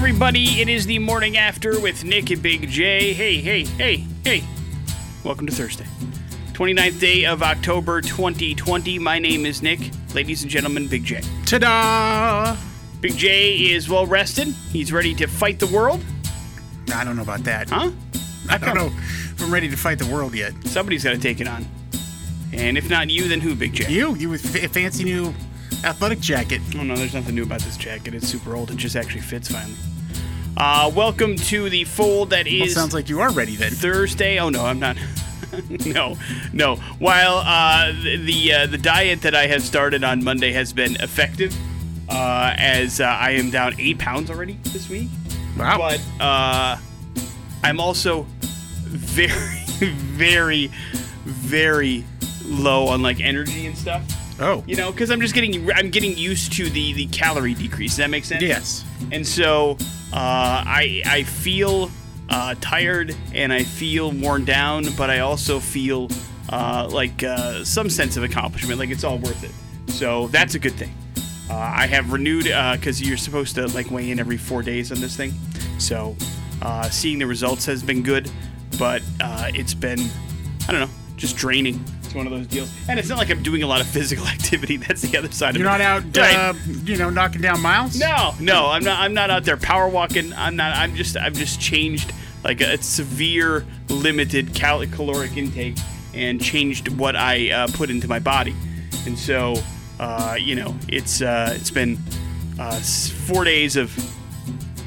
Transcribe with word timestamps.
everybody. 0.00 0.62
It 0.62 0.70
is 0.70 0.86
the 0.86 0.98
morning 0.98 1.36
after 1.36 1.78
with 1.78 2.06
Nick 2.06 2.30
and 2.30 2.42
Big 2.42 2.66
J. 2.70 3.12
Hey, 3.12 3.36
hey, 3.36 3.64
hey, 3.64 4.06
hey. 4.24 4.42
Welcome 5.22 5.46
to 5.46 5.52
Thursday, 5.52 5.84
29th 6.54 6.98
day 6.98 7.26
of 7.26 7.42
October 7.42 8.00
2020. 8.00 8.98
My 8.98 9.18
name 9.18 9.44
is 9.44 9.60
Nick. 9.60 9.78
Ladies 10.14 10.40
and 10.40 10.50
gentlemen, 10.50 10.88
Big 10.88 11.04
J. 11.04 11.20
Ta-da! 11.44 12.56
Big 13.02 13.14
J 13.14 13.52
is 13.72 13.90
well 13.90 14.06
rested. 14.06 14.48
He's 14.72 14.90
ready 14.90 15.14
to 15.16 15.26
fight 15.26 15.58
the 15.58 15.66
world. 15.66 16.02
I 16.94 17.04
don't 17.04 17.16
know 17.16 17.22
about 17.22 17.44
that. 17.44 17.68
Huh? 17.68 17.90
I 18.48 18.56
don't 18.56 18.74
know 18.74 18.86
if 18.86 19.42
I'm 19.42 19.52
ready 19.52 19.68
to 19.68 19.76
fight 19.76 19.98
the 19.98 20.10
world 20.10 20.34
yet. 20.34 20.54
Somebody's 20.64 21.04
got 21.04 21.10
to 21.10 21.20
take 21.20 21.42
it 21.42 21.46
on. 21.46 21.66
And 22.54 22.78
if 22.78 22.88
not 22.88 23.10
you, 23.10 23.28
then 23.28 23.42
who, 23.42 23.54
Big 23.54 23.74
J? 23.74 23.92
You, 23.92 24.14
you 24.14 24.30
with 24.30 24.56
f- 24.56 24.70
fancy 24.70 25.04
new 25.04 25.34
athletic 25.84 26.20
jacket. 26.20 26.60
Oh 26.76 26.82
no, 26.82 26.96
there's 26.96 27.14
nothing 27.14 27.34
new 27.34 27.42
about 27.42 27.60
this 27.60 27.76
jacket. 27.76 28.14
It's 28.14 28.28
super 28.28 28.54
old. 28.54 28.70
It 28.70 28.76
just 28.76 28.96
actually 28.96 29.22
fits 29.22 29.50
finally. 29.50 29.76
Uh, 30.56 30.90
welcome 30.94 31.36
to 31.36 31.70
the 31.70 31.84
fold 31.84 32.30
that 32.30 32.46
is. 32.46 32.60
Well, 32.60 32.68
sounds 32.68 32.94
like 32.94 33.08
you 33.08 33.20
are 33.20 33.30
ready 33.30 33.56
then. 33.56 33.72
Thursday. 33.72 34.38
Oh 34.38 34.48
no, 34.48 34.64
I'm 34.64 34.78
not. 34.78 34.96
no, 35.86 36.16
no. 36.52 36.76
While 36.98 37.38
uh, 37.38 37.92
the 37.92 38.16
the, 38.16 38.52
uh, 38.52 38.66
the 38.66 38.78
diet 38.78 39.22
that 39.22 39.34
I 39.34 39.46
have 39.46 39.62
started 39.62 40.04
on 40.04 40.22
Monday 40.22 40.52
has 40.52 40.72
been 40.72 40.96
effective, 40.96 41.56
uh, 42.08 42.54
as 42.56 43.00
uh, 43.00 43.04
I 43.04 43.32
am 43.32 43.50
down 43.50 43.74
eight 43.78 43.98
pounds 43.98 44.30
already 44.30 44.58
this 44.64 44.88
week. 44.88 45.08
Wow. 45.58 45.78
But 45.78 46.00
uh, 46.20 46.76
I'm 47.62 47.80
also 47.80 48.26
very, 48.84 49.62
very, 49.78 50.70
very 51.24 52.04
low 52.44 52.88
on 52.88 53.02
like 53.02 53.20
energy 53.20 53.66
and 53.66 53.76
stuff. 53.76 54.04
Oh. 54.40 54.64
You 54.66 54.76
know, 54.76 54.90
because 54.90 55.10
I'm 55.10 55.20
just 55.20 55.34
getting 55.34 55.70
I'm 55.72 55.90
getting 55.90 56.16
used 56.16 56.52
to 56.54 56.68
the 56.68 56.92
the 56.92 57.06
calorie 57.06 57.54
decrease. 57.54 57.92
Does 57.92 57.98
that 57.98 58.10
make 58.10 58.24
sense? 58.24 58.42
Yes. 58.42 58.84
And 59.12 59.26
so 59.26 59.76
uh, 60.12 60.64
I 60.66 61.02
I 61.06 61.22
feel 61.24 61.90
uh, 62.28 62.54
tired 62.60 63.14
and 63.34 63.52
I 63.52 63.64
feel 63.64 64.12
worn 64.12 64.44
down, 64.44 64.86
but 64.96 65.10
I 65.10 65.20
also 65.20 65.60
feel 65.60 66.08
uh, 66.50 66.88
like 66.90 67.22
uh, 67.22 67.64
some 67.64 67.90
sense 67.90 68.16
of 68.16 68.24
accomplishment, 68.24 68.78
like 68.78 68.90
it's 68.90 69.04
all 69.04 69.18
worth 69.18 69.44
it. 69.44 69.52
So 69.92 70.28
that's 70.28 70.54
a 70.54 70.58
good 70.58 70.74
thing. 70.74 70.94
Uh, 71.48 71.56
I 71.56 71.86
have 71.86 72.12
renewed 72.12 72.44
because 72.44 73.02
you're 73.02 73.16
supposed 73.16 73.56
to 73.56 73.66
like 73.68 73.90
weigh 73.90 74.10
in 74.10 74.20
every 74.20 74.36
four 74.36 74.62
days 74.62 74.92
on 74.92 75.00
this 75.00 75.16
thing. 75.16 75.32
So 75.78 76.16
uh, 76.62 76.88
seeing 76.90 77.18
the 77.18 77.26
results 77.26 77.66
has 77.66 77.82
been 77.82 78.02
good, 78.02 78.30
but 78.78 79.02
uh, 79.20 79.50
it's 79.54 79.74
been 79.74 79.98
I 80.68 80.72
don't 80.72 80.80
know, 80.80 80.94
just 81.20 81.36
draining. 81.36 81.84
It's 82.02 82.14
one 82.14 82.26
of 82.26 82.32
those 82.32 82.46
deals, 82.48 82.72
and 82.88 82.98
it's 82.98 83.08
not 83.08 83.18
like 83.18 83.30
I'm 83.30 83.42
doing 83.42 83.62
a 83.62 83.66
lot 83.66 83.80
of 83.80 83.86
physical 83.86 84.26
activity. 84.36 84.78
That's 84.78 85.02
the 85.02 85.16
other 85.18 85.30
side 85.30 85.54
You're 85.56 85.68
of 85.68 85.74
it. 85.80 85.84
You're 85.84 85.88
not 85.94 86.04
out, 86.06 86.16
Right. 86.16 86.36
uh, 86.36 86.54
you 86.84 86.96
know, 86.96 87.10
knocking 87.10 87.42
down 87.42 87.60
miles? 87.60 88.00
No, 88.00 88.34
no, 88.40 88.66
I'm 88.68 88.82
not. 88.82 88.98
I'm 88.98 89.14
not 89.14 89.30
out 89.30 89.44
there 89.44 89.56
power 89.58 89.88
walking. 89.88 90.32
I'm 90.32 90.56
not. 90.56 90.74
I'm 90.76 90.96
just. 90.96 91.16
I've 91.16 91.34
just 91.34 91.60
changed 91.60 92.12
like 92.42 92.62
a, 92.62 92.82
severe 92.82 93.64
limited 93.90 94.54
cal- 94.54 94.84
caloric 94.86 95.36
intake 95.36 95.76
and 96.14 96.42
changed 96.42 96.88
what 96.88 97.14
I 97.14 97.50
uh, 97.50 97.68
put 97.74 97.90
into 97.90 98.08
my 98.08 98.18
body, 98.18 98.56
and 99.06 99.16
so 99.16 99.54
uh, 100.00 100.36
you 100.40 100.56
know 100.56 100.74
it's 100.88 101.20
uh, 101.20 101.52
it's 101.54 101.70
been 101.70 101.98
uh, 102.58 102.80
four 102.80 103.44
days 103.44 103.76
of 103.76 103.92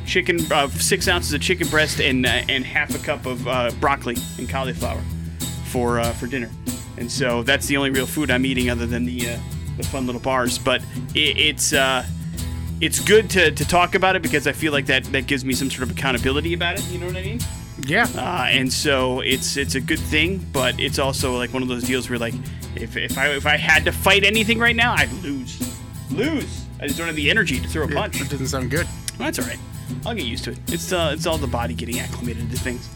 chicken, 0.06 0.40
uh, 0.52 0.68
six 0.68 1.08
ounces 1.08 1.32
of 1.34 1.42
chicken 1.42 1.68
breast 1.68 2.02
and 2.02 2.26
uh, 2.26 2.30
and 2.50 2.66
half 2.66 2.94
a 2.96 3.00
cup 3.00 3.26
of 3.28 3.48
uh, 3.48 3.72
broccoli 3.80 4.18
and 4.40 4.50
cauliflower 4.50 5.02
for 5.74 6.00
uh, 6.00 6.14
for 6.14 6.28
dinner, 6.28 6.52
and 6.98 7.12
so 7.12 7.42
that's 7.42 7.66
the 7.66 7.76
only 7.78 7.90
real 7.90 8.06
food 8.06 8.30
I'm 8.30 8.46
eating 8.46 8.70
other 8.70 8.86
than 8.86 9.06
the 9.06 9.32
uh, 9.32 9.40
the 9.76 9.84
fun 9.84 10.06
little 10.06 10.22
bars. 10.22 10.60
But 10.60 10.84
it, 11.16 11.38
it's 11.38 11.74
uh, 11.74 12.06
it's 12.80 13.00
good 13.00 13.28
to, 13.32 13.50
to 13.50 13.66
talk 13.66 13.96
about 13.96 14.16
it 14.16 14.22
because 14.22 14.46
I 14.46 14.52
feel 14.52 14.72
like 14.72 14.86
that 14.86 15.04
that 15.06 15.26
gives 15.26 15.44
me 15.44 15.54
some 15.54 15.72
sort 15.72 15.84
of 15.84 15.92
accountability 15.92 16.54
about 16.54 16.76
it. 16.78 16.86
You 16.90 17.00
know 17.00 17.08
what 17.08 17.18
I 17.18 17.24
mean? 17.24 17.40
Yeah. 17.88 18.08
Uh, 18.16 18.46
and 18.50 18.72
so 18.72 19.22
it's 19.22 19.58
it's 19.58 19.74
a 19.74 19.82
good 19.82 20.00
thing, 20.00 20.46
but 20.54 20.80
it's 20.80 21.00
also 21.00 21.36
like 21.36 21.52
one 21.54 21.64
of 21.64 21.70
those 21.70 21.84
deals 21.84 22.08
where 22.08 22.20
like 22.20 22.36
if, 22.76 22.96
if 22.96 23.18
I 23.18 23.30
if 23.30 23.48
I 23.48 23.58
had 23.58 23.84
to 23.86 23.92
fight 23.92 24.24
anything 24.24 24.60
right 24.60 24.76
now, 24.76 24.94
I'd 24.94 25.12
lose, 25.24 25.60
lose. 26.12 26.66
I 26.80 26.86
just 26.86 27.00
don't 27.00 27.08
have 27.08 27.16
the 27.16 27.32
energy 27.32 27.60
to 27.60 27.68
throw 27.68 27.86
a 27.86 27.88
punch. 27.88 28.20
That 28.20 28.30
doesn't 28.30 28.48
sound 28.48 28.70
good. 28.70 28.86
Well, 29.18 29.26
that's 29.28 29.40
all 29.40 29.46
right. 29.46 29.60
I'll 30.06 30.14
get 30.14 30.26
used 30.26 30.44
to 30.44 30.52
it. 30.52 30.60
It's 30.68 30.94
uh, 30.94 31.12
it's 31.14 31.26
all 31.26 31.40
the 31.40 31.48
body 31.48 31.74
getting 31.74 32.00
acclimated 32.00 32.52
to 32.52 32.58
things. 32.58 32.90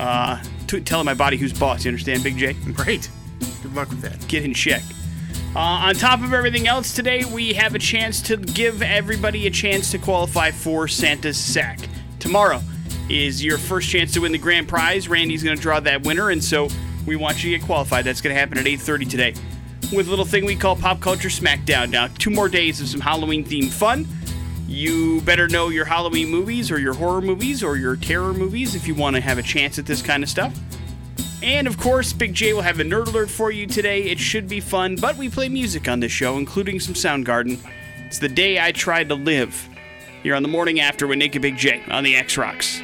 Uh, 0.00 0.42
to, 0.68 0.80
telling 0.80 1.06
my 1.06 1.14
body 1.14 1.36
who's 1.36 1.52
boss. 1.52 1.84
You 1.84 1.90
understand, 1.90 2.22
Big 2.22 2.36
J? 2.36 2.52
Great. 2.72 3.10
Good 3.62 3.74
luck 3.74 3.88
with 3.90 4.00
that. 4.02 4.26
Get 4.28 4.44
in 4.44 4.54
check. 4.54 4.82
Uh, 5.54 5.58
on 5.58 5.94
top 5.94 6.22
of 6.22 6.32
everything 6.32 6.68
else 6.68 6.94
today, 6.94 7.24
we 7.24 7.54
have 7.54 7.74
a 7.74 7.78
chance 7.78 8.20
to 8.22 8.36
give 8.36 8.82
everybody 8.82 9.46
a 9.46 9.50
chance 9.50 9.90
to 9.90 9.98
qualify 9.98 10.50
for 10.50 10.86
Santa's 10.86 11.38
sack. 11.38 11.80
Tomorrow 12.18 12.60
is 13.08 13.42
your 13.42 13.56
first 13.58 13.88
chance 13.88 14.12
to 14.12 14.20
win 14.20 14.32
the 14.32 14.38
grand 14.38 14.68
prize. 14.68 15.08
Randy's 15.08 15.42
going 15.42 15.56
to 15.56 15.62
draw 15.62 15.80
that 15.80 16.02
winner, 16.02 16.30
and 16.30 16.44
so 16.44 16.68
we 17.06 17.16
want 17.16 17.42
you 17.42 17.52
to 17.52 17.58
get 17.58 17.66
qualified. 17.66 18.04
That's 18.04 18.20
going 18.20 18.34
to 18.34 18.38
happen 18.38 18.58
at 18.58 18.66
8:30 18.66 19.08
today. 19.08 19.34
With 19.92 20.06
a 20.06 20.10
little 20.10 20.26
thing 20.26 20.44
we 20.44 20.54
call 20.54 20.76
Pop 20.76 21.00
Culture 21.00 21.30
Smackdown. 21.30 21.90
Now, 21.90 22.08
two 22.18 22.30
more 22.30 22.48
days 22.50 22.80
of 22.82 22.88
some 22.88 23.00
Halloween 23.00 23.42
themed 23.42 23.72
fun. 23.72 24.06
You 24.68 25.22
better 25.22 25.48
know 25.48 25.70
your 25.70 25.86
Halloween 25.86 26.28
movies 26.28 26.70
or 26.70 26.78
your 26.78 26.92
horror 26.92 27.22
movies 27.22 27.64
or 27.64 27.76
your 27.78 27.96
terror 27.96 28.34
movies 28.34 28.74
if 28.74 28.86
you 28.86 28.94
want 28.94 29.16
to 29.16 29.22
have 29.22 29.38
a 29.38 29.42
chance 29.42 29.78
at 29.78 29.86
this 29.86 30.02
kind 30.02 30.22
of 30.22 30.28
stuff. 30.28 30.54
And 31.42 31.66
of 31.66 31.78
course, 31.78 32.12
Big 32.12 32.34
J 32.34 32.52
will 32.52 32.60
have 32.60 32.78
a 32.78 32.84
nerd 32.84 33.06
alert 33.06 33.30
for 33.30 33.50
you 33.50 33.66
today. 33.66 34.02
It 34.02 34.18
should 34.18 34.46
be 34.46 34.60
fun, 34.60 34.96
but 34.96 35.16
we 35.16 35.30
play 35.30 35.48
music 35.48 35.88
on 35.88 36.00
this 36.00 36.12
show, 36.12 36.36
including 36.36 36.80
some 36.80 36.92
Soundgarden. 36.92 37.58
It's 38.06 38.18
the 38.18 38.28
day 38.28 38.60
I 38.60 38.72
tried 38.72 39.08
to 39.08 39.14
live. 39.14 39.68
Here 40.22 40.34
on 40.34 40.42
the 40.42 40.48
morning 40.48 40.80
after 40.80 41.06
with 41.06 41.16
Nick 41.16 41.34
and 41.34 41.42
Big 41.42 41.56
J 41.56 41.82
on 41.88 42.04
the 42.04 42.14
X 42.14 42.36
Rocks. 42.36 42.82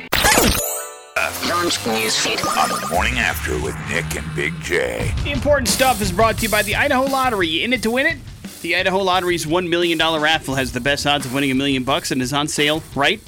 Launch 1.49 1.87
on 1.87 2.69
the 2.69 2.89
morning 2.91 3.19
after 3.19 3.61
with 3.61 3.77
Nick 3.91 4.17
and 4.17 4.35
Big 4.35 4.59
J. 4.63 5.13
The 5.25 5.33
important 5.33 5.69
stuff 5.69 6.01
is 6.01 6.11
brought 6.11 6.37
to 6.39 6.43
you 6.45 6.49
by 6.49 6.63
the 6.63 6.77
Idaho 6.77 7.05
Lottery. 7.05 7.63
In 7.63 7.75
it 7.75 7.83
to 7.83 7.91
win 7.91 8.07
it? 8.07 8.17
The 8.65 8.77
Idaho 8.77 9.03
Lottery's 9.03 9.45
$1 9.45 9.69
million 9.69 9.99
raffle 9.99 10.55
has 10.55 10.73
the 10.73 10.81
best 10.81 11.07
odds 11.07 11.27
of 11.27 11.35
winning 11.35 11.51
a 11.51 11.55
million 11.55 11.85
bucks 11.85 12.11
and 12.11 12.23
is 12.23 12.33
on 12.33 12.49
sale 12.49 12.83
right 12.95 13.21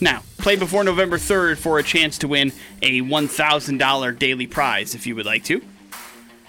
now. 0.00 0.24
Play 0.38 0.56
before 0.56 0.82
November 0.82 1.18
3rd 1.18 1.56
for 1.56 1.78
a 1.78 1.84
chance 1.84 2.18
to 2.18 2.26
win 2.26 2.50
a 2.82 3.00
$1,000 3.00 4.18
daily 4.18 4.48
prize 4.48 4.96
if 4.96 5.06
you 5.06 5.14
would 5.14 5.24
like 5.24 5.44
to. 5.44 5.62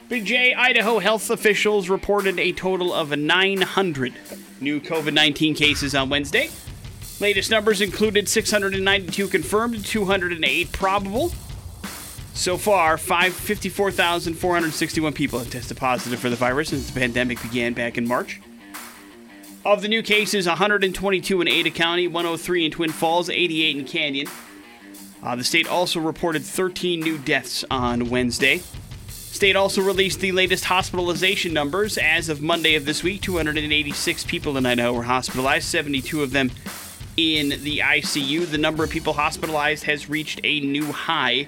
Big 0.09 0.25
J, 0.25 0.55
Idaho 0.55 0.97
health 0.97 1.29
officials 1.29 1.89
reported 1.89 2.39
a 2.39 2.53
total 2.53 2.91
of 2.91 3.15
900 3.15 4.13
new 4.59 4.79
COVID 4.81 5.13
19 5.13 5.53
cases 5.53 5.93
on 5.93 6.09
Wednesday. 6.09 6.49
Latest 7.19 7.51
numbers 7.51 7.81
included 7.81 8.27
692 8.29 9.27
confirmed, 9.27 9.85
208 9.85 10.71
probable. 10.71 11.31
So 12.33 12.57
far, 12.57 12.97
five- 12.97 13.33
54,461 13.33 15.13
people 15.13 15.39
have 15.39 15.49
tested 15.49 15.77
positive 15.77 16.19
for 16.19 16.29
the 16.29 16.35
virus 16.35 16.69
since 16.69 16.89
the 16.89 16.99
pandemic 16.99 17.41
began 17.41 17.73
back 17.73 17.97
in 17.97 18.07
March. 18.07 18.39
Of 19.63 19.83
the 19.83 19.87
new 19.87 20.01
cases, 20.01 20.47
122 20.47 21.39
in 21.41 21.47
Ada 21.47 21.69
County, 21.69 22.07
103 22.07 22.65
in 22.65 22.71
Twin 22.71 22.91
Falls, 22.91 23.29
88 23.29 23.75
in 23.77 23.85
Canyon. 23.85 24.27
Uh, 25.21 25.35
the 25.35 25.43
state 25.43 25.67
also 25.67 25.99
reported 25.99 26.43
13 26.43 26.99
new 26.99 27.19
deaths 27.19 27.63
on 27.69 28.09
Wednesday. 28.09 28.63
State 29.07 29.55
also 29.55 29.81
released 29.81 30.19
the 30.19 30.31
latest 30.31 30.65
hospitalization 30.65 31.53
numbers. 31.53 31.97
As 31.97 32.27
of 32.27 32.41
Monday 32.41 32.73
of 32.73 32.85
this 32.85 33.03
week, 33.03 33.21
286 33.21 34.23
people 34.23 34.57
in 34.57 34.65
Idaho 34.65 34.93
were 34.93 35.03
hospitalized, 35.03 35.67
72 35.67 36.23
of 36.23 36.31
them 36.31 36.49
in 37.17 37.49
the 37.49 37.79
ICU. 37.79 38.49
The 38.49 38.57
number 38.57 38.83
of 38.83 38.89
people 38.89 39.13
hospitalized 39.13 39.83
has 39.83 40.09
reached 40.09 40.41
a 40.43 40.59
new 40.59 40.91
high, 40.91 41.47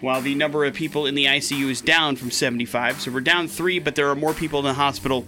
while 0.00 0.20
the 0.20 0.34
number 0.34 0.64
of 0.64 0.74
people 0.74 1.06
in 1.06 1.14
the 1.14 1.24
ICU 1.24 1.70
is 1.70 1.80
down 1.80 2.16
from 2.16 2.30
75. 2.30 3.00
So 3.00 3.10
we're 3.10 3.20
down 3.20 3.48
three, 3.48 3.78
but 3.78 3.94
there 3.94 4.08
are 4.08 4.14
more 4.14 4.34
people 4.34 4.58
in 4.58 4.64
the 4.64 4.74
hospital 4.74 5.26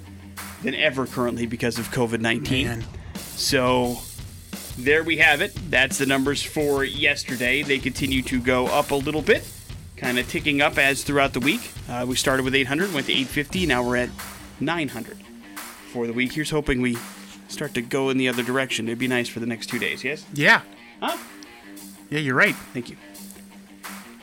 than 0.63 0.75
ever 0.75 1.07
currently 1.07 1.47
because 1.47 1.79
of 1.79 1.89
COVID 1.89 2.21
19. 2.21 2.67
Man. 2.67 2.85
So 3.15 3.99
there 4.77 5.03
we 5.03 5.19
have 5.19 5.41
it. 5.41 5.53
That's 5.71 5.99
the 5.99 6.07
numbers 6.07 6.43
for 6.43 6.85
yesterday. 6.85 7.63
They 7.63 7.79
continue 7.79 8.23
to 8.23 8.41
go 8.41 8.67
up 8.67 8.91
a 8.91 8.95
little 8.95 9.23
bit, 9.23 9.49
kind 9.97 10.19
of 10.19 10.29
ticking 10.29 10.61
up 10.61 10.79
as 10.79 11.03
throughout 11.03 11.33
the 11.33 11.41
week. 11.41 11.71
Uh, 11.89 12.05
we 12.09 12.17
started 12.17 12.45
with 12.45 12.55
800, 12.55 12.93
went 12.93 13.07
to 13.07 13.13
850, 13.13 13.67
now 13.67 13.83
we're 13.83 13.97
at 13.97 14.11
900 14.61 15.19
for 15.93 16.07
the 16.07 16.13
week. 16.13 16.33
Here's 16.33 16.51
hoping 16.51 16.81
we 16.81 16.97
start 17.49 17.75
to 17.75 17.83
go 17.83 18.11
in 18.11 18.19
the 18.19 18.29
other 18.29 18.43
direction. 18.43 18.89
It'd 18.89 18.99
be 18.99 19.09
nice 19.09 19.29
for 19.29 19.41
the 19.41 19.47
next 19.47 19.67
two 19.67 19.79
days, 19.79 20.05
yes? 20.05 20.25
Yeah. 20.35 20.63
Huh? 21.01 21.17
Yeah, 22.11 22.21
you're 22.21 22.35
right. 22.35 22.55
Thank 22.73 22.91
you. 22.91 22.97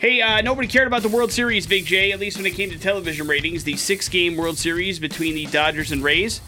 Hey, 0.05 0.21
uh, 0.21 0.39
nobody 0.41 0.67
cared 0.67 0.85
about 0.85 1.01
the 1.01 1.09
World 1.09 1.31
Series, 1.31 1.65
Big 1.65 1.83
J, 1.83 2.11
at 2.11 2.19
least 2.19 2.37
when 2.37 2.45
it 2.45 2.53
came 2.53 2.69
to 2.69 2.77
television 2.77 3.25
ratings. 3.25 3.63
The 3.63 3.75
six 3.75 4.07
game 4.07 4.37
World 4.37 4.55
Series 4.55 4.99
between 4.99 5.33
the 5.33 5.47
Dodgers 5.47 5.91
and 5.91 6.03
Rays 6.03 6.41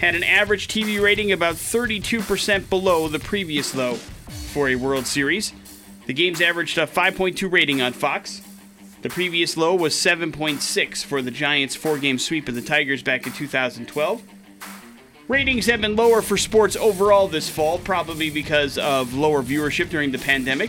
had 0.00 0.14
an 0.14 0.22
average 0.22 0.68
TV 0.68 1.00
rating 1.00 1.32
about 1.32 1.54
32% 1.54 2.68
below 2.68 3.08
the 3.08 3.18
previous 3.18 3.74
low 3.74 3.94
for 3.94 4.68
a 4.68 4.74
World 4.74 5.06
Series. 5.06 5.54
The 6.08 6.12
games 6.12 6.42
averaged 6.42 6.76
a 6.76 6.86
5.2 6.86 7.50
rating 7.50 7.80
on 7.80 7.94
Fox. 7.94 8.42
The 9.00 9.08
previous 9.08 9.56
low 9.56 9.74
was 9.74 9.94
7.6 9.94 11.02
for 11.02 11.22
the 11.22 11.30
Giants' 11.30 11.74
four 11.74 11.96
game 11.96 12.18
sweep 12.18 12.50
of 12.50 12.54
the 12.54 12.60
Tigers 12.60 13.02
back 13.02 13.26
in 13.26 13.32
2012. 13.32 14.22
Ratings 15.26 15.64
have 15.64 15.80
been 15.80 15.96
lower 15.96 16.20
for 16.20 16.36
sports 16.36 16.76
overall 16.76 17.28
this 17.28 17.48
fall, 17.48 17.78
probably 17.78 18.28
because 18.28 18.76
of 18.76 19.14
lower 19.14 19.42
viewership 19.42 19.88
during 19.88 20.12
the 20.12 20.18
pandemic. 20.18 20.68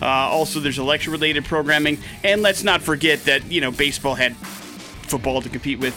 Uh, 0.00 0.06
also, 0.06 0.60
there's 0.60 0.78
election 0.78 1.12
related 1.12 1.44
programming. 1.44 1.98
And 2.22 2.42
let's 2.42 2.62
not 2.62 2.82
forget 2.82 3.24
that, 3.24 3.50
you 3.50 3.60
know, 3.60 3.70
baseball 3.70 4.14
had 4.14 4.36
football 4.36 5.40
to 5.42 5.48
compete 5.48 5.78
with, 5.78 5.94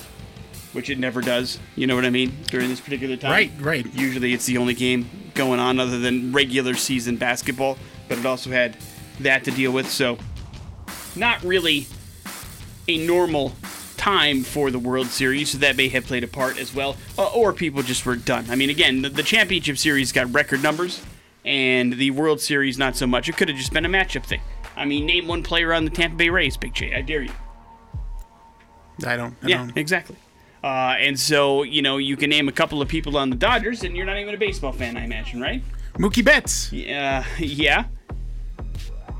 which 0.74 0.90
it 0.90 1.00
never 1.00 1.22
does. 1.22 1.60
You 1.76 1.88
know 1.88 1.96
what 1.96 2.06
I 2.06 2.10
mean? 2.10 2.36
During 2.48 2.70
this 2.70 2.80
particular 2.80 3.18
time. 3.18 3.32
Right, 3.32 3.52
right. 3.60 3.94
Usually 3.94 4.34
it's 4.34 4.46
the 4.46 4.58
only 4.58 4.74
game 4.74 5.10
going 5.34 5.60
on 5.60 5.80
other 5.80 6.00
than 6.00 6.32
regular 6.32 6.74
season 6.76 7.18
basketball, 7.18 7.78
but 8.08 8.18
it 8.18 8.26
also 8.26 8.50
had 8.50 8.78
that 9.20 9.44
to 9.46 9.52
deal 9.52 9.72
with. 9.72 9.90
So, 9.90 10.18
not 11.16 11.44
really 11.44 11.88
a 12.88 13.06
normal 13.06 13.54
time 13.98 14.44
for 14.44 14.72
the 14.72 14.80
World 14.80 15.08
Series, 15.08 15.52
so 15.52 15.58
that 15.58 15.76
may 15.76 15.90
have 15.90 16.06
played 16.06 16.24
a 16.24 16.28
part 16.28 16.58
as 16.58 16.74
well. 16.74 16.96
Uh, 17.18 17.28
or 17.34 17.52
people 17.52 17.84
just 17.84 18.06
were 18.06 18.16
done. 18.16 18.46
I 18.50 18.56
mean, 18.56 18.70
again, 18.70 19.02
the, 19.02 19.10
the 19.10 19.24
championship 19.24 19.78
series 19.78 20.12
got 20.12 20.34
record 20.34 20.64
numbers, 20.64 21.02
and 21.46 21.94
the 21.94 22.12
World 22.12 22.40
Series 22.42 22.78
not 22.78 22.96
so 22.96 23.08
much. 23.08 23.30
It 23.30 23.38
could 23.38 23.48
have 23.50 23.58
just 23.58 23.74
been 23.74 23.86
a 23.86 23.90
matchup 23.90 24.26
thing. 24.26 24.42
I 24.76 24.86
mean, 24.86 25.06
name 25.06 25.28
one 25.28 25.44
player 25.44 25.74
on 25.74 25.86
the 25.86 25.92
Tampa 25.92 26.16
Bay 26.18 26.30
Rays, 26.30 26.58
Big 26.58 26.74
J. 26.74 26.94
I 26.96 27.02
dare 27.02 27.22
you. 27.24 27.32
I 29.06 29.16
don't. 29.16 29.36
I 29.44 29.48
Yeah, 29.48 29.58
don't. 29.60 29.78
exactly. 29.78 30.16
Uh, 30.64 30.96
and 31.00 31.18
so, 31.18 31.64
you 31.64 31.82
know, 31.82 31.98
you 31.98 32.18
can 32.18 32.30
name 32.30 32.50
a 32.50 32.52
couple 32.52 32.82
of 32.82 32.90
people 32.90 33.18
on 33.18 33.30
the 33.30 33.36
Dodgers, 33.36 33.84
and 33.84 33.96
you're 33.96 34.06
not 34.06 34.18
even 34.18 34.34
a 34.34 34.38
baseball 34.38 34.74
fan, 34.74 34.98
I 34.98 35.06
imagine, 35.06 35.40
right? 35.40 35.64
Mookie 35.94 36.24
Betts, 36.24 36.72
Yeah, 36.72 37.26
yeah. 37.40 37.86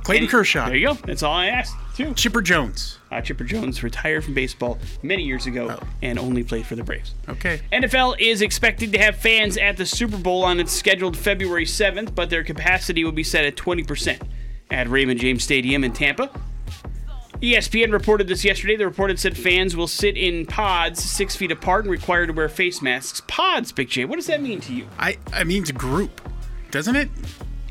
Clayton 0.10 0.24
And- 0.24 0.32
Kershaw, 0.32 0.66
There 0.68 0.76
you 0.76 0.88
go. 0.88 0.94
That's 1.06 1.24
all 1.24 1.34
I 1.34 1.48
asked, 1.48 1.76
too. 1.96 2.14
Chipper 2.16 2.42
Jones. 2.42 2.98
Uh, 3.12 3.22
Chipper 3.22 3.44
Jones 3.44 3.84
retired 3.84 4.24
from 4.24 4.34
baseball 4.34 4.78
many 5.04 5.24
years 5.24 5.46
ago 5.46 5.78
Oh. 5.82 5.88
and 6.02 6.18
only 6.20 6.44
played 6.44 6.66
for 6.66 6.76
the 6.76 6.84
Braves. 6.84 7.14
Okay. 7.28 7.62
NFL 7.72 8.16
is 8.20 8.42
expected 8.42 8.92
to 8.94 8.98
have 9.00 9.16
fans 9.18 9.58
at 9.58 9.78
the 9.78 9.86
Super 9.86 10.18
Bowl 10.18 10.44
on 10.44 10.60
its 10.60 10.72
scheduled 10.72 11.16
February 11.18 11.66
7th, 11.66 12.14
but 12.16 12.30
their 12.30 12.44
capacity 12.44 13.04
will 13.04 13.12
be 13.12 13.24
set 13.24 13.46
at 13.46 13.56
20% 13.56 14.22
at 14.72 14.88
Raymond 14.88 15.20
James 15.20 15.44
Stadium 15.44 15.84
in 15.84 15.92
Tampa. 15.94 16.30
ESPN 17.42 17.92
reported 17.94 18.28
this 18.28 18.44
yesterday. 18.44 18.76
The 18.76 18.86
report 18.86 19.10
had 19.12 19.20
said 19.20 19.38
fans 19.38 19.74
will 19.76 19.88
sit 19.88 20.18
in 20.18 20.46
pods 20.46 21.02
six 21.02 21.36
feet 21.38 21.52
apart 21.52 21.86
and 21.86 21.92
required 21.92 22.28
to 22.28 22.34
wear 22.34 22.50
face 22.50 22.82
masks. 22.82 23.22
Pods, 23.28 23.72
Big 23.72 23.90
J. 23.90 24.04
What 24.06 24.18
does 24.18 24.28
that 24.28 24.42
mean 24.42 24.60
to 24.62 24.74
you? 24.74 24.88
I 24.98 25.18
I 25.32 25.46
mean 25.46 25.62
it's 25.62 25.70
a 25.70 25.74
group, 25.74 26.20
doesn't 26.70 26.98
it? 26.98 27.10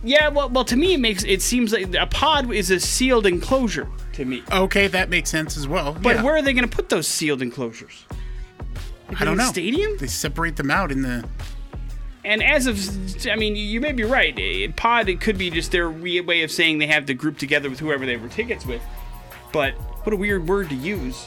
Yeah, 0.02 0.28
well, 0.28 0.48
well, 0.48 0.64
to 0.64 0.76
me, 0.76 0.94
it 0.94 1.00
makes 1.00 1.24
it 1.24 1.42
seems 1.42 1.72
like 1.72 1.94
a 1.94 2.06
pod 2.06 2.52
is 2.52 2.70
a 2.70 2.78
sealed 2.78 3.26
enclosure 3.26 3.88
to 4.12 4.24
me. 4.24 4.42
Okay, 4.52 4.86
that 4.88 5.08
makes 5.08 5.30
sense 5.30 5.56
as 5.56 5.66
well. 5.66 5.96
But 6.00 6.16
yeah. 6.16 6.22
where 6.22 6.36
are 6.36 6.42
they 6.42 6.52
going 6.52 6.68
to 6.68 6.74
put 6.74 6.88
those 6.88 7.08
sealed 7.08 7.42
enclosures? 7.42 8.04
I 9.08 9.24
don't 9.24 9.32
in 9.32 9.38
know. 9.38 9.46
stadium? 9.46 9.96
They 9.96 10.06
separate 10.06 10.56
them 10.56 10.70
out 10.70 10.92
in 10.92 11.02
the. 11.02 11.28
And 12.24 12.42
as 12.42 12.66
of, 12.66 13.26
I 13.26 13.36
mean, 13.36 13.56
you 13.56 13.80
may 13.80 13.92
be 13.92 14.02
right. 14.04 14.76
Pod, 14.76 15.08
it 15.08 15.20
could 15.20 15.38
be 15.38 15.50
just 15.50 15.72
their 15.72 15.90
way 15.90 16.42
of 16.42 16.50
saying 16.50 16.78
they 16.78 16.86
have 16.86 17.06
to 17.06 17.14
group 17.14 17.38
together 17.38 17.70
with 17.70 17.80
whoever 17.80 18.04
they 18.04 18.16
were 18.16 18.28
tickets 18.28 18.66
with. 18.66 18.82
But 19.52 19.74
what 20.04 20.12
a 20.12 20.16
weird 20.16 20.46
word 20.46 20.68
to 20.68 20.74
use. 20.74 21.26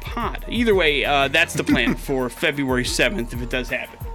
Pod. 0.00 0.44
Either 0.48 0.74
way, 0.74 1.04
uh, 1.04 1.28
that's 1.28 1.54
the 1.54 1.64
plan 1.64 1.94
for 1.96 2.30
February 2.30 2.84
7th 2.84 3.32
if 3.32 3.42
it 3.42 3.50
does 3.50 3.68
happen. 3.68 4.05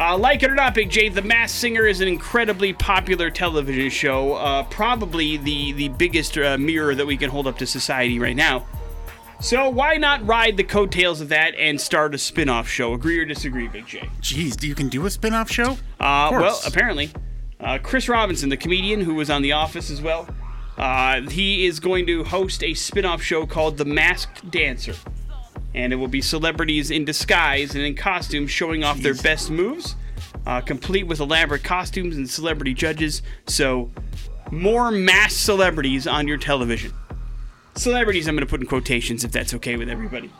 Uh, 0.00 0.16
like 0.16 0.42
it 0.42 0.50
or 0.50 0.54
not, 0.54 0.74
Big 0.74 0.88
J, 0.88 1.10
The 1.10 1.20
Masked 1.20 1.58
Singer 1.58 1.84
is 1.86 2.00
an 2.00 2.08
incredibly 2.08 2.72
popular 2.72 3.28
television 3.30 3.90
show. 3.90 4.32
Uh, 4.32 4.62
probably 4.62 5.36
the, 5.36 5.72
the 5.72 5.88
biggest 5.88 6.38
uh, 6.38 6.56
mirror 6.56 6.94
that 6.94 7.06
we 7.06 7.18
can 7.18 7.28
hold 7.28 7.46
up 7.46 7.58
to 7.58 7.66
society 7.66 8.18
right 8.18 8.34
now. 8.34 8.66
So 9.42 9.68
why 9.68 9.96
not 9.96 10.26
ride 10.26 10.56
the 10.56 10.64
coattails 10.64 11.20
of 11.20 11.28
that 11.28 11.54
and 11.54 11.78
start 11.78 12.14
a 12.14 12.18
spin 12.18 12.48
off 12.48 12.66
show? 12.66 12.94
Agree 12.94 13.18
or 13.18 13.26
disagree, 13.26 13.68
Big 13.68 13.86
J? 13.86 14.08
Geez, 14.22 14.56
you 14.64 14.74
can 14.74 14.88
do 14.88 15.04
a 15.04 15.10
spin-off 15.10 15.50
show? 15.50 15.72
Uh, 16.00 16.04
Of 16.04 16.28
course. 16.30 16.42
well, 16.42 16.60
apparently, 16.66 17.10
uh, 17.60 17.78
Chris 17.82 18.08
Robinson, 18.08 18.48
the 18.48 18.56
comedian 18.56 19.02
who 19.02 19.14
was 19.14 19.28
on 19.28 19.42
The 19.42 19.52
Office 19.52 19.90
as 19.90 20.00
well, 20.00 20.26
uh, 20.78 21.20
he 21.22 21.66
is 21.66 21.78
going 21.78 22.06
to 22.06 22.24
host 22.24 22.62
a 22.62 22.72
spin-off 22.72 23.20
show 23.22 23.44
called 23.46 23.76
The 23.76 23.84
Masked 23.84 24.50
Dancer, 24.50 24.94
and 25.74 25.92
it 25.92 25.96
will 25.96 26.08
be 26.08 26.20
celebrities 26.20 26.90
in 26.90 27.04
disguise 27.04 27.74
and 27.74 27.84
in 27.84 27.94
costumes 27.94 28.50
showing 28.50 28.84
off 28.84 29.00
their 29.00 29.14
best 29.14 29.50
moves, 29.50 29.96
uh, 30.46 30.60
complete 30.60 31.06
with 31.06 31.20
elaborate 31.20 31.62
costumes 31.62 32.16
and 32.16 32.28
celebrity 32.28 32.74
judges. 32.74 33.22
So, 33.46 33.90
more 34.50 34.90
masked 34.90 35.40
celebrities 35.40 36.06
on 36.06 36.26
your 36.26 36.38
television. 36.38 36.92
Celebrities, 37.76 38.26
I'm 38.26 38.34
going 38.34 38.46
to 38.46 38.50
put 38.50 38.60
in 38.60 38.66
quotations 38.66 39.24
if 39.24 39.30
that's 39.30 39.54
okay 39.54 39.76
with 39.76 39.88
everybody. 39.88 40.30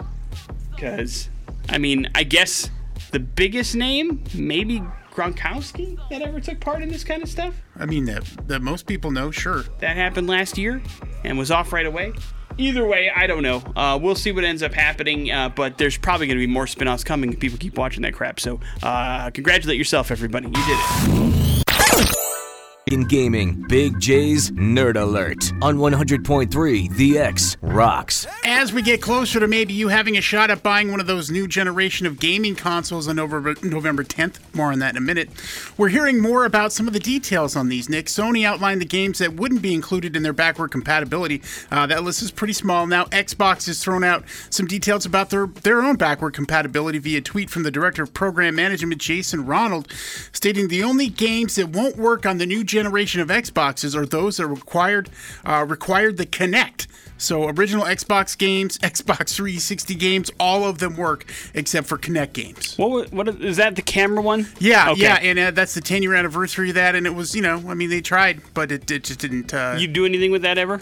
Because, 0.75 1.31
I 1.69 1.79
mean, 1.79 2.11
I 2.15 2.25
guess 2.25 2.71
the 3.13 3.21
biggest 3.21 3.77
name, 3.77 4.25
maybe 4.35 4.83
Gronkowski, 5.13 5.99
that 6.11 6.23
ever 6.23 6.41
took 6.41 6.61
part 6.61 6.83
in 6.83 6.89
this 6.89 7.05
kind 7.05 7.23
of 7.23 7.29
stuff. 7.29 7.55
I 7.77 7.87
mean 7.87 8.05
that 8.07 8.25
that 8.47 8.63
most 8.63 8.87
people 8.87 9.11
know, 9.11 9.31
sure. 9.31 9.65
That 9.79 9.97
happened 9.97 10.29
last 10.29 10.59
year 10.59 10.83
and 11.25 11.39
was 11.39 11.51
off 11.51 11.73
right 11.73 11.87
away. 11.87 12.13
Either 12.61 12.87
way, 12.87 13.11
I 13.15 13.27
don't 13.27 13.43
know. 13.43 13.63
Uh, 13.75 13.99
we'll 14.01 14.15
see 14.15 14.33
what 14.33 14.45
ends 14.45 14.63
up 14.63 14.75
happening, 14.75 15.31
uh, 15.31 15.49
but 15.49 15.79
there's 15.79 15.97
probably 15.97 16.27
going 16.27 16.37
to 16.37 16.47
be 16.47 16.53
more 16.53 16.67
spin 16.67 16.89
offs 16.89 17.03
coming 17.03 17.33
if 17.33 17.41
people 17.41 17.59
keep 17.59 17.79
watching 17.79 18.03
that 18.03 18.13
crap. 18.13 18.39
So, 18.39 18.61
uh, 18.83 19.31
congratulate 19.31 19.79
yourself, 19.79 20.11
everybody. 20.11 20.47
You 20.47 20.53
did 20.53 20.67
it. 20.69 21.40
In 22.91 23.05
gaming, 23.05 23.55
Big 23.69 24.01
J's 24.01 24.51
Nerd 24.51 25.01
Alert 25.01 25.53
on 25.63 25.77
100.3 25.77 26.93
The 26.97 27.19
X 27.19 27.57
rocks. 27.61 28.27
As 28.43 28.73
we 28.73 28.83
get 28.83 29.01
closer 29.01 29.39
to 29.39 29.47
maybe 29.47 29.73
you 29.73 29.87
having 29.87 30.17
a 30.19 30.21
shot 30.21 30.51
at 30.51 30.65
buying 30.65 30.91
one 30.91 30.99
of 30.99 31.07
those 31.07 31.31
new 31.31 31.47
generation 31.47 32.05
of 32.05 32.19
gaming 32.19 32.57
consoles 32.57 33.07
on 33.07 33.15
November, 33.15 33.55
November 33.63 34.03
10th, 34.03 34.41
more 34.57 34.73
on 34.73 34.81
that 34.81 34.91
in 34.91 34.97
a 34.97 35.01
minute, 35.01 35.31
we're 35.79 35.91
hearing 35.91 36.21
more 36.21 36.45
about 36.45 36.73
some 36.73 36.89
of 36.89 36.93
the 36.93 36.99
details 36.99 37.55
on 37.55 37.69
these, 37.69 37.89
Nick. 37.89 38.07
Sony 38.07 38.45
outlined 38.45 38.81
the 38.81 38.87
games 38.87 39.19
that 39.19 39.35
wouldn't 39.35 39.63
be 39.63 39.73
included 39.73 40.17
in 40.17 40.25
their 40.25 40.33
backward 40.33 40.73
compatibility. 40.73 41.43
Uh, 41.71 41.87
that 41.87 42.03
list 42.03 42.23
is 42.23 42.33
pretty 42.33 42.55
small. 42.55 42.89
Now, 42.89 43.05
Xbox 43.05 43.67
has 43.69 43.81
thrown 43.81 44.03
out 44.03 44.25
some 44.51 44.67
details 44.67 45.07
about 45.07 45.31
their, 45.31 45.47
their 45.47 45.81
own 45.81 45.95
backward 45.95 46.35
compatibility 46.35 46.99
via 46.99 47.21
tweet 47.21 47.51
from 47.51 47.63
the 47.63 47.71
Director 47.71 48.03
of 48.03 48.13
Program 48.13 48.57
Management, 48.57 49.01
Jason 49.01 49.47
Ronald, 49.47 49.93
stating 50.33 50.67
the 50.67 50.83
only 50.83 51.09
games 51.09 51.55
that 51.55 51.69
won't 51.69 51.97
work 51.97 52.27
on 52.27 52.39
the 52.39 52.47
new 52.47 52.65
generation 52.65 52.80
of 52.87 53.29
Xboxes 53.29 53.95
are 53.95 54.07
those 54.07 54.37
that 54.39 54.47
required 54.47 55.11
uh, 55.45 55.65
required 55.69 56.17
the 56.17 56.27
Kinect. 56.27 56.87
So 57.19 57.49
original 57.49 57.85
Xbox 57.85 58.37
games, 58.39 58.79
Xbox 58.83 59.35
360 59.35 59.95
games, 59.95 60.31
all 60.41 60.65
of 60.65 60.79
them 60.79 60.97
work 60.97 61.25
except 61.55 61.87
for 61.87 61.99
Kinect 61.99 62.33
games. 62.33 62.77
What, 62.79 63.13
what 63.13 63.29
is 63.29 63.59
that? 63.59 63.77
The 63.77 63.83
camera 63.83 64.23
one? 64.23 64.47
Yeah, 64.59 64.91
Okay. 64.93 65.03
yeah, 65.03 65.17
and 65.21 65.39
uh, 65.39 65.51
that's 65.51 65.75
the 65.75 65.81
10 65.83 66.03
year 66.03 66.15
anniversary 66.15 66.71
of 66.71 66.77
that, 66.77 66.95
and 66.95 67.07
it 67.07 67.15
was, 67.15 67.35
you 67.35 67.43
know, 67.43 67.63
I 67.69 67.75
mean, 67.75 67.91
they 67.91 68.01
tried, 68.01 68.41
but 68.55 68.73
it, 68.73 68.91
it 68.91 69.05
just 69.05 69.21
didn't. 69.21 69.53
Uh, 69.53 69.77
You 69.79 69.87
do 69.87 70.07
anything 70.07 70.31
with 70.31 70.43
that 70.43 70.57
ever? 70.57 70.81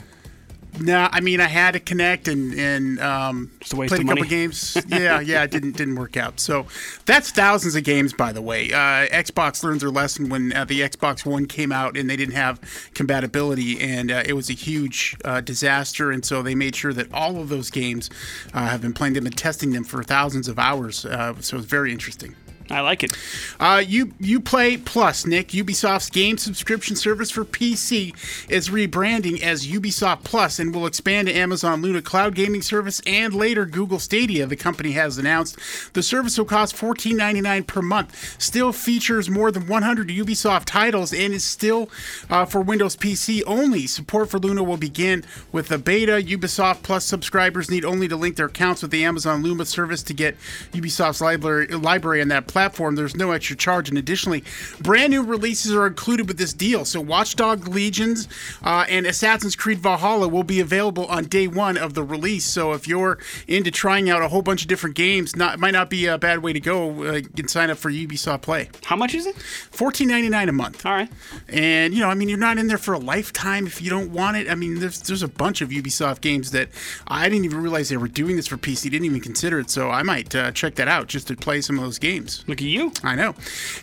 Nah, 0.81 1.09
I 1.13 1.21
mean, 1.21 1.41
I 1.41 1.49
had 1.49 1.73
to 1.73 1.81
connect 1.81 2.29
and 2.29 2.55
and 2.55 3.01
um, 3.01 3.51
Just 3.61 3.73
a 3.73 3.77
waste 3.77 3.91
played 3.91 4.03
a 4.03 4.05
couple 4.05 4.17
money. 4.25 4.29
games. 4.29 4.77
yeah, 4.89 5.21
yeah, 5.21 5.43
it 5.45 5.51
didn't 5.51 5.77
didn't 5.77 5.97
work 5.97 6.17
out. 6.17 6.41
So 6.41 6.67
that's 7.07 7.31
thousands 7.31 7.75
of 7.77 7.85
games, 7.85 8.13
by 8.13 8.33
the 8.33 8.43
way. 8.43 8.73
Uh, 8.73 9.07
Xbox 9.09 9.63
learned 9.63 9.81
their 9.81 9.91
lesson 9.91 10.29
when 10.29 10.53
uh, 10.55 10.65
the 10.65 10.81
Xbox 10.81 11.25
One 11.27 11.47
came 11.47 11.73
out 11.73 11.97
and 11.97 12.09
they 12.09 12.17
didn't 12.17 12.35
have 12.35 12.61
compatibility, 12.95 13.81
and 13.81 14.11
uh, 14.11 14.23
it 14.27 14.33
was 14.35 14.51
a 14.51 14.55
huge 14.55 15.17
uh, 15.25 15.41
disaster. 15.41 16.11
And 16.11 16.25
so 16.25 16.43
they 16.43 16.55
made 16.55 16.75
sure 16.77 16.93
that 16.93 17.13
all 17.13 17.41
of 17.41 17.49
those 17.49 17.71
games 17.71 18.11
uh, 18.55 18.67
have 18.69 18.81
been 18.83 18.93
playing 18.93 19.15
them 19.15 19.27
and 19.27 19.37
testing 19.37 19.73
them 19.73 19.85
for 19.85 20.03
thousands 20.03 20.49
of 20.49 20.59
hours. 20.59 21.05
Uh, 21.05 21.35
so 21.41 21.57
it's 21.57 21.67
very 21.67 21.93
interesting. 21.93 22.35
I 22.71 22.81
like 22.81 23.03
it. 23.03 23.17
Uh, 23.59 23.83
you 23.87 24.07
Uplay 24.07 24.85
Plus, 24.85 25.27
Nick. 25.27 25.49
Ubisoft's 25.49 26.11
game 26.11 26.37
subscription 26.37 26.97
service 26.97 27.31
for 27.31 27.45
PC 27.45 28.15
is 28.51 28.69
rebranding 28.69 29.43
as 29.43 29.67
Ubisoft 29.67 30.25
Plus 30.25 30.59
and 30.59 30.75
will 30.75 30.87
expand 30.87 31.29
to 31.29 31.35
Amazon 31.35 31.81
Luna 31.81 32.03
cloud 32.03 32.35
gaming 32.35 32.61
service 32.61 33.01
and 33.07 33.35
later 33.35 33.65
Google 33.65 33.99
Stadia. 33.99 34.47
The 34.47 34.57
company 34.57 34.93
has 34.93 35.17
announced 35.17 35.59
the 35.95 36.03
service 36.03 36.37
will 36.37 36.45
cost 36.45 36.77
$14.99 36.77 37.67
per 37.67 37.81
month. 37.81 38.41
Still 38.41 38.73
features 38.73 39.31
more 39.31 39.51
than 39.51 39.67
100 39.67 40.09
Ubisoft 40.09 40.67
titles 40.67 41.13
and 41.13 41.33
is 41.33 41.45
still 41.45 41.89
uh, 42.29 42.45
for 42.45 42.61
Windows 42.61 42.97
PC 42.97 43.43
only. 43.47 43.87
Support 43.87 44.31
for 44.31 44.39
Luna 44.39 44.63
will 44.63 44.77
begin 44.77 45.25
with 45.53 45.69
the 45.69 45.79
beta. 45.79 46.13
Ubisoft 46.13 46.83
Plus 46.83 47.05
subscribers 47.05 47.71
need 47.71 47.85
only 47.85 48.09
to 48.09 48.17
link 48.17 48.37
their 48.37 48.47
accounts 48.47 48.83
with 48.83 48.91
the 48.91 49.05
Amazon 49.05 49.43
Luna 49.43 49.65
service 49.65 50.03
to 50.03 50.13
get 50.13 50.37
Ubisoft's 50.73 51.23
library 51.23 51.69
library 51.69 52.21
on 52.21 52.29
that 52.29 52.47
platform. 52.47 52.58
There's 52.59 53.17
no 53.17 53.33
extra 53.33 53.57
charge, 53.57 53.89
and 53.89 53.99
additionally, 53.99 54.45
brand 54.81 55.11
new 55.11 55.23
releases 55.23 55.73
are 55.75 55.87
included 55.87 56.29
with 56.29 56.39
this 56.39 56.53
deal. 56.53 56.85
So, 56.85 57.01
Watchdog 57.01 57.69
Legions 57.69 58.29
uh, 58.63 58.85
and 58.89 59.07
Assassin's 59.07 59.57
Creed 59.57 59.79
Valhalla 59.79 60.29
will 60.29 60.43
be 60.43 60.61
available 60.61 61.07
on 61.07 61.25
day 61.25 61.47
one 61.47 61.77
of 61.77 61.95
the 61.95 62.03
release. 62.03 62.45
So, 62.45 62.73
if 62.73 62.89
you're 62.89 63.19
into 63.47 63.71
trying 63.71 64.11
out 64.11 64.23
a 64.23 64.29
whole 64.29 64.43
bunch 64.43 64.63
of 64.63 64.69
different 64.69 64.97
games, 64.97 65.37
not 65.37 65.55
it 65.55 65.61
might 65.61 65.73
not 65.73 65.91
be 65.91 66.07
a 66.07 66.19
bad 66.19 66.41
way 66.41 66.53
to 66.53 66.61
go. 66.61 67.05
Uh, 67.05 67.13
you 67.15 67.23
can 67.23 67.49
sign 67.49 67.71
up 67.71 67.79
for 67.79 67.91
Ubisoft 67.91 68.43
Play. 68.43 68.71
How 68.85 68.97
much 68.97 69.15
is 69.15 69.27
it? 69.27 69.37
$14.99 69.37 70.49
a 70.49 70.53
month. 70.53 70.87
All 70.87 70.93
right. 70.93 71.11
And 71.49 71.95
you 71.95 72.01
know, 72.01 72.09
I 72.09 72.15
mean, 72.15 72.29
you're 72.29 72.39
not 72.39 72.59
in 72.59 72.67
there 72.67 72.79
for 72.79 72.95
a 72.95 72.99
lifetime 72.99 73.67
if 73.67 73.83
you 73.83 73.91
don't 73.91 74.13
want 74.13 74.37
it. 74.37 74.51
I 74.51 74.55
mean, 74.55 74.81
there's 74.81 75.01
there's 75.03 75.23
a 75.23 75.29
bunch 75.29 75.61
of 75.61 75.71
Ubisoft 75.71 76.21
games 76.21 76.51
that 76.53 76.69
I 77.07 77.29
didn't 77.29 77.45
even 77.45 77.63
realize 77.63 77.89
they 77.89 77.97
were 77.97 78.09
doing 78.09 78.37
this 78.37 78.47
for 78.47 78.57
PC. 78.57 78.91
Didn't 78.91 79.05
even 79.05 79.21
consider 79.21 79.59
it. 79.61 79.71
So 79.71 79.91
I 79.91 80.03
might 80.03 80.35
uh, 80.35 80.53
check 80.53 80.75
that 80.77 80.89
out 80.89 81.07
just 81.07 81.29
to 81.29 81.37
play 81.37 81.61
some 81.61 81.77
of 81.79 81.85
those 81.85 81.99
games. 81.99 82.45
Look 82.49 82.63
at 82.63 82.67
you. 82.69 82.93
I 83.05 83.15
know. 83.15 83.35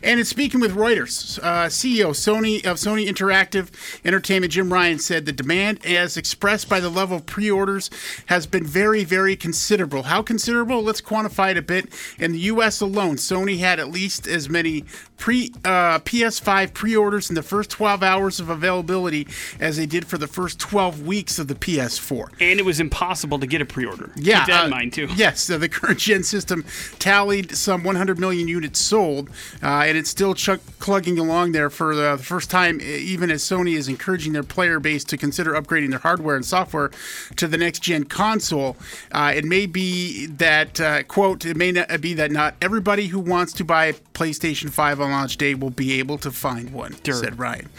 And 0.01 0.19
in 0.19 0.25
speaking 0.25 0.59
with 0.59 0.75
Reuters, 0.75 1.39
uh, 1.43 1.67
CEO 1.67 2.09
Sony 2.09 2.65
of 2.65 2.77
Sony 2.77 3.07
Interactive 3.07 3.69
Entertainment 4.03 4.51
Jim 4.51 4.73
Ryan 4.73 4.97
said 4.97 5.25
the 5.25 5.31
demand, 5.31 5.85
as 5.85 6.17
expressed 6.17 6.67
by 6.67 6.79
the 6.79 6.89
level 6.89 7.17
of 7.17 7.27
pre-orders, 7.27 7.91
has 8.25 8.47
been 8.47 8.65
very, 8.65 9.03
very 9.03 9.35
considerable. 9.35 10.03
How 10.03 10.23
considerable? 10.23 10.81
Let's 10.81 10.99
quantify 11.01 11.51
it 11.51 11.57
a 11.57 11.61
bit. 11.61 11.89
In 12.17 12.31
the 12.31 12.39
U.S. 12.39 12.81
alone, 12.81 13.17
Sony 13.17 13.59
had 13.59 13.79
at 13.79 13.89
least 13.89 14.25
as 14.25 14.49
many 14.49 14.83
pre 15.17 15.51
uh, 15.63 15.99
PS5 15.99 16.73
pre-orders 16.73 17.29
in 17.29 17.35
the 17.35 17.43
first 17.43 17.69
12 17.69 18.01
hours 18.03 18.39
of 18.39 18.49
availability 18.49 19.27
as 19.59 19.77
they 19.77 19.85
did 19.85 20.07
for 20.07 20.17
the 20.17 20.27
first 20.27 20.59
12 20.59 21.05
weeks 21.05 21.39
of 21.39 21.47
the 21.47 21.55
PS4. 21.55 22.29
And 22.41 22.59
it 22.59 22.65
was 22.65 22.79
impossible 22.79 23.39
to 23.39 23.47
get 23.47 23.61
a 23.61 23.65
pre-order. 23.65 24.11
Yeah, 24.15 24.39
Keep 24.39 24.47
that 24.47 24.61
uh, 24.61 24.65
in 24.65 24.71
mind 24.71 24.93
too. 24.93 25.07
Yes, 25.15 25.41
so 25.41 25.57
the 25.57 25.69
current 25.75 25.99
gen 25.99 26.23
system 26.23 26.65
tallied 26.99 27.55
some 27.55 27.83
100 27.83 28.19
million 28.19 28.47
units 28.55 28.79
sold, 28.79 29.29
uh, 29.61 29.83
and 29.85 29.97
it's 29.97 30.09
still 30.09 30.33
chuck 30.33 30.61
clugging 30.79 31.19
along 31.19 31.51
there 31.51 31.69
for 31.69 31.95
the 31.95 32.17
first 32.17 32.49
time. 32.49 32.79
Even 32.81 33.29
as 33.29 33.43
Sony 33.43 33.75
is 33.75 33.87
encouraging 33.87 34.33
their 34.33 34.43
player 34.43 34.79
base 34.79 35.03
to 35.05 35.17
consider 35.17 35.53
upgrading 35.53 35.89
their 35.91 35.99
hardware 35.99 36.35
and 36.35 36.45
software 36.45 36.91
to 37.35 37.47
the 37.47 37.57
next 37.57 37.79
gen 37.79 38.05
console, 38.05 38.77
uh, 39.11 39.33
it 39.35 39.45
may 39.45 39.65
be 39.65 40.25
that 40.27 40.79
uh, 40.79 41.03
quote 41.03 41.45
it 41.45 41.57
may 41.57 41.71
not 41.71 42.01
be 42.01 42.13
that 42.13 42.31
not 42.31 42.55
everybody 42.61 43.07
who 43.07 43.19
wants 43.19 43.53
to 43.53 43.63
buy 43.63 43.85
a 43.85 43.93
PlayStation 43.93 44.69
5 44.69 45.01
on 45.01 45.11
launch 45.11 45.37
day 45.37 45.53
will 45.53 45.69
be 45.69 45.99
able 45.99 46.17
to 46.19 46.31
find 46.31 46.71
one. 46.71 46.95
Said 47.03 47.37
Ryan. 47.37 47.69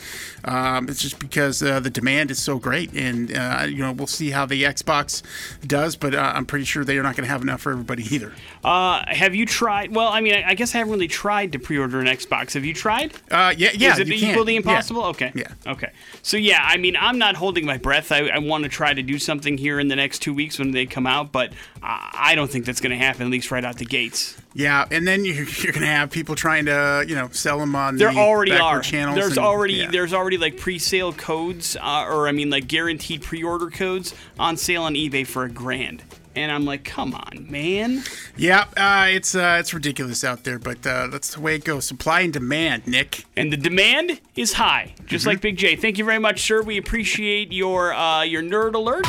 Um, 0.45 0.89
it's 0.89 1.03
just 1.03 1.19
because 1.19 1.63
uh, 1.63 1.81
the 1.81 1.91
demand 1.91 2.31
is 2.31 2.39
so 2.39 2.59
great, 2.59 2.93
and 2.93 3.37
uh, 3.37 3.67
you 3.69 3.79
know 3.79 3.93
we'll 3.93 4.07
see 4.07 4.31
how 4.31 4.47
the 4.47 4.63
Xbox 4.63 5.23
does, 5.67 5.97
but 5.97 6.15
uh, 6.15 6.33
I'm 6.35 6.47
pretty 6.47 6.65
sure 6.65 6.85
they 6.85 6.99
are 6.99 7.03
not 7.03 7.17
going 7.17 7.27
to 7.27 7.33
have 7.33 7.43
enough 7.43 7.63
for 7.63 7.73
everybody 7.73 8.05
either. 8.15 8.33
Uh, 8.63 9.05
have 9.09 9.35
you 9.35 9.45
tried? 9.45 9.95
Well, 9.95 10.09
I 10.09 10.21
mean, 10.21 10.35
I, 10.35 10.51
I 10.51 10.55
guess 10.55 10.66
I 10.75 10.79
haven't 10.79 10.93
really 10.93 11.09
tried 11.09 11.53
to 11.53 11.59
pre-order 11.59 12.01
an 12.01 12.07
Xbox. 12.07 12.55
Have 12.55 12.65
you 12.65 12.75
tried? 12.75 13.15
Uh, 13.31 13.55
yeah, 13.57 13.71
yeah. 13.75 13.93
Is 13.93 13.99
it 14.01 14.09
you 14.09 14.19
can. 14.19 14.31
equally 14.31 14.53
Yeah. 14.55 14.59
impossible? 14.59 15.05
Okay. 15.05 15.33
Yeah. 15.35 15.49
Okay. 15.67 15.91
So 16.23 16.37
yeah, 16.37 16.61
I 16.63 16.77
mean, 16.77 16.97
I'm 16.99 17.19
not 17.19 17.37
holding 17.37 17.65
my 17.67 17.77
breath. 17.79 18.11
I, 18.13 18.29
I 18.29 18.39
want 18.39 18.65
to 18.65 18.71
try 18.71 18.93
to 18.95 19.03
do 19.03 19.19
something 19.19 19.57
here 19.59 19.79
in 19.81 19.89
the 19.89 19.97
next 19.97 20.21
two 20.21 20.35
weeks 20.35 20.59
when 20.59 20.71
they 20.73 20.87
come 20.87 21.07
out, 21.07 21.33
but 21.33 21.53
I, 21.83 22.11
I 22.33 22.35
don't 22.35 22.51
think 22.51 22.65
that's 22.65 22.81
going 22.81 22.91
to 22.99 23.05
happen. 23.05 23.23
At 23.23 23.31
least 23.31 23.51
right 23.51 23.65
out 23.65 23.79
the 23.79 23.85
gates. 23.85 24.37
Yeah, 24.55 24.87
and 24.91 25.07
then 25.07 25.25
you're, 25.25 25.35
you're 25.45 25.73
going 25.73 25.83
to 25.83 25.87
have 25.87 26.11
people 26.11 26.35
trying 26.35 26.65
to, 26.67 27.05
you 27.07 27.15
know, 27.15 27.29
sell 27.31 27.59
them 27.59 27.77
on 27.77 27.97
There 27.97 28.11
the 28.13 28.19
already 28.19 28.53
are. 28.53 28.81
channels. 28.81 29.17
There's 29.17 29.37
and- 29.37 29.47
already 29.47 29.75
yeah. 29.75 29.91
there's 29.91 30.15
already 30.15 30.39
like 30.39 30.57
pre-sale 30.59 31.13
codes, 31.13 31.77
uh, 31.81 32.07
or 32.09 32.27
I 32.29 32.33
mean 32.33 32.49
like 32.51 32.67
guaranteed 32.67 33.23
pre-order 33.23 33.69
codes 33.71 34.15
on 34.39 34.57
sale 34.57 34.83
on 34.85 34.95
eBay 34.95 35.27
for 35.27 35.45
a 35.45 35.51
grand. 35.51 36.03
And 36.37 36.53
I'm 36.53 36.67
like, 36.67 36.85
come 36.85 37.15
on, 37.15 37.47
man. 37.51 38.03
Yeah, 38.37 38.67
uh, 38.77 39.07
it's 39.09 39.35
uh, 39.35 39.57
it's 39.59 39.73
ridiculous 39.73 40.23
out 40.23 40.45
there, 40.45 40.59
but 40.59 40.87
uh, 40.87 41.07
that's 41.07 41.35
the 41.35 41.41
way 41.41 41.55
it 41.55 41.65
goes. 41.65 41.87
Supply 41.87 42.21
and 42.21 42.33
demand, 42.33 42.87
Nick. 42.87 43.25
And 43.37 43.51
the 43.51 43.57
demand 43.57 44.21
is 44.37 44.53
high, 44.53 44.95
just 45.07 45.23
Mm-hmm. 45.23 45.29
like 45.31 45.41
Big 45.41 45.57
J. 45.57 45.77
Thank 45.77 45.97
you 45.97 46.05
very 46.05 46.19
much, 46.19 46.43
sir. 46.43 46.61
We 46.63 46.77
appreciate 46.77 47.53
your 47.53 47.95
uh, 47.95 48.23
your 48.23 48.43
nerd 48.43 48.75
alert. 48.75 49.07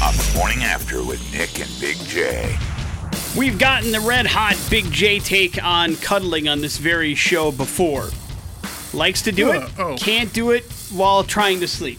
On 0.00 0.14
the 0.14 0.32
morning 0.36 0.62
after 0.62 1.02
with 1.02 1.20
Nick 1.32 1.58
and 1.60 1.70
Big 1.80 1.96
J. 2.06 2.56
We've 3.36 3.58
gotten 3.58 3.92
the 3.92 4.00
red 4.00 4.26
hot 4.26 4.56
Big 4.70 4.84
J 4.92 5.18
take 5.20 5.62
on 5.62 5.96
cuddling 5.96 6.48
on 6.48 6.60
this 6.60 6.76
very 6.78 7.14
show 7.14 7.50
before. 7.50 8.10
Likes 8.94 9.22
to 9.22 9.32
do 9.32 9.50
it, 9.52 9.62
Uh, 9.62 9.68
oh. 9.78 9.96
can't 9.98 10.32
do 10.32 10.50
it 10.52 10.64
while 10.92 11.24
trying 11.24 11.60
to 11.60 11.68
sleep. 11.68 11.98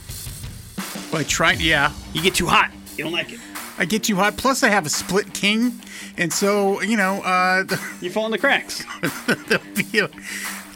But 1.12 1.28
try, 1.28 1.54
yeah, 1.54 1.92
You 2.13 2.22
get 2.22 2.36
too 2.36 2.48
hot. 2.48 2.72
You 2.98 3.04
don't 3.06 3.13
like 3.13 3.32
it. 3.32 3.39
I 3.78 3.86
get 3.86 4.04
too 4.04 4.16
hot. 4.16 4.38
Plus, 4.38 4.62
I 4.62 4.70
have 4.70 4.86
a 4.86 4.89
split 4.89 5.34
king, 5.34 5.80
and 6.18 6.32
so 6.34 6.82
you 6.82 6.98
know, 6.98 7.22
uh, 7.24 7.63
the, 7.63 7.82
You 8.01 8.10
fall 8.12 8.25
in 8.25 8.32
the 8.32 8.38
cracks. 8.38 8.84
the 9.01 10.10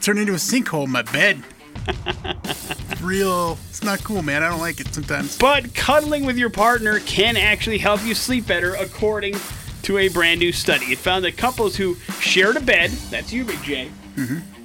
turn 0.01 0.17
into 0.17 0.33
a 0.33 0.37
sinkhole 0.37 0.85
in 0.85 0.91
my 0.91 1.01
bed. 1.01 1.43
Real, 3.01 3.57
it's 3.69 3.83
not 3.83 4.03
cool, 4.03 4.21
man. 4.21 4.43
I 4.43 4.49
don't 4.49 4.59
like 4.59 4.79
it 4.79 4.93
sometimes. 4.93 5.37
But 5.37 5.73
cuddling 5.75 6.25
with 6.25 6.37
your 6.37 6.49
partner 6.49 6.99
can 7.01 7.35
actually 7.35 7.77
help 7.77 8.03
you 8.05 8.15
sleep 8.15 8.47
better, 8.47 8.75
according 8.75 9.35
to 9.83 9.97
a 9.97 10.07
brand 10.07 10.39
new 10.39 10.53
study. 10.53 10.85
It 10.87 10.97
found 10.97 11.25
that 11.25 11.35
couples 11.35 11.75
who 11.75 11.95
shared 12.21 12.55
a 12.55 12.61
bed, 12.61 12.91
that's 13.11 13.33
you, 13.33 13.43
Big 13.43 13.61
J, 13.63 13.89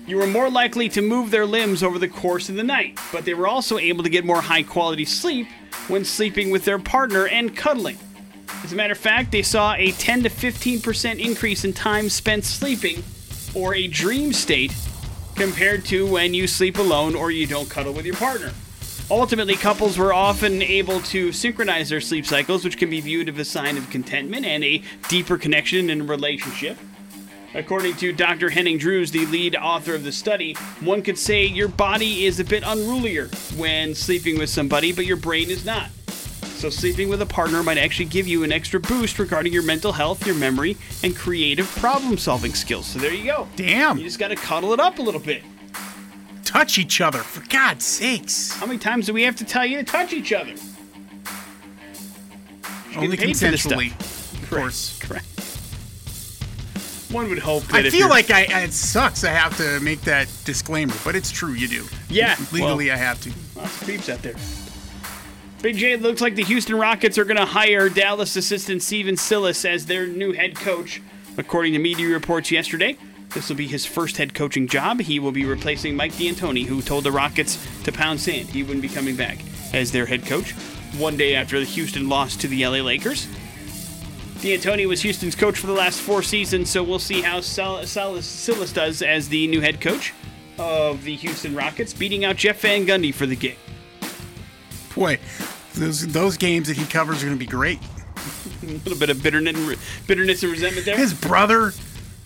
you 0.08 0.16
were 0.16 0.26
more 0.26 0.48
likely 0.48 0.88
to 0.88 1.02
move 1.02 1.30
their 1.30 1.44
limbs 1.44 1.82
over 1.82 1.98
the 1.98 2.08
course 2.08 2.48
of 2.48 2.54
the 2.54 2.64
night. 2.64 2.98
But 3.12 3.26
they 3.26 3.34
were 3.34 3.46
also 3.46 3.76
able 3.76 4.02
to 4.02 4.08
get 4.08 4.24
more 4.24 4.40
high 4.40 4.62
quality 4.62 5.04
sleep 5.04 5.46
when 5.86 6.02
sleeping 6.02 6.50
with 6.50 6.64
their 6.64 6.78
partner 6.78 7.28
and 7.28 7.54
cuddling. 7.54 7.98
As 8.64 8.72
a 8.72 8.76
matter 8.76 8.92
of 8.92 8.98
fact, 8.98 9.30
they 9.30 9.42
saw 9.42 9.74
a 9.74 9.92
10 9.92 10.22
to 10.22 10.30
15% 10.30 11.22
increase 11.22 11.64
in 11.64 11.74
time 11.74 12.08
spent 12.08 12.44
sleeping 12.44 13.04
or 13.54 13.74
a 13.74 13.86
dream 13.86 14.32
state 14.32 14.74
compared 15.36 15.84
to 15.84 16.10
when 16.10 16.32
you 16.32 16.46
sleep 16.46 16.78
alone 16.78 17.14
or 17.14 17.30
you 17.30 17.46
don't 17.46 17.68
cuddle 17.68 17.92
with 17.92 18.06
your 18.06 18.16
partner. 18.16 18.52
Ultimately, 19.10 19.56
couples 19.56 19.98
were 19.98 20.14
often 20.14 20.62
able 20.62 21.00
to 21.02 21.32
synchronize 21.32 21.90
their 21.90 22.00
sleep 22.00 22.24
cycles, 22.24 22.64
which 22.64 22.78
can 22.78 22.90
be 22.90 23.00
viewed 23.00 23.28
as 23.28 23.38
a 23.38 23.44
sign 23.44 23.76
of 23.76 23.88
contentment 23.90 24.46
and 24.46 24.64
a 24.64 24.82
deeper 25.08 25.36
connection 25.36 25.90
in 25.90 26.00
a 26.00 26.04
relationship. 26.04 26.78
According 27.54 27.96
to 27.96 28.12
Dr. 28.12 28.50
Henning 28.50 28.76
Drews, 28.76 29.10
the 29.10 29.24
lead 29.26 29.56
author 29.56 29.94
of 29.94 30.04
the 30.04 30.12
study, 30.12 30.54
one 30.80 31.02
could 31.02 31.18
say 31.18 31.46
your 31.46 31.68
body 31.68 32.26
is 32.26 32.38
a 32.38 32.44
bit 32.44 32.62
unrulier 32.62 33.28
when 33.56 33.94
sleeping 33.94 34.38
with 34.38 34.50
somebody, 34.50 34.92
but 34.92 35.06
your 35.06 35.16
brain 35.16 35.48
is 35.50 35.64
not. 35.64 35.88
So, 36.42 36.68
sleeping 36.70 37.08
with 37.08 37.22
a 37.22 37.26
partner 37.26 37.62
might 37.62 37.78
actually 37.78 38.06
give 38.06 38.26
you 38.26 38.42
an 38.42 38.50
extra 38.52 38.80
boost 38.80 39.18
regarding 39.20 39.52
your 39.52 39.62
mental 39.62 39.92
health, 39.92 40.26
your 40.26 40.34
memory, 40.34 40.76
and 41.04 41.16
creative 41.16 41.68
problem 41.76 42.18
solving 42.18 42.52
skills. 42.52 42.86
So, 42.86 42.98
there 42.98 43.14
you 43.14 43.24
go. 43.24 43.48
Damn, 43.56 43.96
You 43.96 44.04
just 44.04 44.18
got 44.18 44.28
to 44.28 44.36
cuddle 44.36 44.72
it 44.72 44.80
up 44.80 44.98
a 44.98 45.02
little 45.02 45.20
bit. 45.20 45.42
touch 46.44 46.76
each 46.78 47.00
other 47.00 47.20
for 47.20 47.48
God's 47.48 47.84
sakes. 47.84 48.52
How 48.52 48.66
many 48.66 48.78
times 48.78 49.06
do 49.06 49.12
we 49.12 49.22
have 49.22 49.36
to 49.36 49.44
tell 49.44 49.64
you 49.64 49.78
to 49.78 49.84
touch 49.84 50.12
each 50.12 50.32
other? 50.32 50.54
Only 52.96 53.16
paid 53.16 53.36
for 53.36 53.50
this 53.50 53.64
consensually, 53.64 54.42
of 54.42 54.50
course. 54.50 54.98
Correct. 54.98 55.37
One 57.10 57.30
would 57.30 57.38
hope 57.38 57.64
that 57.64 57.86
I 57.86 57.90
feel 57.90 58.08
like 58.08 58.30
I 58.30 58.42
it 58.62 58.72
sucks. 58.72 59.24
I 59.24 59.30
have 59.30 59.56
to 59.56 59.80
make 59.80 60.02
that 60.02 60.28
disclaimer, 60.44 60.94
but 61.04 61.16
it's 61.16 61.30
true. 61.30 61.52
You 61.52 61.68
do. 61.68 61.84
Yeah, 62.10 62.36
legally, 62.52 62.86
well- 62.88 62.94
I 62.94 62.98
have 62.98 63.20
to. 63.22 63.32
Lots 63.56 63.80
of 63.80 63.86
creeps 63.86 64.08
out 64.08 64.22
there. 64.22 64.34
Big 65.62 65.76
J, 65.76 65.92
it 65.92 66.02
looks 66.02 66.20
like 66.20 66.36
the 66.36 66.44
Houston 66.44 66.76
Rockets 66.76 67.18
are 67.18 67.24
going 67.24 67.36
to 67.36 67.44
hire 67.44 67.88
Dallas 67.88 68.36
assistant 68.36 68.80
Stephen 68.80 69.16
Silas 69.16 69.64
as 69.64 69.86
their 69.86 70.06
new 70.06 70.32
head 70.32 70.54
coach. 70.54 71.02
According 71.36 71.72
to 71.72 71.80
media 71.80 72.08
reports 72.08 72.52
yesterday, 72.52 72.96
this 73.34 73.48
will 73.48 73.56
be 73.56 73.66
his 73.66 73.84
first 73.84 74.18
head 74.18 74.34
coaching 74.34 74.68
job. 74.68 75.00
He 75.00 75.18
will 75.18 75.32
be 75.32 75.44
replacing 75.44 75.96
Mike 75.96 76.12
D'Antoni, 76.16 76.64
who 76.66 76.80
told 76.80 77.02
the 77.04 77.12
Rockets 77.12 77.58
to 77.84 77.90
pound 77.92 78.20
sand. 78.20 78.48
He 78.50 78.62
wouldn't 78.62 78.82
be 78.82 78.88
coming 78.88 79.16
back 79.16 79.38
as 79.72 79.90
their 79.90 80.06
head 80.06 80.24
coach 80.26 80.52
one 80.96 81.16
day 81.16 81.34
after 81.34 81.58
the 81.58 81.64
Houston 81.66 82.08
lost 82.08 82.40
to 82.42 82.48
the 82.48 82.64
LA 82.64 82.78
Lakers. 82.78 83.26
D'Antoni 84.40 84.86
was 84.86 85.02
Houston's 85.02 85.34
coach 85.34 85.58
for 85.58 85.66
the 85.66 85.72
last 85.72 86.00
four 86.00 86.22
seasons, 86.22 86.70
so 86.70 86.82
we'll 86.82 86.98
see 87.00 87.22
how 87.22 87.40
Sal- 87.40 87.84
Salas 87.86 88.24
Silas 88.24 88.72
does 88.72 89.02
as 89.02 89.28
the 89.28 89.48
new 89.48 89.60
head 89.60 89.80
coach 89.80 90.14
of 90.58 91.02
the 91.02 91.16
Houston 91.16 91.54
Rockets, 91.54 91.92
beating 91.92 92.24
out 92.24 92.36
Jeff 92.36 92.60
Van 92.60 92.86
Gundy 92.86 93.12
for 93.12 93.26
the 93.26 93.36
gig. 93.36 93.56
Boy, 94.94 95.18
those 95.74 96.06
those 96.08 96.36
games 96.36 96.68
that 96.68 96.76
he 96.76 96.84
covers 96.86 97.22
are 97.22 97.26
going 97.26 97.38
to 97.38 97.44
be 97.44 97.50
great. 97.50 97.80
A 98.62 98.66
little 98.66 98.98
bit 98.98 99.10
of 99.10 99.22
bitterness 99.22 99.56
and, 99.56 99.66
re- 99.66 99.76
bitterness 100.06 100.42
and 100.42 100.52
resentment 100.52 100.86
there. 100.86 100.96
His 100.96 101.14
brother, 101.14 101.72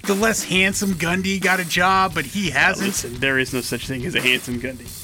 the 0.05 0.15
less 0.15 0.45
handsome 0.45 0.95
Gundy, 0.95 1.41
got 1.41 1.61
a 1.61 1.65
job, 1.65 2.15
but 2.15 2.25
he 2.25 2.51
hasn't. 2.51 2.89
Listen, 2.89 3.15
there 3.21 3.39
is 3.39 3.53
no 3.53 3.61
such 3.61 3.87
thing 3.87 4.05
as 4.07 4.15
a 4.15 4.21
handsome 4.21 4.61
Gundy. 4.61 5.02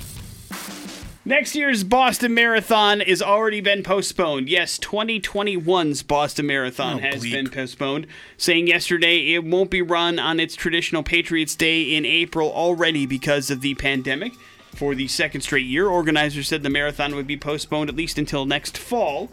Next 1.28 1.54
year's 1.54 1.84
Boston 1.84 2.32
Marathon 2.32 3.00
has 3.00 3.20
already 3.20 3.60
been 3.60 3.82
postponed. 3.82 4.48
Yes, 4.48 4.78
2021's 4.78 6.02
Boston 6.02 6.46
Marathon 6.46 6.94
Oh, 6.96 6.98
has 7.00 7.22
bleep. 7.22 7.32
been 7.32 7.50
postponed, 7.50 8.06
saying 8.38 8.66
yesterday 8.66 9.34
it 9.34 9.44
won't 9.44 9.70
be 9.70 9.82
run 9.82 10.18
on 10.18 10.40
its 10.40 10.56
traditional 10.56 11.02
Patriots 11.02 11.54
Day 11.54 11.82
in 11.94 12.06
April 12.06 12.50
already 12.50 13.04
because 13.04 13.50
of 13.50 13.60
the 13.60 13.74
pandemic. 13.74 14.32
For 14.74 14.94
the 14.94 15.06
second 15.06 15.42
straight 15.42 15.66
year, 15.66 15.86
organizers 15.86 16.48
said 16.48 16.62
the 16.62 16.70
marathon 16.70 17.14
would 17.14 17.26
be 17.26 17.36
postponed 17.36 17.90
at 17.90 17.96
least 17.96 18.16
until 18.16 18.46
next 18.46 18.78
fall. 18.78 19.28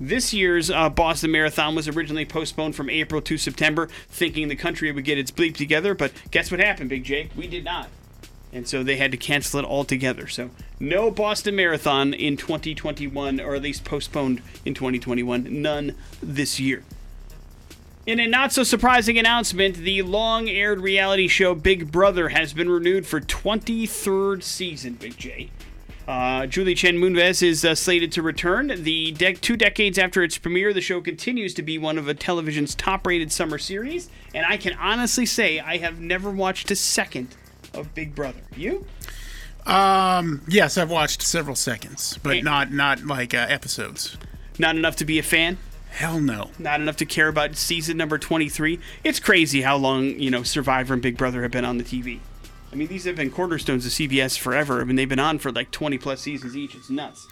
This 0.00 0.32
year's 0.32 0.70
uh, 0.70 0.88
Boston 0.88 1.32
Marathon 1.32 1.74
was 1.74 1.86
originally 1.86 2.24
postponed 2.24 2.74
from 2.76 2.88
April 2.88 3.20
to 3.20 3.36
September, 3.36 3.90
thinking 4.08 4.48
the 4.48 4.56
country 4.56 4.90
would 4.90 5.04
get 5.04 5.18
its 5.18 5.30
bleep 5.30 5.54
together. 5.54 5.94
But 5.94 6.12
guess 6.30 6.50
what 6.50 6.60
happened, 6.60 6.88
Big 6.88 7.04
Jake? 7.04 7.28
We 7.36 7.46
did 7.46 7.64
not. 7.64 7.90
And 8.56 8.66
so 8.66 8.82
they 8.82 8.96
had 8.96 9.12
to 9.12 9.18
cancel 9.18 9.60
it 9.60 9.66
altogether. 9.66 10.26
So 10.28 10.48
no 10.80 11.10
Boston 11.10 11.56
Marathon 11.56 12.14
in 12.14 12.38
2021, 12.38 13.38
or 13.38 13.54
at 13.54 13.60
least 13.60 13.84
postponed 13.84 14.40
in 14.64 14.72
2021. 14.72 15.60
None 15.60 15.94
this 16.22 16.58
year. 16.58 16.82
In 18.06 18.18
a 18.18 18.26
not 18.26 18.54
so 18.54 18.62
surprising 18.62 19.18
announcement, 19.18 19.76
the 19.76 20.00
long 20.00 20.48
aired 20.48 20.80
reality 20.80 21.28
show 21.28 21.54
Big 21.54 21.92
Brother 21.92 22.30
has 22.30 22.54
been 22.54 22.70
renewed 22.70 23.06
for 23.06 23.20
23rd 23.20 24.42
season, 24.42 24.94
Big 24.94 25.18
J. 25.18 25.50
Uh, 26.08 26.46
Julie 26.46 26.74
Chen 26.74 26.96
Moonves 26.96 27.42
is 27.42 27.62
uh, 27.62 27.74
slated 27.74 28.10
to 28.12 28.22
return. 28.22 28.68
The 28.68 29.10
de- 29.10 29.34
two 29.34 29.58
decades 29.58 29.98
after 29.98 30.22
its 30.22 30.38
premiere, 30.38 30.72
the 30.72 30.80
show 30.80 31.02
continues 31.02 31.52
to 31.54 31.62
be 31.62 31.76
one 31.76 31.98
of 31.98 32.08
a 32.08 32.14
television's 32.14 32.74
top-rated 32.74 33.32
summer 33.32 33.58
series, 33.58 34.08
and 34.34 34.46
I 34.46 34.56
can 34.56 34.72
honestly 34.78 35.26
say 35.26 35.60
I 35.60 35.76
have 35.76 36.00
never 36.00 36.30
watched 36.30 36.70
a 36.70 36.76
second 36.76 37.34
of 37.76 37.94
Big 37.94 38.14
Brother. 38.14 38.40
You? 38.56 38.86
Um, 39.66 40.42
yes, 40.48 40.78
I've 40.78 40.90
watched 40.90 41.22
several 41.22 41.56
seconds, 41.56 42.18
but 42.22 42.44
not 42.44 42.72
not 42.72 43.04
like 43.04 43.34
uh, 43.34 43.46
episodes. 43.48 44.16
Not 44.58 44.76
enough 44.76 44.96
to 44.96 45.04
be 45.04 45.18
a 45.18 45.22
fan. 45.22 45.58
Hell 45.90 46.20
no. 46.20 46.50
Not 46.58 46.80
enough 46.80 46.96
to 46.96 47.06
care 47.06 47.28
about 47.28 47.56
season 47.56 47.96
number 47.96 48.18
23. 48.18 48.78
It's 49.02 49.18
crazy 49.18 49.62
how 49.62 49.76
long, 49.76 50.18
you 50.20 50.30
know, 50.30 50.42
Survivor 50.42 50.92
and 50.92 51.02
Big 51.02 51.16
Brother 51.16 51.42
have 51.42 51.50
been 51.50 51.64
on 51.64 51.78
the 51.78 51.84
TV. 51.84 52.20
I 52.70 52.76
mean, 52.76 52.88
these 52.88 53.04
have 53.04 53.16
been 53.16 53.30
cornerstones 53.30 53.86
of 53.86 53.92
CBS 53.92 54.38
forever. 54.38 54.82
I 54.82 54.84
mean, 54.84 54.96
they've 54.96 55.08
been 55.08 55.18
on 55.18 55.38
for 55.38 55.50
like 55.50 55.70
20 55.70 55.96
plus 55.96 56.20
seasons 56.20 56.54
each. 56.54 56.74
It's 56.74 56.90
nuts. 56.90 57.26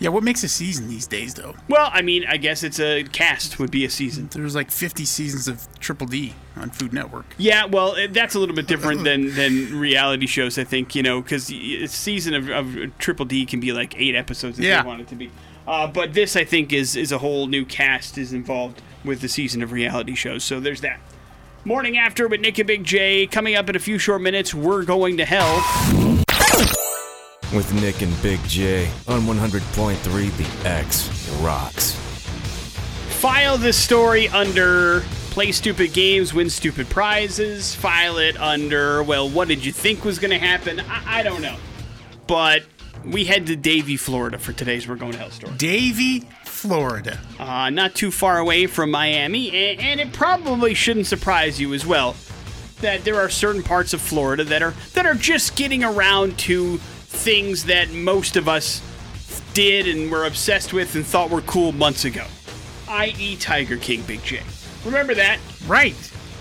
Yeah, 0.00 0.08
what 0.08 0.24
makes 0.24 0.42
a 0.42 0.48
season 0.48 0.88
these 0.88 1.06
days 1.06 1.34
though? 1.34 1.54
Well, 1.68 1.88
I 1.92 2.02
mean, 2.02 2.24
I 2.28 2.36
guess 2.36 2.62
it's 2.64 2.80
a 2.80 3.04
cast 3.04 3.58
would 3.60 3.70
be 3.70 3.84
a 3.84 3.90
season. 3.90 4.28
There's 4.32 4.54
like 4.54 4.70
50 4.72 5.04
seasons 5.04 5.46
of 5.46 5.66
Triple 5.78 6.08
D 6.08 6.34
on 6.56 6.70
Food 6.70 6.92
Network. 6.92 7.26
Yeah, 7.38 7.66
well, 7.66 7.94
eh, 7.94 8.08
that's 8.10 8.34
a 8.34 8.40
little 8.40 8.56
bit 8.56 8.66
different 8.66 9.04
than 9.04 9.32
than 9.34 9.78
reality 9.78 10.26
shows, 10.26 10.58
I 10.58 10.64
think. 10.64 10.94
You 10.96 11.02
know, 11.04 11.22
because 11.22 11.50
a 11.50 11.86
season 11.86 12.34
of, 12.34 12.50
of 12.50 12.98
Triple 12.98 13.24
D 13.24 13.46
can 13.46 13.60
be 13.60 13.72
like 13.72 13.94
eight 13.96 14.14
episodes 14.16 14.58
if 14.58 14.64
Yeah. 14.64 14.82
they 14.82 14.88
want 14.88 15.00
it 15.02 15.08
to 15.08 15.14
be. 15.14 15.30
Uh, 15.66 15.86
but 15.86 16.12
this, 16.12 16.34
I 16.36 16.44
think, 16.44 16.72
is 16.72 16.96
is 16.96 17.12
a 17.12 17.18
whole 17.18 17.46
new 17.46 17.64
cast 17.64 18.18
is 18.18 18.32
involved 18.32 18.82
with 19.04 19.20
the 19.20 19.28
season 19.28 19.62
of 19.62 19.70
reality 19.72 20.14
shows. 20.16 20.42
So 20.42 20.58
there's 20.60 20.80
that. 20.80 20.98
Morning 21.64 21.96
after 21.96 22.26
with 22.28 22.40
Nick 22.40 22.58
and 22.58 22.66
Big 22.66 22.84
J 22.84 23.26
coming 23.26 23.54
up 23.54 23.70
in 23.70 23.76
a 23.76 23.78
few 23.78 23.98
short 23.98 24.20
minutes. 24.20 24.52
We're 24.52 24.84
going 24.84 25.16
to 25.18 25.24
hell. 25.24 26.03
With 27.54 27.72
Nick 27.80 28.02
and 28.02 28.20
Big 28.20 28.42
J 28.48 28.90
on 29.06 29.20
100.3 29.22 30.02
The 30.62 30.68
X 30.68 31.28
Rocks. 31.40 31.92
File 33.20 33.56
this 33.56 33.76
story 33.76 34.26
under 34.28 35.02
play 35.30 35.52
stupid 35.52 35.92
games, 35.92 36.34
win 36.34 36.50
stupid 36.50 36.88
prizes. 36.90 37.72
File 37.72 38.18
it 38.18 38.36
under 38.40 39.04
well, 39.04 39.28
what 39.28 39.46
did 39.46 39.64
you 39.64 39.70
think 39.70 40.04
was 40.04 40.18
going 40.18 40.32
to 40.32 40.38
happen? 40.38 40.80
I, 40.80 41.20
I 41.20 41.22
don't 41.22 41.42
know, 41.42 41.56
but 42.26 42.64
we 43.04 43.24
head 43.24 43.46
to 43.46 43.54
Davie, 43.56 43.96
Florida 43.96 44.36
for 44.38 44.52
today's 44.52 44.88
We're 44.88 44.96
Going 44.96 45.12
to 45.12 45.18
Hell 45.18 45.30
story. 45.30 45.54
Davie, 45.56 46.20
Florida. 46.44 47.20
uh, 47.38 47.70
not 47.70 47.94
too 47.94 48.10
far 48.10 48.38
away 48.38 48.66
from 48.66 48.90
Miami, 48.90 49.50
and, 49.50 49.80
and 49.80 50.00
it 50.00 50.12
probably 50.12 50.74
shouldn't 50.74 51.06
surprise 51.06 51.60
you 51.60 51.72
as 51.72 51.86
well 51.86 52.16
that 52.80 53.04
there 53.04 53.16
are 53.16 53.28
certain 53.30 53.62
parts 53.62 53.94
of 53.94 54.00
Florida 54.00 54.42
that 54.44 54.60
are 54.62 54.74
that 54.94 55.06
are 55.06 55.14
just 55.14 55.54
getting 55.56 55.84
around 55.84 56.36
to 56.38 56.80
things 57.14 57.64
that 57.64 57.90
most 57.92 58.36
of 58.36 58.48
us 58.48 58.82
did 59.54 59.86
and 59.88 60.10
were 60.10 60.26
obsessed 60.26 60.72
with 60.72 60.94
and 60.94 61.06
thought 61.06 61.30
were 61.30 61.40
cool 61.42 61.72
months 61.72 62.04
ago, 62.04 62.24
i.e., 62.88 63.36
Tiger 63.36 63.76
King, 63.76 64.02
Big 64.02 64.22
J. 64.24 64.40
Remember 64.84 65.14
that? 65.14 65.38
Right. 65.66 65.94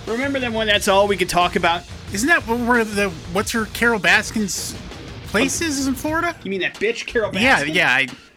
Remember 0.07 0.39
that 0.39 0.51
when 0.51 0.67
that's 0.67 0.87
all 0.87 1.07
we 1.07 1.15
could 1.15 1.29
talk 1.29 1.55
about? 1.55 1.83
Isn't 2.11 2.27
that 2.27 2.45
where 2.47 2.83
the 2.83 3.09
what's 3.31 3.51
her 3.51 3.65
Carole 3.67 3.99
Baskin's 3.99 4.75
place 5.27 5.61
is, 5.61 5.79
is 5.79 5.87
in 5.87 5.95
Florida? 5.95 6.35
You 6.43 6.51
mean 6.51 6.61
that 6.61 6.75
bitch, 6.75 7.05
Carole 7.05 7.31
Baskin? 7.31 7.41
Yeah, 7.41 7.63
yeah. 7.63 7.89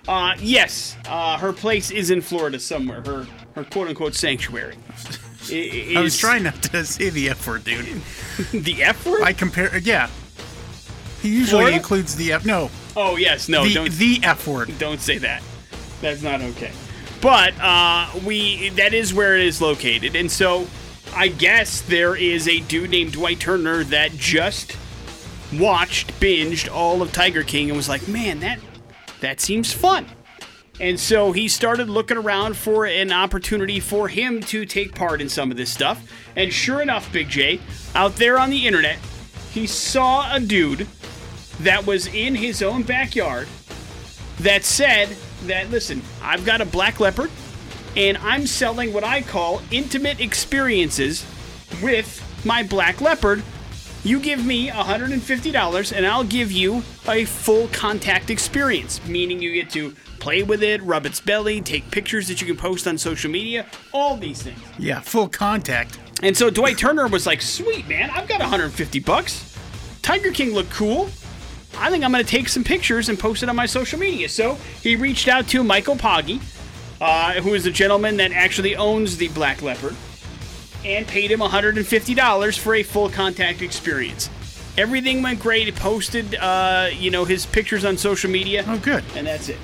I, 0.09 0.31
Uh, 0.33 0.37
yes, 0.41 0.97
uh, 1.09 1.37
her 1.39 1.53
place 1.53 1.91
is 1.91 2.11
in 2.11 2.21
Florida 2.21 2.61
somewhere. 2.61 3.03
Her 3.03 3.27
her 3.57 3.65
quote 3.65 3.89
unquote 3.89 4.15
sanctuary. 4.15 4.77
I- 5.51 5.95
I 5.99 6.01
was 6.01 6.17
trying 6.17 6.45
not 6.45 6.63
to 6.65 6.85
say 6.85 7.11
the 7.11 7.31
F 7.31 7.47
word, 7.47 7.65
dude. 7.65 7.85
the 8.53 8.83
F 8.85 9.05
word. 9.07 9.23
I 9.23 9.33
compare. 9.33 9.77
Yeah. 9.79 10.09
He 11.27 11.33
usually 11.33 11.63
Florida? 11.63 11.77
includes 11.77 12.15
the 12.15 12.33
F. 12.33 12.47
No, 12.47 12.71
Oh 12.95 13.17
yes, 13.17 13.49
no, 13.49 13.65
the 13.65 13.75
don't 13.75 13.93
the 13.93 14.21
F 14.23 14.47
word. 14.47 14.73
don't 14.79 15.01
say 15.01 15.19
that. 15.19 15.43
That's 16.01 16.23
not 16.23 16.41
okay. 16.41 16.71
But 17.21 17.53
uh, 17.61 18.09
we 18.25 18.69
that 18.71 18.95
is 18.95 19.13
where 19.13 19.37
it 19.37 19.45
is 19.45 19.61
located, 19.61 20.15
and 20.15 20.31
so 20.31 20.67
I 21.15 21.29
guess 21.29 21.81
there 21.81 22.15
is 22.15 22.47
a 22.47 22.61
dude 22.61 22.91
named 22.91 23.13
Dwight 23.13 23.41
Turner 23.41 23.83
that 23.85 24.13
just 24.13 24.77
watched, 25.59 26.19
binged 26.21 26.73
all 26.73 27.03
of 27.03 27.13
Tiger 27.13 27.43
King, 27.43 27.69
and 27.71 27.77
was 27.77 27.89
like, 27.89 28.07
"Man, 28.07 28.41
that 28.41 28.61
that 29.21 29.41
seems 29.41 29.73
fun." 29.73 30.07
And 30.79 31.01
so 31.01 31.33
he 31.33 31.49
started 31.49 31.89
looking 31.89 32.19
around 32.19 32.57
for 32.57 32.87
an 32.87 33.11
opportunity 33.11 33.81
for 33.81 34.09
him 34.09 34.43
to 34.43 34.65
take 34.65 34.95
part 34.95 35.21
in 35.21 35.29
some 35.29 35.51
of 35.51 35.57
this 35.57 35.73
stuff. 35.73 36.07
And 36.37 36.53
sure 36.53 36.83
enough, 36.83 37.11
Big 37.13 37.31
J, 37.31 37.61
out 37.95 38.17
there 38.17 38.39
on 38.39 38.51
the 38.51 38.67
internet, 38.67 38.99
he 39.53 39.67
saw 39.67 40.35
a 40.35 40.39
dude 40.39 40.87
that 41.61 41.87
was 41.87 42.07
in 42.07 42.35
his 42.35 42.63
own 42.63 42.83
backyard 42.83 43.49
that 44.41 44.65
said 44.65 45.17
that 45.45 45.71
listen, 45.71 46.03
I've 46.23 46.45
got 46.45 46.61
a 46.61 46.67
black 46.67 47.01
leopard 47.01 47.31
and 47.97 48.19
I'm 48.19 48.47
selling 48.47 48.93
what 48.93 49.05
I 49.05 49.23
call 49.23 49.63
intimate 49.71 50.21
experiences 50.21 51.25
with 51.83 52.23
my 52.45 52.63
black 52.63 53.01
leopard. 53.01 53.43
You 54.05 54.21
give 54.21 54.45
me 54.45 54.69
$150 54.69 55.97
and 55.97 56.07
I'll 56.07 56.25
give 56.25 56.53
you 56.53 56.83
a 57.09 57.25
full 57.25 57.69
contact 57.69 58.31
experience, 58.31 59.05
meaning 59.07 59.41
you 59.41 59.53
get 59.53 59.71
to 59.71 59.97
play 60.21 60.43
with 60.43 60.63
it, 60.63 60.83
rub 60.83 61.07
its 61.07 61.21
belly, 61.21 61.61
take 61.61 61.91
pictures 61.91 62.29
that 62.29 62.41
you 62.41 62.47
can 62.47 62.57
post 62.57 62.87
on 62.87 62.99
social 62.99 63.31
media, 63.31 63.67
all 63.93 64.17
these 64.17 64.43
things. 64.43 64.61
Yeah, 64.79 65.01
full 65.01 65.29
contact. 65.29 65.99
And 66.23 66.37
so 66.37 66.51
Dwight 66.51 66.79
Turner 66.79 67.09
was 67.09 67.27
like, 67.27 67.43
"Sweet 67.43 67.89
man, 67.89 68.11
I've 68.11 68.29
got 68.29 68.41
150 68.41 69.01
bucks. 69.01 69.57
Tiger 70.03 70.31
King 70.31 70.53
looked 70.53 70.71
cool. 70.71 71.11
I 71.79 71.91
think 71.91 72.05
I'm 72.05 72.13
going 72.13 72.25
to 72.25 72.31
take 72.31 72.49
some 72.49 72.65
pictures 72.65 73.09
and 73.09 73.19
post 73.19 73.43
it 73.43 73.49
on 73.49 73.57
my 73.57 73.67
social 73.67 73.99
media." 73.99 74.29
So 74.29 74.57
he 74.83 74.97
reached 74.97 75.29
out 75.29 75.49
to 75.49 75.63
Michael 75.63 75.97
Poggi, 75.97 76.41
uh, 77.01 77.35
who 77.43 77.55
is 77.55 77.65
the 77.65 77.71
gentleman 77.71 78.17
that 78.19 78.33
actually 78.33 78.77
owns 78.77 79.17
the 79.17 79.29
Black 79.29 79.63
Leopard, 79.63 79.95
and 80.85 81.07
paid 81.07 81.31
him 81.31 81.41
$150 81.41 82.59
for 82.59 82.75
a 82.75 82.83
full 82.83 83.09
contact 83.11 83.63
experience. 83.63 84.31
Everything 84.79 85.23
went 85.23 85.41
great. 85.41 85.65
He 85.67 85.73
posted, 85.73 86.35
uh, 86.35 86.89
you 86.93 87.11
know, 87.11 87.25
his 87.25 87.47
pictures 87.47 87.85
on 87.85 87.97
social 87.97 88.31
media, 88.31 88.65
Oh, 88.69 88.79
good. 88.79 89.03
and 89.15 89.27
that's 89.27 89.49
it. 89.49 89.59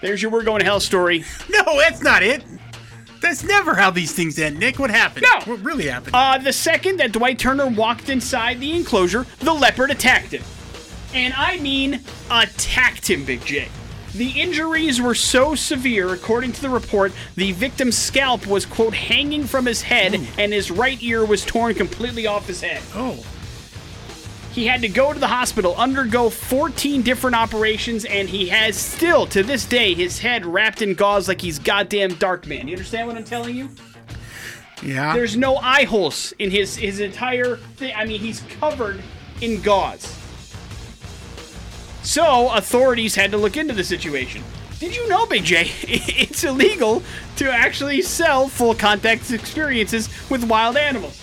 There's 0.00 0.22
your 0.22 0.30
"We're 0.30 0.44
Going 0.44 0.60
to 0.60 0.64
Hell" 0.64 0.80
story. 0.80 1.24
No, 1.50 1.62
that's 1.78 2.02
not 2.02 2.22
it. 2.22 2.42
That's 3.20 3.44
never 3.44 3.74
how 3.74 3.90
these 3.90 4.12
things 4.12 4.38
end, 4.38 4.58
Nick. 4.58 4.78
What 4.78 4.88
happened? 4.90 5.26
No. 5.30 5.40
What 5.52 5.62
really 5.62 5.86
happened? 5.88 6.16
Uh, 6.16 6.38
the 6.38 6.54
second 6.54 7.00
that 7.00 7.12
Dwight 7.12 7.38
Turner 7.38 7.66
walked 7.66 8.08
inside 8.08 8.60
the 8.60 8.74
enclosure, 8.74 9.26
the 9.40 9.52
leopard 9.52 9.90
attacked 9.90 10.32
him. 10.32 10.42
And 11.14 11.34
I 11.34 11.58
mean 11.58 12.00
attacked 12.30 13.08
him, 13.10 13.24
Big 13.24 13.44
J. 13.44 13.68
The 14.14 14.40
injuries 14.40 15.00
were 15.00 15.14
so 15.14 15.54
severe, 15.54 16.12
according 16.12 16.52
to 16.54 16.62
the 16.62 16.68
report, 16.68 17.12
the 17.36 17.52
victim's 17.52 17.96
scalp 17.96 18.44
was, 18.46 18.66
quote, 18.66 18.94
hanging 18.94 19.44
from 19.44 19.66
his 19.66 19.82
head, 19.82 20.14
and 20.36 20.52
his 20.52 20.68
right 20.70 21.00
ear 21.00 21.24
was 21.24 21.44
torn 21.44 21.74
completely 21.74 22.26
off 22.26 22.48
his 22.48 22.60
head. 22.60 22.82
oh, 22.94 23.24
He 24.52 24.66
had 24.66 24.80
to 24.80 24.88
go 24.88 25.12
to 25.12 25.18
the 25.20 25.28
hospital, 25.28 25.76
undergo 25.76 26.28
14 26.28 27.02
different 27.02 27.36
operations, 27.36 28.04
and 28.04 28.28
he 28.28 28.48
has 28.48 28.76
still, 28.76 29.26
to 29.28 29.44
this 29.44 29.64
day, 29.64 29.94
his 29.94 30.18
head 30.18 30.44
wrapped 30.44 30.82
in 30.82 30.94
gauze 30.94 31.28
like 31.28 31.40
he's 31.40 31.60
goddamn 31.60 32.10
Darkman. 32.10 32.62
Do 32.62 32.66
you 32.66 32.72
understand 32.74 33.06
what 33.06 33.16
I'm 33.16 33.22
telling 33.22 33.54
you? 33.54 33.68
yeah. 34.82 35.14
There's 35.14 35.36
no 35.36 35.56
eye 35.58 35.84
holes 35.84 36.32
in 36.40 36.50
his 36.50 36.74
his 36.74 36.98
entire 36.98 37.56
thing. 37.76 37.94
I 37.94 38.06
mean, 38.06 38.18
he's 38.18 38.40
covered 38.58 39.00
in 39.40 39.60
gauze. 39.62 40.16
So 42.02 42.50
authorities 42.52 43.14
had 43.14 43.30
to 43.32 43.36
look 43.36 43.56
into 43.56 43.74
the 43.74 43.84
situation. 43.84 44.42
Did 44.78 44.96
you 44.96 45.06
know, 45.08 45.26
Big 45.26 45.44
J? 45.44 45.70
It's 45.84 46.44
illegal 46.44 47.02
to 47.36 47.50
actually 47.50 48.02
sell 48.02 48.48
full 48.48 48.74
contact 48.74 49.30
experiences 49.30 50.08
with 50.30 50.44
wild 50.44 50.76
animals. 50.76 51.22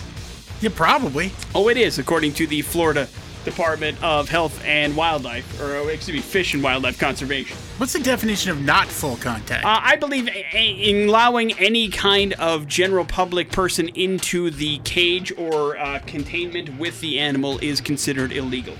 yeah, 0.60 0.70
probably. 0.74 1.32
Oh, 1.54 1.68
it 1.68 1.76
is, 1.76 1.98
according 1.98 2.34
to 2.34 2.46
the 2.46 2.62
Florida 2.62 3.08
Department 3.44 4.00
of 4.02 4.28
Health 4.28 4.62
and 4.64 4.94
Wildlife, 4.94 5.60
or 5.60 5.74
oh, 5.76 5.88
excuse 5.88 6.16
me, 6.16 6.20
Fish 6.22 6.54
and 6.54 6.62
Wildlife 6.62 6.98
Conservation. 6.98 7.56
What's 7.78 7.92
the 7.94 8.00
definition 8.00 8.50
of 8.52 8.60
not 8.62 8.86
full 8.86 9.16
contact? 9.16 9.64
Uh, 9.64 9.80
I 9.82 9.96
believe 9.96 10.28
a- 10.28 10.56
a- 10.56 10.70
in 10.90 11.08
allowing 11.08 11.52
any 11.58 11.88
kind 11.88 12.34
of 12.34 12.66
general 12.68 13.04
public 13.04 13.50
person 13.50 13.88
into 13.90 14.50
the 14.50 14.78
cage 14.78 15.32
or 15.36 15.78
uh, 15.78 16.00
containment 16.06 16.78
with 16.78 17.00
the 17.00 17.18
animal 17.18 17.58
is 17.60 17.80
considered 17.80 18.30
illegal. 18.32 18.74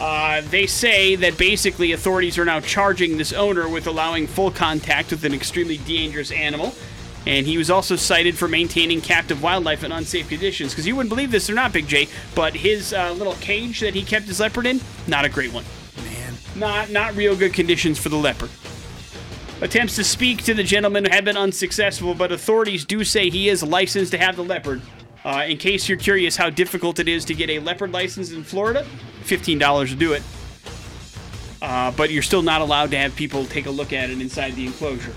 Uh, 0.00 0.40
they 0.50 0.66
say 0.66 1.14
that 1.16 1.38
basically 1.38 1.92
authorities 1.92 2.38
are 2.38 2.44
now 2.44 2.60
charging 2.60 3.18
this 3.18 3.32
owner 3.32 3.68
with 3.68 3.86
allowing 3.86 4.26
full 4.26 4.50
contact 4.50 5.10
with 5.10 5.24
an 5.24 5.34
extremely 5.34 5.78
dangerous 5.78 6.32
animal. 6.32 6.74
And 7.24 7.46
he 7.46 7.56
was 7.56 7.70
also 7.70 7.94
cited 7.94 8.36
for 8.36 8.48
maintaining 8.48 9.00
captive 9.00 9.42
wildlife 9.42 9.84
in 9.84 9.92
unsafe 9.92 10.28
conditions. 10.28 10.72
Because 10.72 10.86
you 10.86 10.96
wouldn't 10.96 11.10
believe 11.10 11.30
this 11.30 11.48
or 11.48 11.54
not, 11.54 11.72
Big 11.72 11.86
J, 11.86 12.08
but 12.34 12.54
his 12.54 12.92
uh, 12.92 13.12
little 13.12 13.34
cage 13.34 13.80
that 13.80 13.94
he 13.94 14.02
kept 14.02 14.26
his 14.26 14.40
leopard 14.40 14.66
in, 14.66 14.80
not 15.06 15.24
a 15.24 15.28
great 15.28 15.52
one 15.52 15.64
Man. 16.02 16.34
not 16.56 16.90
not 16.90 17.14
real 17.14 17.36
good 17.36 17.52
conditions 17.52 17.98
for 17.98 18.08
the 18.08 18.16
leopard. 18.16 18.50
Attempts 19.60 19.94
to 19.94 20.02
speak 20.02 20.42
to 20.42 20.54
the 20.54 20.64
gentleman 20.64 21.04
have 21.04 21.24
been 21.24 21.36
unsuccessful, 21.36 22.14
but 22.14 22.32
authorities 22.32 22.84
do 22.84 23.04
say 23.04 23.30
he 23.30 23.48
is 23.48 23.62
licensed 23.62 24.10
to 24.10 24.18
have 24.18 24.34
the 24.34 24.42
leopard. 24.42 24.82
Uh, 25.24 25.44
in 25.46 25.56
case 25.56 25.88
you're 25.88 25.98
curious 25.98 26.36
how 26.36 26.50
difficult 26.50 26.98
it 26.98 27.08
is 27.08 27.24
to 27.24 27.34
get 27.34 27.48
a 27.48 27.58
leopard 27.60 27.92
license 27.92 28.32
in 28.32 28.42
Florida, 28.42 28.84
fifteen 29.22 29.58
dollars 29.58 29.90
to 29.90 29.96
do 29.96 30.12
it. 30.14 30.22
uh, 31.62 31.92
but 31.92 32.10
you're 32.10 32.22
still 32.22 32.42
not 32.42 32.60
allowed 32.60 32.90
to 32.90 32.96
have 32.98 33.14
people 33.14 33.44
take 33.44 33.66
a 33.66 33.70
look 33.70 33.92
at 33.92 34.10
it 34.10 34.20
inside 34.20 34.52
the 34.56 34.66
enclosure. 34.66 35.14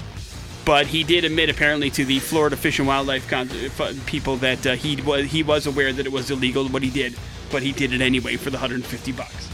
But 0.63 0.87
he 0.87 1.03
did 1.03 1.25
admit, 1.25 1.49
apparently, 1.49 1.89
to 1.91 2.05
the 2.05 2.19
Florida 2.19 2.55
Fish 2.55 2.79
and 2.79 2.87
Wildlife 2.87 3.27
con- 3.29 3.49
uh, 3.79 3.93
people 4.05 4.35
that 4.37 4.65
uh, 4.65 4.75
he 4.75 4.99
was 5.01 5.25
he 5.25 5.41
was 5.43 5.65
aware 5.67 5.91
that 5.93 6.05
it 6.05 6.11
was 6.11 6.29
illegal 6.29 6.67
what 6.67 6.83
he 6.83 6.89
did, 6.91 7.15
but 7.51 7.63
he 7.63 7.71
did 7.71 7.91
it 7.93 8.01
anyway 8.01 8.35
for 8.35 8.49
the 8.51 8.57
150 8.57 9.11
bucks. 9.11 9.49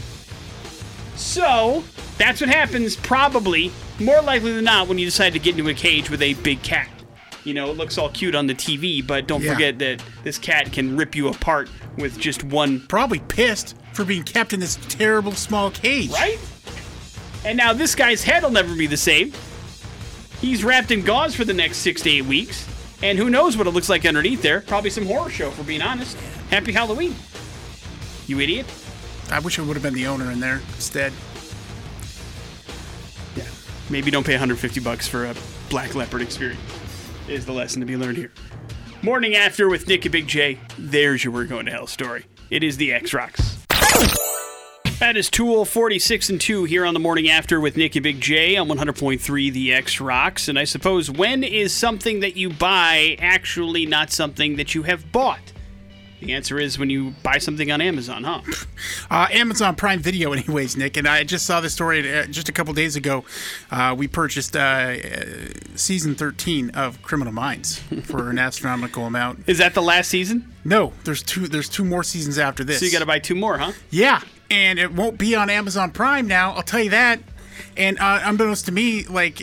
So 1.16 1.82
that's 2.18 2.40
what 2.40 2.50
happens, 2.50 2.96
probably 2.96 3.70
more 4.00 4.20
likely 4.22 4.52
than 4.52 4.64
not, 4.64 4.88
when 4.88 4.98
you 4.98 5.04
decide 5.06 5.32
to 5.34 5.38
get 5.38 5.56
into 5.56 5.68
a 5.70 5.74
cage 5.74 6.10
with 6.10 6.20
a 6.22 6.34
big 6.34 6.62
cat. 6.62 6.88
You 7.44 7.54
know, 7.54 7.70
it 7.70 7.76
looks 7.76 7.98
all 7.98 8.08
cute 8.10 8.34
on 8.34 8.46
the 8.46 8.54
TV, 8.54 9.04
but 9.04 9.26
don't 9.26 9.42
Yeah. 9.42 9.52
forget 9.52 9.78
that 9.80 10.02
this 10.22 10.38
cat 10.38 10.72
can 10.72 10.96
rip 10.96 11.16
you 11.16 11.28
apart 11.28 11.68
with 11.98 12.18
just 12.18 12.44
one 12.44 12.80
Probably 12.88 13.18
pissed 13.18 13.74
for 13.92 14.04
being 14.04 14.22
kept 14.22 14.52
in 14.52 14.60
this 14.60 14.78
terrible 14.88 15.32
small 15.32 15.70
cage. 15.70 16.10
Right? 16.10 16.38
And 17.44 17.56
now 17.56 17.72
this 17.72 17.94
guy's 17.96 18.22
head 18.22 18.42
will 18.44 18.50
never 18.50 18.74
be 18.74 18.86
the 18.86 18.96
same. 18.96 19.32
He's 20.40 20.62
wrapped 20.64 20.90
in 20.92 21.02
gauze 21.02 21.34
for 21.34 21.44
the 21.44 21.52
next 21.54 21.78
six 21.78 22.02
to 22.02 22.10
eight 22.10 22.24
weeks. 22.26 22.64
And 23.02 23.18
who 23.18 23.28
knows 23.30 23.56
what 23.56 23.66
it 23.66 23.70
looks 23.70 23.88
like 23.88 24.06
underneath 24.06 24.42
there? 24.42 24.60
Probably 24.60 24.90
some 24.90 25.06
horror 25.06 25.28
show, 25.30 25.50
for 25.50 25.64
being 25.64 25.82
honest. 25.82 26.16
Happy 26.50 26.70
Halloween. 26.72 27.16
You 28.28 28.38
idiot. 28.38 28.66
I 29.30 29.40
wish 29.40 29.58
I 29.58 29.62
would 29.62 29.74
have 29.74 29.82
been 29.82 29.94
the 29.94 30.06
owner 30.06 30.30
in 30.30 30.38
there 30.38 30.60
instead. 30.76 31.12
Yeah. 33.34 33.42
Maybe 33.90 34.12
don't 34.12 34.24
pay 34.24 34.34
150 34.34 34.78
bucks 34.80 35.08
for 35.08 35.24
a 35.26 35.34
black 35.68 35.96
leopard 35.96 36.22
experience. 36.22 36.60
Is 37.32 37.46
the 37.46 37.52
lesson 37.52 37.80
to 37.80 37.86
be 37.86 37.96
learned 37.96 38.18
here. 38.18 38.30
Morning 39.00 39.36
after 39.36 39.66
with 39.66 39.88
Nick 39.88 40.04
and 40.04 40.12
Big 40.12 40.28
J. 40.28 40.58
There's 40.78 41.24
your 41.24 41.32
We're 41.32 41.46
Going 41.46 41.64
to 41.64 41.72
Hell 41.72 41.86
story. 41.86 42.26
It 42.50 42.62
is 42.62 42.76
the 42.76 42.92
X 42.92 43.14
Rocks. 43.14 43.64
That 44.98 45.16
is 45.16 45.30
Tool 45.30 45.64
46 45.64 46.28
and 46.28 46.38
2 46.38 46.64
here 46.64 46.84
on 46.84 46.92
the 46.92 47.00
morning 47.00 47.30
after 47.30 47.58
with 47.58 47.74
Nick 47.78 47.96
and 47.96 48.02
Big 48.02 48.20
J 48.20 48.58
on 48.58 48.68
100.3 48.68 49.50
The 49.50 49.72
X 49.72 49.98
Rocks. 49.98 50.48
And 50.48 50.58
I 50.58 50.64
suppose 50.64 51.10
when 51.10 51.42
is 51.42 51.72
something 51.72 52.20
that 52.20 52.36
you 52.36 52.50
buy 52.50 53.16
actually 53.18 53.86
not 53.86 54.12
something 54.12 54.56
that 54.56 54.74
you 54.74 54.82
have 54.82 55.10
bought? 55.10 55.40
The 56.22 56.34
answer 56.34 56.56
is 56.56 56.78
when 56.78 56.88
you 56.88 57.14
buy 57.24 57.38
something 57.38 57.72
on 57.72 57.80
Amazon, 57.80 58.24
huh? 58.24 58.42
Uh, 59.10 59.26
Amazon 59.30 59.74
Prime 59.74 60.00
Video, 60.00 60.32
anyways, 60.32 60.74
Nick. 60.76 60.96
And 60.96 61.06
I 61.06 61.22
just 61.22 61.44
saw 61.44 61.60
this 61.60 61.74
story 61.74 62.10
uh, 62.16 62.24
just 62.26 62.48
a 62.48 62.52
couple 62.52 62.72
days 62.72 62.96
ago. 62.96 63.24
Uh, 63.70 63.94
we 63.96 64.08
purchased 64.08 64.56
uh, 64.56 64.60
uh, 64.60 65.24
season 65.76 66.14
13 66.14 66.70
of 66.70 67.02
Criminal 67.02 67.32
Minds 67.32 67.78
for 68.04 68.30
an 68.30 68.38
astronomical 68.38 69.04
amount. 69.04 69.44
Is 69.46 69.58
that 69.58 69.74
the 69.74 69.82
last 69.82 70.08
season? 70.08 70.50
No, 70.64 70.94
there's 71.04 71.22
two. 71.22 71.46
There's 71.46 71.68
two 71.68 71.84
more 71.84 72.02
seasons 72.02 72.38
after 72.38 72.64
this. 72.64 72.78
So 72.78 72.86
you 72.86 72.92
got 72.92 73.00
to 73.00 73.06
buy 73.06 73.18
two 73.18 73.34
more, 73.34 73.58
huh? 73.58 73.72
Yeah, 73.90 74.22
and 74.50 74.78
it 74.78 74.92
won't 74.92 75.18
be 75.18 75.34
on 75.34 75.50
Amazon 75.50 75.90
Prime 75.90 76.26
now. 76.26 76.52
I'll 76.52 76.62
tell 76.62 76.82
you 76.82 76.90
that. 76.90 77.20
And 77.76 77.98
uh, 77.98 78.20
unbeknownst 78.24 78.66
to 78.66 78.72
me, 78.72 79.04
like 79.04 79.36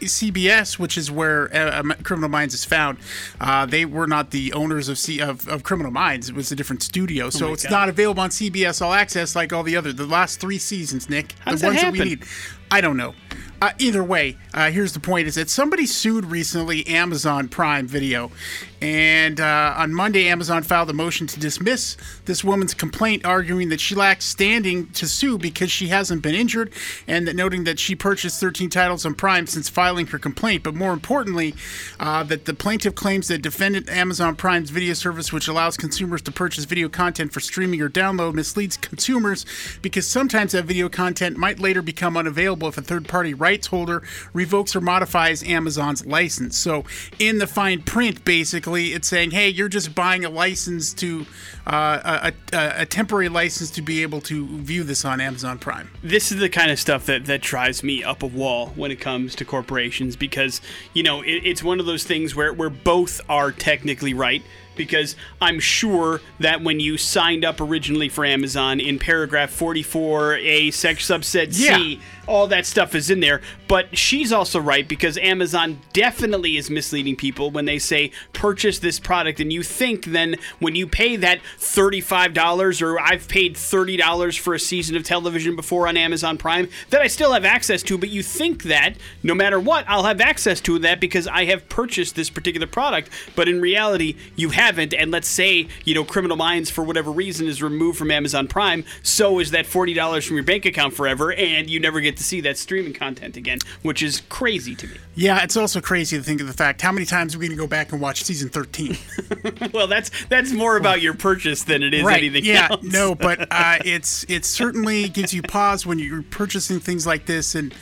CBS, 0.00 0.78
which 0.78 0.96
is 0.96 1.10
where 1.10 1.54
uh, 1.54 1.80
um, 1.80 1.94
Criminal 2.02 2.28
Minds 2.28 2.54
is 2.54 2.64
found, 2.64 2.98
uh, 3.40 3.66
they 3.66 3.84
were 3.84 4.06
not 4.06 4.30
the 4.30 4.52
owners 4.52 4.88
of, 4.88 4.98
C- 4.98 5.20
of 5.20 5.46
of 5.48 5.62
Criminal 5.62 5.92
Minds. 5.92 6.28
It 6.28 6.34
was 6.34 6.50
a 6.52 6.56
different 6.56 6.82
studio, 6.82 7.30
so 7.30 7.48
Oh 7.48 7.52
it's 7.52 7.64
God. 7.64 7.70
not 7.72 7.88
available 7.88 8.22
on 8.22 8.30
CBS 8.30 8.82
All 8.82 8.92
Access 8.92 9.34
like 9.36 9.52
all 9.52 9.62
the 9.62 9.76
other 9.76 9.92
the 9.92 10.06
last 10.06 10.40
three 10.40 10.58
seasons. 10.58 11.08
Nick, 11.08 11.34
How 11.40 11.52
does 11.52 11.60
the 11.60 11.66
that 11.66 11.70
ones 11.70 11.82
that 11.82 11.92
we 11.92 11.98
happen? 11.98 12.08
need. 12.10 12.24
I 12.70 12.80
don't 12.82 12.96
know. 12.98 13.14
Uh, 13.60 13.72
either 13.78 14.04
way, 14.04 14.36
uh, 14.54 14.70
here's 14.70 14.92
the 14.92 15.00
point: 15.00 15.26
is 15.26 15.34
that 15.34 15.50
somebody 15.50 15.84
sued 15.86 16.26
recently 16.26 16.86
Amazon 16.86 17.48
Prime 17.48 17.86
Video, 17.88 18.30
and 18.80 19.40
uh, 19.40 19.74
on 19.76 19.92
Monday, 19.92 20.28
Amazon 20.28 20.62
filed 20.62 20.88
a 20.88 20.92
motion 20.92 21.26
to 21.26 21.40
dismiss 21.40 21.96
this 22.26 22.44
woman's 22.44 22.74
complaint, 22.74 23.24
arguing 23.24 23.70
that 23.70 23.80
she 23.80 23.94
lacks 23.96 24.24
standing 24.24 24.86
to 24.92 25.08
sue 25.08 25.36
because 25.36 25.70
she 25.70 25.88
hasn't 25.88 26.22
been 26.22 26.34
injured, 26.34 26.72
and 27.06 27.26
that 27.26 27.34
noting 27.34 27.64
that 27.64 27.80
she 27.80 27.96
purchased 27.96 28.40
13 28.40 28.70
titles 28.70 29.04
on 29.04 29.14
Prime 29.14 29.46
since 29.48 29.68
filing 29.68 30.06
her 30.08 30.18
complaint. 30.18 30.62
But 30.62 30.74
more 30.74 30.92
importantly, 30.92 31.54
uh, 31.98 32.22
that 32.24 32.44
the 32.44 32.54
plaintiff 32.54 32.94
claims 32.94 33.26
that 33.28 33.42
defendant 33.42 33.88
Amazon 33.88 34.36
Prime's 34.36 34.70
video 34.70 34.94
service, 34.94 35.32
which 35.32 35.48
allows 35.48 35.76
consumers 35.76 36.22
to 36.22 36.32
purchase 36.32 36.64
video 36.64 36.88
content 36.88 37.32
for 37.32 37.40
streaming 37.40 37.82
or 37.82 37.88
download, 37.88 38.34
misleads 38.34 38.76
consumers 38.76 39.44
because 39.82 40.06
sometimes 40.06 40.52
that 40.52 40.66
video 40.66 40.88
content 40.88 41.36
might 41.36 41.58
later 41.58 41.82
become 41.82 42.16
unavailable 42.16 42.68
if 42.68 42.78
a 42.78 42.82
third 42.82 43.08
party 43.08 43.34
rights 43.34 43.68
holder 43.68 44.02
revokes 44.32 44.76
or 44.76 44.80
modifies 44.80 45.42
Amazon's 45.42 46.06
license. 46.06 46.56
So, 46.56 46.84
in 47.18 47.38
the 47.38 47.46
fine 47.46 47.82
print, 47.82 48.24
basically, 48.24 48.67
it's 48.76 49.08
saying, 49.08 49.30
hey, 49.32 49.48
you're 49.48 49.68
just 49.68 49.94
buying 49.94 50.24
a 50.24 50.30
license 50.30 50.92
to, 50.94 51.26
uh, 51.66 52.30
a, 52.52 52.56
a, 52.56 52.82
a 52.82 52.86
temporary 52.86 53.28
license 53.28 53.70
to 53.72 53.82
be 53.82 54.02
able 54.02 54.20
to 54.22 54.46
view 54.58 54.84
this 54.84 55.04
on 55.04 55.20
Amazon 55.20 55.58
Prime. 55.58 55.90
this 56.02 56.32
is 56.32 56.38
the 56.40 56.48
kind 56.48 56.70
of 56.70 56.78
stuff 56.78 57.06
that, 57.06 57.26
that 57.26 57.40
drives 57.42 57.82
me 57.82 58.02
up 58.04 58.22
a 58.22 58.26
wall 58.26 58.68
when 58.76 58.90
it 58.90 59.00
comes 59.00 59.34
to 59.34 59.44
corporations 59.44 60.16
because 60.16 60.60
you 60.94 61.02
know 61.02 61.20
it, 61.22 61.42
it's 61.44 61.62
one 61.62 61.80
of 61.80 61.86
those 61.86 62.04
things 62.04 62.34
where, 62.34 62.52
where 62.52 62.70
both 62.70 63.20
are 63.28 63.52
technically 63.52 64.14
right 64.14 64.42
because 64.76 65.16
i'm 65.40 65.58
sure 65.58 66.20
that 66.40 66.62
when 66.62 66.78
you 66.80 66.96
signed 66.96 67.44
up 67.44 67.60
originally 67.60 68.08
for 68.08 68.24
amazon 68.24 68.78
in 68.80 68.98
paragraph 68.98 69.50
44a 69.58 70.72
sec 70.72 70.96
subset 70.98 71.52
c 71.52 71.66
Yeah. 71.96 72.00
All 72.28 72.46
that 72.48 72.66
stuff 72.66 72.94
is 72.94 73.10
in 73.10 73.20
there. 73.20 73.40
But 73.66 73.98
she's 73.98 74.32
also 74.32 74.60
right 74.60 74.86
because 74.88 75.18
amazon 75.18 75.80
definitely 75.92 76.56
is 76.56 76.70
misleading 76.70 77.16
people 77.16 77.50
when 77.50 77.64
they 77.64 77.78
say 77.78 78.10
purchase 78.32 78.78
this 78.78 78.98
product 78.98 79.40
and 79.40 79.52
you 79.52 79.62
think 79.62 80.04
then 80.06 80.36
when 80.58 80.74
you 80.74 80.86
pay 80.86 81.16
that 81.16 81.40
$35 81.58 82.82
or 82.82 83.00
i've 83.00 83.28
paid 83.28 83.54
$30 83.54 84.38
for 84.38 84.54
a 84.54 84.60
season 84.60 84.96
of 84.96 85.04
television 85.04 85.56
before 85.56 85.88
on 85.88 85.96
amazon 85.96 86.38
prime 86.38 86.68
that 86.90 87.00
i 87.00 87.06
still 87.06 87.32
have 87.32 87.44
access 87.44 87.82
to 87.82 87.98
but 87.98 88.08
you 88.08 88.22
think 88.22 88.64
that 88.64 88.94
no 89.22 89.34
matter 89.34 89.58
what 89.58 89.84
i'll 89.88 90.04
have 90.04 90.20
access 90.20 90.60
to 90.60 90.78
that 90.78 91.00
because 91.00 91.26
i 91.28 91.44
have 91.44 91.68
purchased 91.68 92.14
this 92.14 92.30
particular 92.30 92.66
product. 92.66 93.10
But 93.34 93.48
in 93.48 93.60
reality 93.60 94.16
you 94.36 94.50
haven't. 94.50 94.94
And 94.94 95.10
let's 95.10 95.28
say 95.28 95.68
you 95.84 95.94
know 95.94 96.04
criminal 96.04 96.36
minds 96.36 96.70
for 96.70 96.82
whatever 96.82 97.10
reason 97.10 97.46
is 97.46 97.62
removed 97.62 97.98
from 97.98 98.10
amazon 98.10 98.46
prime 98.46 98.84
so 99.02 99.38
is 99.38 99.50
that 99.50 99.66
$40 99.66 100.26
from 100.26 100.36
your 100.36 100.44
bank 100.44 100.64
account 100.64 100.94
forever 100.94 101.32
and 101.32 101.68
you 101.68 101.80
never 101.80 102.00
get 102.00 102.17
to 102.18 102.24
see 102.24 102.40
that 102.40 102.58
streaming 102.58 102.92
content 102.92 103.36
again 103.36 103.58
which 103.82 104.02
is 104.02 104.22
crazy 104.28 104.74
to 104.74 104.86
me 104.86 104.96
Yeah, 105.14 105.42
it's 105.42 105.56
also 105.56 105.80
crazy 105.80 106.16
to 106.16 106.22
think 106.22 106.40
of 106.40 106.46
the 106.46 106.52
fact 106.52 106.82
how 106.82 106.92
many 106.92 107.06
times 107.06 107.34
are 107.34 107.38
we 107.38 107.46
going 107.46 107.56
to 107.56 107.62
go 107.62 107.66
back 107.68 107.92
and 107.92 108.00
watch 108.00 108.24
season 108.24 108.48
13? 108.48 108.96
well 109.72 109.86
that's 109.86 110.10
that's 110.26 110.52
more 110.52 110.76
about 110.76 111.00
your 111.00 111.14
purchase 111.14 111.64
than 111.64 111.82
it 111.82 111.94
is 111.94 112.06
anything 112.06 112.42
else. 112.42 112.46
yeah, 112.46 112.68
else 112.70 112.82
no, 112.84 113.14
but 113.28 113.46
uh, 113.50 113.78
it's 113.84 114.24
it 114.28 114.44
certainly 114.44 115.08
gives 115.08 115.32
you 115.32 115.42
pause 115.42 115.86
when 115.86 115.98
you're 115.98 116.22
purchasing 116.22 116.80
things 116.80 117.06
like 117.06 117.26
this, 117.26 117.54
and 117.54 117.74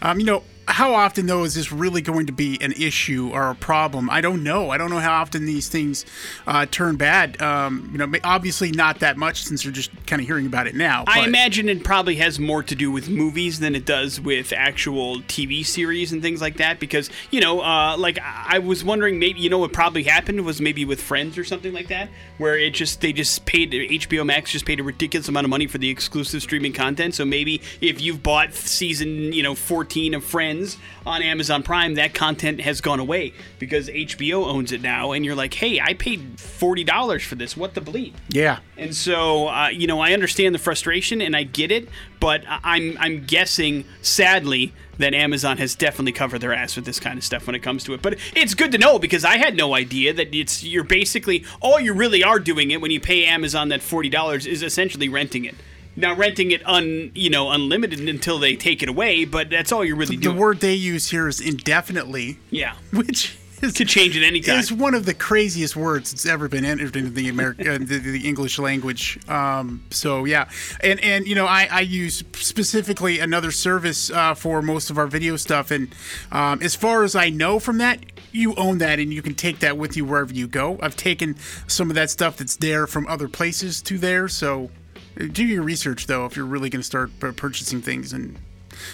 um, 0.00 0.18
you 0.20 0.26
know 0.26 0.42
how 0.72 0.94
often 0.94 1.26
though 1.26 1.44
is 1.44 1.54
this 1.54 1.70
really 1.70 2.00
going 2.00 2.26
to 2.26 2.32
be 2.32 2.58
an 2.60 2.72
issue 2.72 3.30
or 3.32 3.50
a 3.50 3.54
problem? 3.54 4.08
I 4.08 4.20
don't 4.22 4.42
know. 4.42 4.70
I 4.70 4.78
don't 4.78 4.90
know 4.90 5.00
how 5.00 5.20
often 5.20 5.44
these 5.44 5.68
things 5.68 6.06
uh, 6.46 6.66
turn 6.70 6.96
bad. 6.96 7.40
Um, 7.42 7.90
you 7.92 7.98
know, 7.98 8.10
obviously 8.24 8.72
not 8.72 9.00
that 9.00 9.18
much 9.18 9.44
since 9.44 9.64
you're 9.64 9.72
just 9.72 9.90
kind 10.06 10.20
of 10.20 10.26
hearing 10.26 10.46
about 10.46 10.66
it 10.66 10.74
now. 10.74 11.04
I 11.06 11.26
imagine 11.26 11.68
it 11.68 11.84
probably 11.84 12.16
has 12.16 12.38
more 12.38 12.62
to 12.62 12.74
do 12.74 12.90
with 12.90 13.10
movies 13.10 13.60
than 13.60 13.74
it 13.74 13.84
does 13.84 14.18
with 14.18 14.52
actual 14.52 15.18
TV 15.20 15.64
series 15.64 16.10
and 16.10 16.22
things 16.22 16.40
like 16.40 16.56
that. 16.56 16.80
Because 16.80 17.10
you 17.30 17.40
know, 17.40 17.60
uh, 17.60 17.96
like 17.98 18.18
I 18.18 18.52
I 18.52 18.58
was 18.58 18.84
wondering, 18.84 19.18
maybe 19.18 19.40
you 19.40 19.50
know 19.50 19.58
what 19.58 19.72
probably 19.72 20.02
happened 20.02 20.44
was 20.44 20.60
maybe 20.60 20.84
with 20.84 21.00
Friends 21.00 21.36
or 21.36 21.44
something 21.44 21.72
like 21.72 21.88
that, 21.88 22.08
where 22.38 22.56
it 22.56 22.74
just 22.74 23.00
they 23.00 23.12
just 23.12 23.44
paid 23.44 23.72
HBO 23.72 24.24
Max 24.24 24.50
just 24.50 24.64
paid 24.64 24.80
a 24.80 24.82
ridiculous 24.82 25.28
amount 25.28 25.44
of 25.44 25.50
money 25.50 25.66
for 25.66 25.78
the 25.78 25.90
exclusive 25.90 26.42
streaming 26.42 26.72
content. 26.72 27.14
So 27.14 27.24
maybe 27.24 27.60
if 27.80 28.00
you've 28.00 28.22
bought 28.22 28.54
season 28.54 29.32
you 29.32 29.42
know 29.42 29.54
14 29.54 30.14
of 30.14 30.24
Friends 30.24 30.61
on 31.06 31.22
Amazon 31.22 31.62
Prime, 31.62 31.94
that 31.94 32.14
content 32.14 32.60
has 32.60 32.80
gone 32.80 33.00
away 33.00 33.32
because 33.58 33.88
HBO 33.88 34.46
owns 34.46 34.72
it 34.72 34.82
now, 34.82 35.12
and 35.12 35.24
you're 35.24 35.34
like, 35.34 35.54
hey, 35.54 35.80
I 35.80 35.94
paid 35.94 36.40
forty 36.40 36.84
dollars 36.84 37.22
for 37.22 37.34
this. 37.34 37.56
What 37.56 37.74
the 37.74 37.80
bleep? 37.80 38.14
Yeah. 38.28 38.60
And 38.76 38.94
so, 38.94 39.48
uh, 39.48 39.68
you 39.68 39.86
know, 39.86 40.00
I 40.00 40.12
understand 40.12 40.54
the 40.54 40.58
frustration 40.58 41.20
and 41.20 41.36
I 41.36 41.44
get 41.44 41.70
it, 41.70 41.88
but 42.20 42.42
I'm 42.46 42.96
I'm 42.98 43.24
guessing, 43.24 43.84
sadly, 44.00 44.72
that 44.98 45.14
Amazon 45.14 45.58
has 45.58 45.74
definitely 45.74 46.12
covered 46.12 46.40
their 46.40 46.52
ass 46.52 46.76
with 46.76 46.84
this 46.84 47.00
kind 47.00 47.18
of 47.18 47.24
stuff 47.24 47.46
when 47.46 47.54
it 47.54 47.60
comes 47.60 47.84
to 47.84 47.94
it. 47.94 48.02
But 48.02 48.18
it's 48.34 48.54
good 48.54 48.72
to 48.72 48.78
know 48.78 48.98
because 48.98 49.24
I 49.24 49.36
had 49.36 49.56
no 49.56 49.74
idea 49.74 50.12
that 50.12 50.34
it's 50.34 50.62
you're 50.62 50.84
basically 50.84 51.44
all 51.60 51.80
you 51.80 51.92
really 51.92 52.22
are 52.22 52.38
doing 52.38 52.70
it 52.70 52.80
when 52.80 52.90
you 52.90 53.00
pay 53.00 53.24
Amazon 53.24 53.68
that 53.68 53.82
forty 53.82 54.08
dollars 54.08 54.46
is 54.46 54.62
essentially 54.62 55.08
renting 55.08 55.44
it. 55.44 55.54
Now 55.94 56.14
renting 56.14 56.50
it 56.50 56.66
un 56.66 57.12
you 57.14 57.30
know 57.30 57.50
unlimited 57.50 58.00
until 58.08 58.38
they 58.38 58.56
take 58.56 58.82
it 58.82 58.88
away, 58.88 59.24
but 59.24 59.50
that's 59.50 59.72
all 59.72 59.84
you're 59.84 59.96
really 59.96 60.16
The 60.16 60.22
doing. 60.22 60.36
The 60.36 60.40
word 60.40 60.60
they 60.60 60.74
use 60.74 61.10
here 61.10 61.28
is 61.28 61.40
indefinitely, 61.40 62.38
yeah, 62.50 62.76
which 62.92 63.36
is 63.62 63.74
could 63.74 63.88
change 63.88 64.16
at 64.16 64.22
any 64.22 64.40
time. 64.40 64.58
It's 64.58 64.72
one 64.72 64.94
of 64.94 65.06
the 65.06 65.14
craziest 65.14 65.76
words 65.76 66.10
that's 66.10 66.26
ever 66.26 66.48
been 66.48 66.64
entered 66.64 66.96
into 66.96 67.10
the 67.10 67.28
American, 67.28 67.86
the, 67.86 67.98
the 67.98 68.26
English 68.26 68.58
language. 68.58 69.18
Um, 69.28 69.84
so 69.90 70.24
yeah, 70.24 70.48
and 70.80 70.98
and 71.00 71.26
you 71.26 71.34
know 71.34 71.46
I, 71.46 71.68
I 71.70 71.80
use 71.80 72.24
specifically 72.34 73.18
another 73.18 73.50
service 73.50 74.10
uh, 74.10 74.34
for 74.34 74.62
most 74.62 74.90
of 74.90 74.98
our 74.98 75.06
video 75.06 75.36
stuff, 75.36 75.70
and 75.70 75.94
um, 76.30 76.60
as 76.62 76.74
far 76.74 77.04
as 77.04 77.14
I 77.14 77.30
know 77.30 77.58
from 77.58 77.78
that, 77.78 78.00
you 78.32 78.54
own 78.56 78.78
that 78.78 78.98
and 78.98 79.12
you 79.12 79.22
can 79.22 79.34
take 79.34 79.60
that 79.60 79.76
with 79.76 79.96
you 79.96 80.04
wherever 80.04 80.32
you 80.32 80.48
go. 80.48 80.78
I've 80.82 80.96
taken 80.96 81.36
some 81.66 81.90
of 81.90 81.94
that 81.94 82.10
stuff 82.10 82.36
that's 82.38 82.56
there 82.56 82.86
from 82.86 83.06
other 83.06 83.28
places 83.28 83.82
to 83.82 83.98
there, 83.98 84.28
so. 84.28 84.70
Do 85.16 85.44
your 85.44 85.62
research 85.62 86.06
though 86.06 86.26
if 86.26 86.36
you're 86.36 86.46
really 86.46 86.70
going 86.70 86.80
to 86.80 86.86
start 86.86 87.10
purchasing 87.18 87.82
things 87.82 88.12
and 88.12 88.38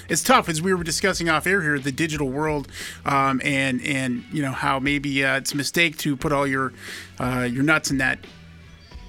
it's 0.09 0.22
tough 0.22 0.48
as 0.48 0.61
we 0.61 0.74
were 0.74 0.83
discussing 0.85 1.28
off 1.28 1.46
air 1.46 1.62
here 1.62 1.78
the 1.78 1.92
digital 1.92 2.28
world 2.28 2.68
um, 3.04 3.40
and 3.44 3.81
and 3.83 4.24
you 4.33 4.42
know 4.42 4.50
how 4.52 4.78
maybe 4.81 5.24
uh, 5.24 5.37
it's 5.37 5.52
a 5.52 5.57
mistake 5.57 5.96
to 5.98 6.16
put 6.16 6.33
all 6.33 6.46
your 6.46 6.72
uh, 7.20 7.48
your 7.50 7.62
nuts 7.62 7.90
in 7.90 7.98
that 7.98 8.18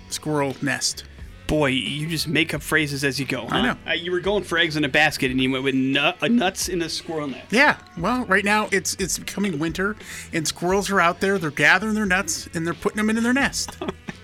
squirrel 0.10 0.56
nest 0.62 1.04
Boy, 1.48 1.70
you 1.70 2.08
just 2.08 2.28
make 2.28 2.54
up 2.54 2.62
phrases 2.62 3.04
as 3.04 3.20
you 3.20 3.26
go. 3.26 3.48
Huh? 3.48 3.56
I 3.56 3.62
know. 3.64 3.76
Uh, 3.88 3.94
you 3.94 4.12
were 4.12 4.20
going 4.20 4.44
for 4.44 4.60
eggs 4.60 4.78
in 4.78 4.84
a 4.84 4.88
basket, 4.88 5.32
and 5.32 5.42
you 5.42 5.50
went 5.50 5.64
with 5.64 5.74
nut, 5.74 6.16
uh, 6.22 6.28
nuts 6.28 6.70
in 6.70 6.80
a 6.84 6.88
squirrel 6.90 7.26
nest. 7.26 7.52
yeah 7.52 7.78
well 7.98 8.24
right 8.26 8.46
now 8.46 8.70
it's 8.72 8.94
it's 9.00 9.18
becoming 9.18 9.58
winter 9.58 9.96
and 10.32 10.48
squirrels 10.48 10.92
are 10.92 11.02
out 11.02 11.20
there 11.22 11.40
they're 11.40 11.50
gathering 11.50 11.96
their 11.96 12.06
nuts 12.06 12.48
and 12.54 12.68
they're 12.68 12.76
putting 12.76 12.98
them 12.98 13.10
in 13.10 13.24
their 13.24 13.34
nest 13.34 13.78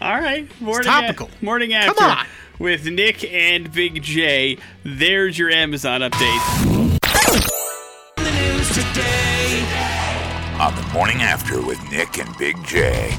All 0.00 0.20
right, 0.20 0.48
morning 0.60 0.84
topical. 0.84 1.30
a- 1.40 1.44
morning 1.44 1.70
Come 1.70 1.96
on. 2.18 2.26
with 2.58 2.84
Nick 2.86 3.24
and 3.24 3.72
Big 3.72 4.02
J. 4.02 4.58
There's 4.84 5.38
your 5.38 5.50
Amazon 5.50 6.02
update. 6.02 7.02
On 10.60 10.74
the 10.74 10.82
morning 10.92 11.22
after 11.22 11.60
with 11.60 11.78
Nick 11.90 12.18
and 12.18 12.36
Big 12.38 12.62
J. 12.64 13.16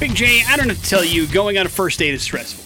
Big 0.00 0.14
J, 0.14 0.42
I 0.48 0.56
don't 0.56 0.68
have 0.68 0.80
to 0.82 0.88
tell 0.88 1.04
you, 1.04 1.26
going 1.26 1.58
on 1.58 1.66
a 1.66 1.68
first 1.68 1.98
date 1.98 2.14
is 2.14 2.22
stressful. 2.22 2.64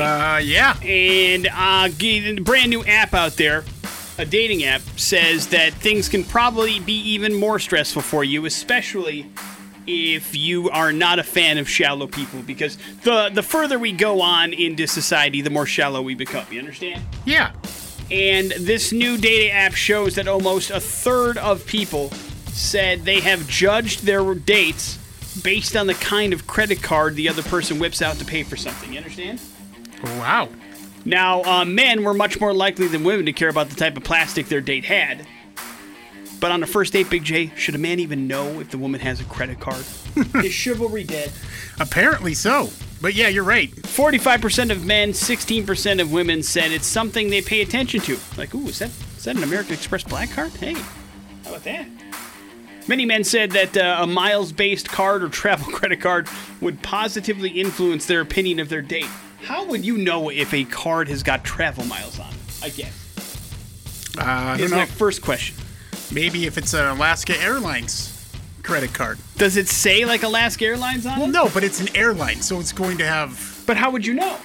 uh 0.00 0.38
yeah 0.42 0.78
And 0.80 1.48
uh, 1.52 1.88
g- 1.88 2.36
a 2.36 2.40
brand 2.40 2.70
new 2.70 2.84
app 2.84 3.14
out 3.14 3.32
there, 3.32 3.64
a 4.18 4.24
dating 4.24 4.64
app, 4.64 4.80
says 4.96 5.48
that 5.48 5.72
things 5.74 6.08
can 6.08 6.24
probably 6.24 6.78
be 6.80 6.92
even 7.10 7.34
more 7.34 7.58
stressful 7.58 8.02
for 8.02 8.22
you, 8.24 8.44
especially 8.46 9.30
if 9.88 10.36
you 10.36 10.68
are 10.68 10.92
not 10.92 11.18
a 11.18 11.22
fan 11.22 11.56
of 11.56 11.68
shallow 11.68 12.06
people. 12.06 12.42
Because 12.42 12.76
the 13.02 13.30
the 13.30 13.42
further 13.42 13.78
we 13.78 13.90
go 13.90 14.20
on 14.20 14.52
into 14.52 14.86
society, 14.86 15.40
the 15.40 15.50
more 15.50 15.66
shallow 15.66 16.02
we 16.02 16.14
become. 16.14 16.46
You 16.50 16.60
understand? 16.60 17.02
yeah 17.24 17.52
And 18.10 18.50
this 18.52 18.92
new 18.92 19.16
data 19.16 19.52
app 19.52 19.72
shows 19.72 20.14
that 20.16 20.28
almost 20.28 20.70
a 20.70 20.80
third 20.80 21.38
of 21.38 21.66
people 21.66 22.10
said 22.52 23.04
they 23.04 23.20
have 23.20 23.48
judged 23.48 24.04
their 24.04 24.34
dates 24.34 24.98
based 25.42 25.76
on 25.76 25.86
the 25.86 25.94
kind 25.94 26.32
of 26.32 26.46
credit 26.46 26.82
card 26.82 27.14
the 27.14 27.28
other 27.28 27.42
person 27.42 27.78
whips 27.78 28.02
out 28.02 28.16
to 28.16 28.24
pay 28.24 28.42
for 28.42 28.56
something. 28.56 28.92
You 28.92 28.98
understand? 28.98 29.40
wow 30.02 30.48
Now, 31.04 31.42
uh, 31.42 31.64
men 31.64 32.04
were 32.04 32.14
much 32.14 32.40
more 32.40 32.52
likely 32.52 32.88
than 32.88 33.04
women 33.04 33.26
to 33.26 33.32
care 33.32 33.48
about 33.48 33.70
the 33.70 33.76
type 33.76 33.96
of 33.96 34.04
plastic 34.04 34.48
their 34.48 34.60
date 34.60 34.84
had. 34.84 35.26
But 36.40 36.52
on 36.52 36.62
a 36.62 36.66
first 36.66 36.92
date, 36.92 37.10
Big 37.10 37.24
J, 37.24 37.52
should 37.56 37.74
a 37.74 37.78
man 37.78 37.98
even 37.98 38.28
know 38.28 38.60
if 38.60 38.70
the 38.70 38.78
woman 38.78 39.00
has 39.00 39.20
a 39.20 39.24
credit 39.24 39.58
card? 39.60 39.84
Is 40.44 40.52
chivalry 40.52 41.04
dead? 41.04 41.32
apparently 41.80 42.34
so 42.34 42.68
but 43.00 43.14
yeah 43.14 43.28
you're 43.28 43.44
right 43.44 43.70
45% 43.70 44.70
of 44.72 44.84
men, 44.84 45.10
16% 45.10 46.00
of 46.00 46.10
women 46.10 46.42
said 46.42 46.72
it's 46.72 46.86
something 46.86 47.30
they 47.30 47.40
pay 47.40 47.60
attention 47.60 48.00
to. 48.00 48.18
Like, 48.36 48.52
ooh, 48.54 48.66
is 48.66 48.80
that 48.80 48.90
is 49.16 49.24
that 49.24 49.36
an 49.36 49.44
American 49.44 49.74
Express 49.74 50.02
black 50.02 50.30
card? 50.30 50.50
Hey, 50.52 50.72
how 50.74 51.50
about 51.50 51.62
that? 51.64 51.86
Many 52.88 53.04
men 53.04 53.22
said 53.22 53.50
that 53.52 53.76
uh, 53.76 53.98
a 54.00 54.06
miles-based 54.06 54.88
card 54.88 55.22
or 55.22 55.28
travel 55.28 55.72
credit 55.72 56.00
card 56.00 56.26
would 56.60 56.82
positively 56.82 57.50
influence 57.50 58.06
their 58.06 58.20
opinion 58.20 58.58
of 58.60 58.68
their 58.68 58.82
date. 58.82 59.08
How 59.42 59.64
would 59.66 59.84
you 59.84 59.98
know 59.98 60.30
if 60.30 60.52
a 60.54 60.64
card 60.64 61.08
has 61.08 61.22
got 61.22 61.44
travel 61.44 61.84
miles 61.84 62.18
on 62.18 62.32
it? 62.32 62.40
I 62.62 62.68
guess. 62.70 64.16
uh, 64.18 64.22
I 64.24 64.56
don't 64.56 64.64
Is 64.64 64.70
know 64.72 64.78
my 64.78 64.86
first 64.86 65.22
question. 65.22 65.54
Maybe 66.12 66.46
if 66.46 66.58
it's 66.58 66.74
an 66.74 66.86
Alaska 66.86 67.40
Airlines 67.40 68.14
credit 68.62 68.92
card 68.92 69.18
Does 69.36 69.56
it 69.56 69.68
say 69.68 70.04
like 70.04 70.22
Alaska 70.22 70.64
Airlines 70.66 71.06
on 71.06 71.14
it? 71.14 71.18
well 71.20 71.28
it? 71.28 71.32
no 71.32 71.48
but 71.54 71.64
it's 71.64 71.80
an 71.80 71.94
airline 71.96 72.42
so 72.42 72.60
it's 72.60 72.72
going 72.72 72.98
to 72.98 73.06
have 73.06 73.62
But 73.66 73.76
how 73.76 73.90
would 73.90 74.04
you 74.04 74.14
know? 74.14 74.36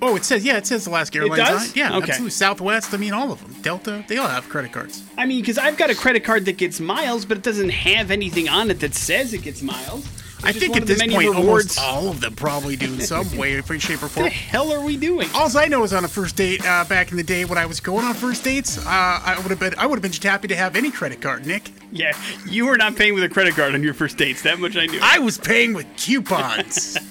Oh, 0.00 0.16
it 0.16 0.24
says 0.24 0.42
yeah, 0.44 0.56
it 0.56 0.66
says 0.66 0.86
Alaska 0.86 1.18
Airlines 1.18 1.38
It 1.40 1.44
does? 1.44 1.62
on 1.64 1.68
it. 1.70 1.76
Yeah, 1.76 1.96
Okay. 1.98 2.08
absolutely. 2.08 2.30
Southwest, 2.30 2.94
I 2.94 2.96
mean 2.96 3.12
all 3.12 3.30
of 3.30 3.42
them. 3.42 3.54
Delta, 3.62 4.04
they 4.08 4.16
all 4.16 4.26
have 4.28 4.48
credit 4.48 4.72
cards. 4.72 5.02
I 5.18 5.26
mean, 5.26 5.40
because 5.42 5.58
I've 5.58 5.76
got 5.76 5.90
a 5.90 5.94
credit 5.94 6.24
card 6.24 6.46
that 6.46 6.56
gets 6.56 6.80
miles, 6.80 7.26
but 7.26 7.36
it 7.36 7.42
doesn't 7.42 7.68
have 7.68 8.10
anything 8.10 8.48
on 8.48 8.70
it 8.70 8.80
that 8.80 8.94
says 8.94 9.34
it 9.34 9.42
gets 9.42 9.60
miles. 9.62 10.06
It's 10.38 10.44
I 10.44 10.52
think 10.52 10.76
at 10.76 10.86
this 10.86 11.00
point, 11.00 11.30
rewards. 11.30 11.78
almost 11.78 11.80
all 11.80 12.08
of 12.08 12.20
them 12.20 12.34
probably 12.34 12.76
do 12.76 12.92
in 12.92 13.00
some 13.00 13.36
way, 13.36 13.60
shape, 13.78 14.02
or 14.02 14.08
form. 14.08 14.24
What 14.24 14.30
the 14.32 14.36
hell 14.38 14.70
are 14.72 14.84
we 14.84 14.96
doing? 14.96 15.28
All 15.34 15.48
I 15.56 15.66
know 15.66 15.82
is 15.84 15.92
on 15.92 16.04
a 16.04 16.08
first 16.08 16.36
date 16.36 16.64
uh, 16.66 16.84
back 16.84 17.10
in 17.10 17.16
the 17.16 17.22
day 17.22 17.44
when 17.44 17.56
I 17.56 17.64
was 17.66 17.80
going 17.80 18.04
on 18.04 18.14
first 18.14 18.44
dates, 18.44 18.78
uh, 18.78 18.82
I 18.86 19.38
would 19.38 19.50
have 19.50 19.58
been 19.60 19.74
I 19.78 19.86
would 19.86 19.96
have 19.96 20.02
been 20.02 20.12
just 20.12 20.24
happy 20.24 20.48
to 20.48 20.56
have 20.56 20.76
any 20.76 20.90
credit 20.90 21.20
card, 21.22 21.46
Nick. 21.46 21.70
Yeah, 21.90 22.12
you 22.46 22.66
were 22.66 22.76
not 22.76 22.96
paying 22.96 23.14
with 23.14 23.22
a 23.24 23.28
credit 23.28 23.54
card 23.54 23.74
on 23.74 23.82
your 23.82 23.94
first 23.94 24.18
dates. 24.18 24.42
That 24.42 24.58
much 24.58 24.76
I 24.76 24.86
knew. 24.86 24.98
I 25.02 25.18
was 25.18 25.38
paying 25.38 25.72
with 25.72 25.86
coupons. 25.96 26.98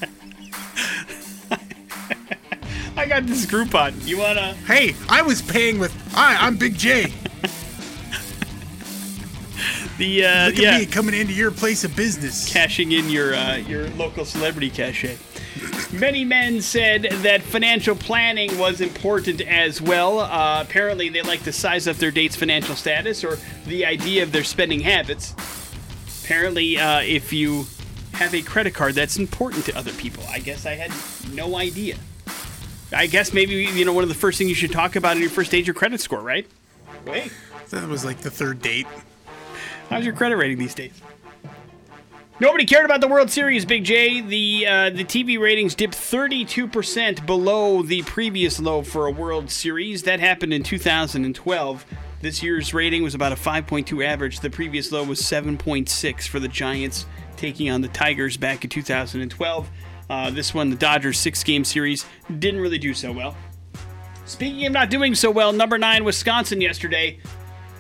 I 2.98 3.06
got 3.08 3.26
this 3.26 3.46
Groupon. 3.46 4.08
You 4.08 4.20
wanna? 4.20 4.54
hey, 4.68 4.96
I 5.10 5.22
was 5.22 5.42
paying 5.42 5.80
with 5.80 5.92
Hi, 6.14 6.36
I'm 6.36 6.56
Big 6.58 6.78
J. 6.78 7.14
The 9.98 10.26
uh, 10.26 10.46
Look 10.48 10.56
at 10.56 10.62
yeah, 10.62 10.78
me 10.80 10.86
coming 10.86 11.16
into 11.16 11.34
your 11.34 11.52
place 11.52 11.86
of 11.86 11.96
business. 11.96 12.52
cashing 12.52 12.92
in 12.92 13.10
your 13.10 13.34
uh, 13.34 13.56
your 13.56 13.88
local 13.92 14.26
celebrity 14.26 14.70
cachet. 14.70 15.18
Many 15.94 16.26
men 16.26 16.62
said 16.62 17.04
that 17.04 17.42
financial 17.42 17.96
planning 17.96 18.58
was 18.58 18.82
important 18.82 19.40
as 19.42 19.82
well. 19.82 20.20
Uh, 20.20 20.62
apparently, 20.62 21.08
they 21.08 21.22
like 21.22 21.44
to 21.44 21.54
size 21.54 21.88
up 21.88 21.96
their 21.96 22.12
date's 22.12 22.36
financial 22.36 22.76
status 22.76 23.24
or 23.24 23.38
the 23.66 23.86
idea 23.86 24.24
of 24.24 24.34
their 24.34 24.44
spending 24.44 24.82
habits. 24.82 25.34
Apparently, 26.26 26.78
uh, 26.78 27.00
if 27.02 27.32
you 27.32 27.66
have 28.14 28.34
a 28.36 28.42
credit 28.42 28.74
card, 28.74 28.96
that's 28.96 29.18
important 29.18 29.64
to 29.66 29.78
other 29.78 29.94
people. 29.94 30.24
I 30.30 30.40
guess 30.40 30.66
I 30.66 30.74
had 30.74 30.92
no 31.34 31.56
idea. 31.56 31.96
I 32.92 33.08
guess 33.08 33.32
maybe 33.32 33.54
you 33.54 33.86
know 33.86 33.94
one 33.94 34.04
of 34.04 34.10
the 34.10 34.16
first 34.16 34.38
things 34.38 34.50
you 34.50 34.56
should 34.56 34.72
talk 34.74 34.98
about 34.98 35.16
in 35.16 35.22
your 35.22 35.32
first 35.32 35.52
date 35.52 35.66
your 35.66 35.74
credit 35.74 36.02
score, 36.02 36.20
right? 36.20 36.46
Wait, 37.06 37.32
That 37.70 37.88
was 37.88 38.04
like 38.04 38.20
the 38.20 38.32
third 38.32 38.62
date. 38.62 38.88
How's 39.90 40.06
your 40.06 40.14
credit 40.14 40.38
rating 40.38 40.58
these 40.58 40.76
days? 40.76 41.02
Nobody 42.38 42.66
cared 42.66 42.84
about 42.84 43.00
the 43.00 43.08
World 43.08 43.30
Series, 43.32 43.64
Big 43.64 43.86
J. 43.86 44.20
The 44.20 44.68
uh, 44.68 44.90
the 44.90 45.06
TV 45.06 45.40
ratings 45.40 45.74
dipped 45.74 45.96
32% 45.96 47.26
below 47.26 47.82
the 47.82 48.04
previous 48.04 48.60
low 48.60 48.82
for 48.82 49.06
a 49.06 49.12
World 49.12 49.50
Series. 49.50 50.04
That 50.04 50.20
happened 50.20 50.52
in 50.52 50.62
2012. 50.62 51.86
This 52.20 52.44
year's 52.44 52.74
rating 52.74 53.04
was 53.04 53.16
about 53.16 53.32
a 53.32 53.36
5.2 53.36 54.06
average. 54.06 54.42
The 54.42 54.50
previous 54.50 54.92
low 54.92 55.04
was 55.04 55.22
7.6 55.22 56.28
for 56.28 56.42
the 56.42 56.50
Giants 56.50 57.06
taking 57.38 57.70
on 57.70 57.80
the 57.80 57.88
Tigers 57.88 58.36
back 58.36 58.66
in 58.66 58.70
2012. 58.70 59.70
Uh, 60.10 60.30
this 60.30 60.54
one, 60.54 60.70
the 60.70 60.76
Dodgers 60.76 61.18
six 61.18 61.44
game 61.44 61.64
series, 61.64 62.06
didn't 62.40 62.60
really 62.60 62.78
do 62.78 62.94
so 62.94 63.14
well. 63.14 63.36
Speaking 64.26 64.66
of 64.66 64.74
not 64.74 64.90
doing 64.90 65.16
so 65.16 65.32
well, 65.32 65.54
number 65.54 65.78
nine, 65.78 66.04
Wisconsin 66.04 66.60
yesterday 66.60 67.20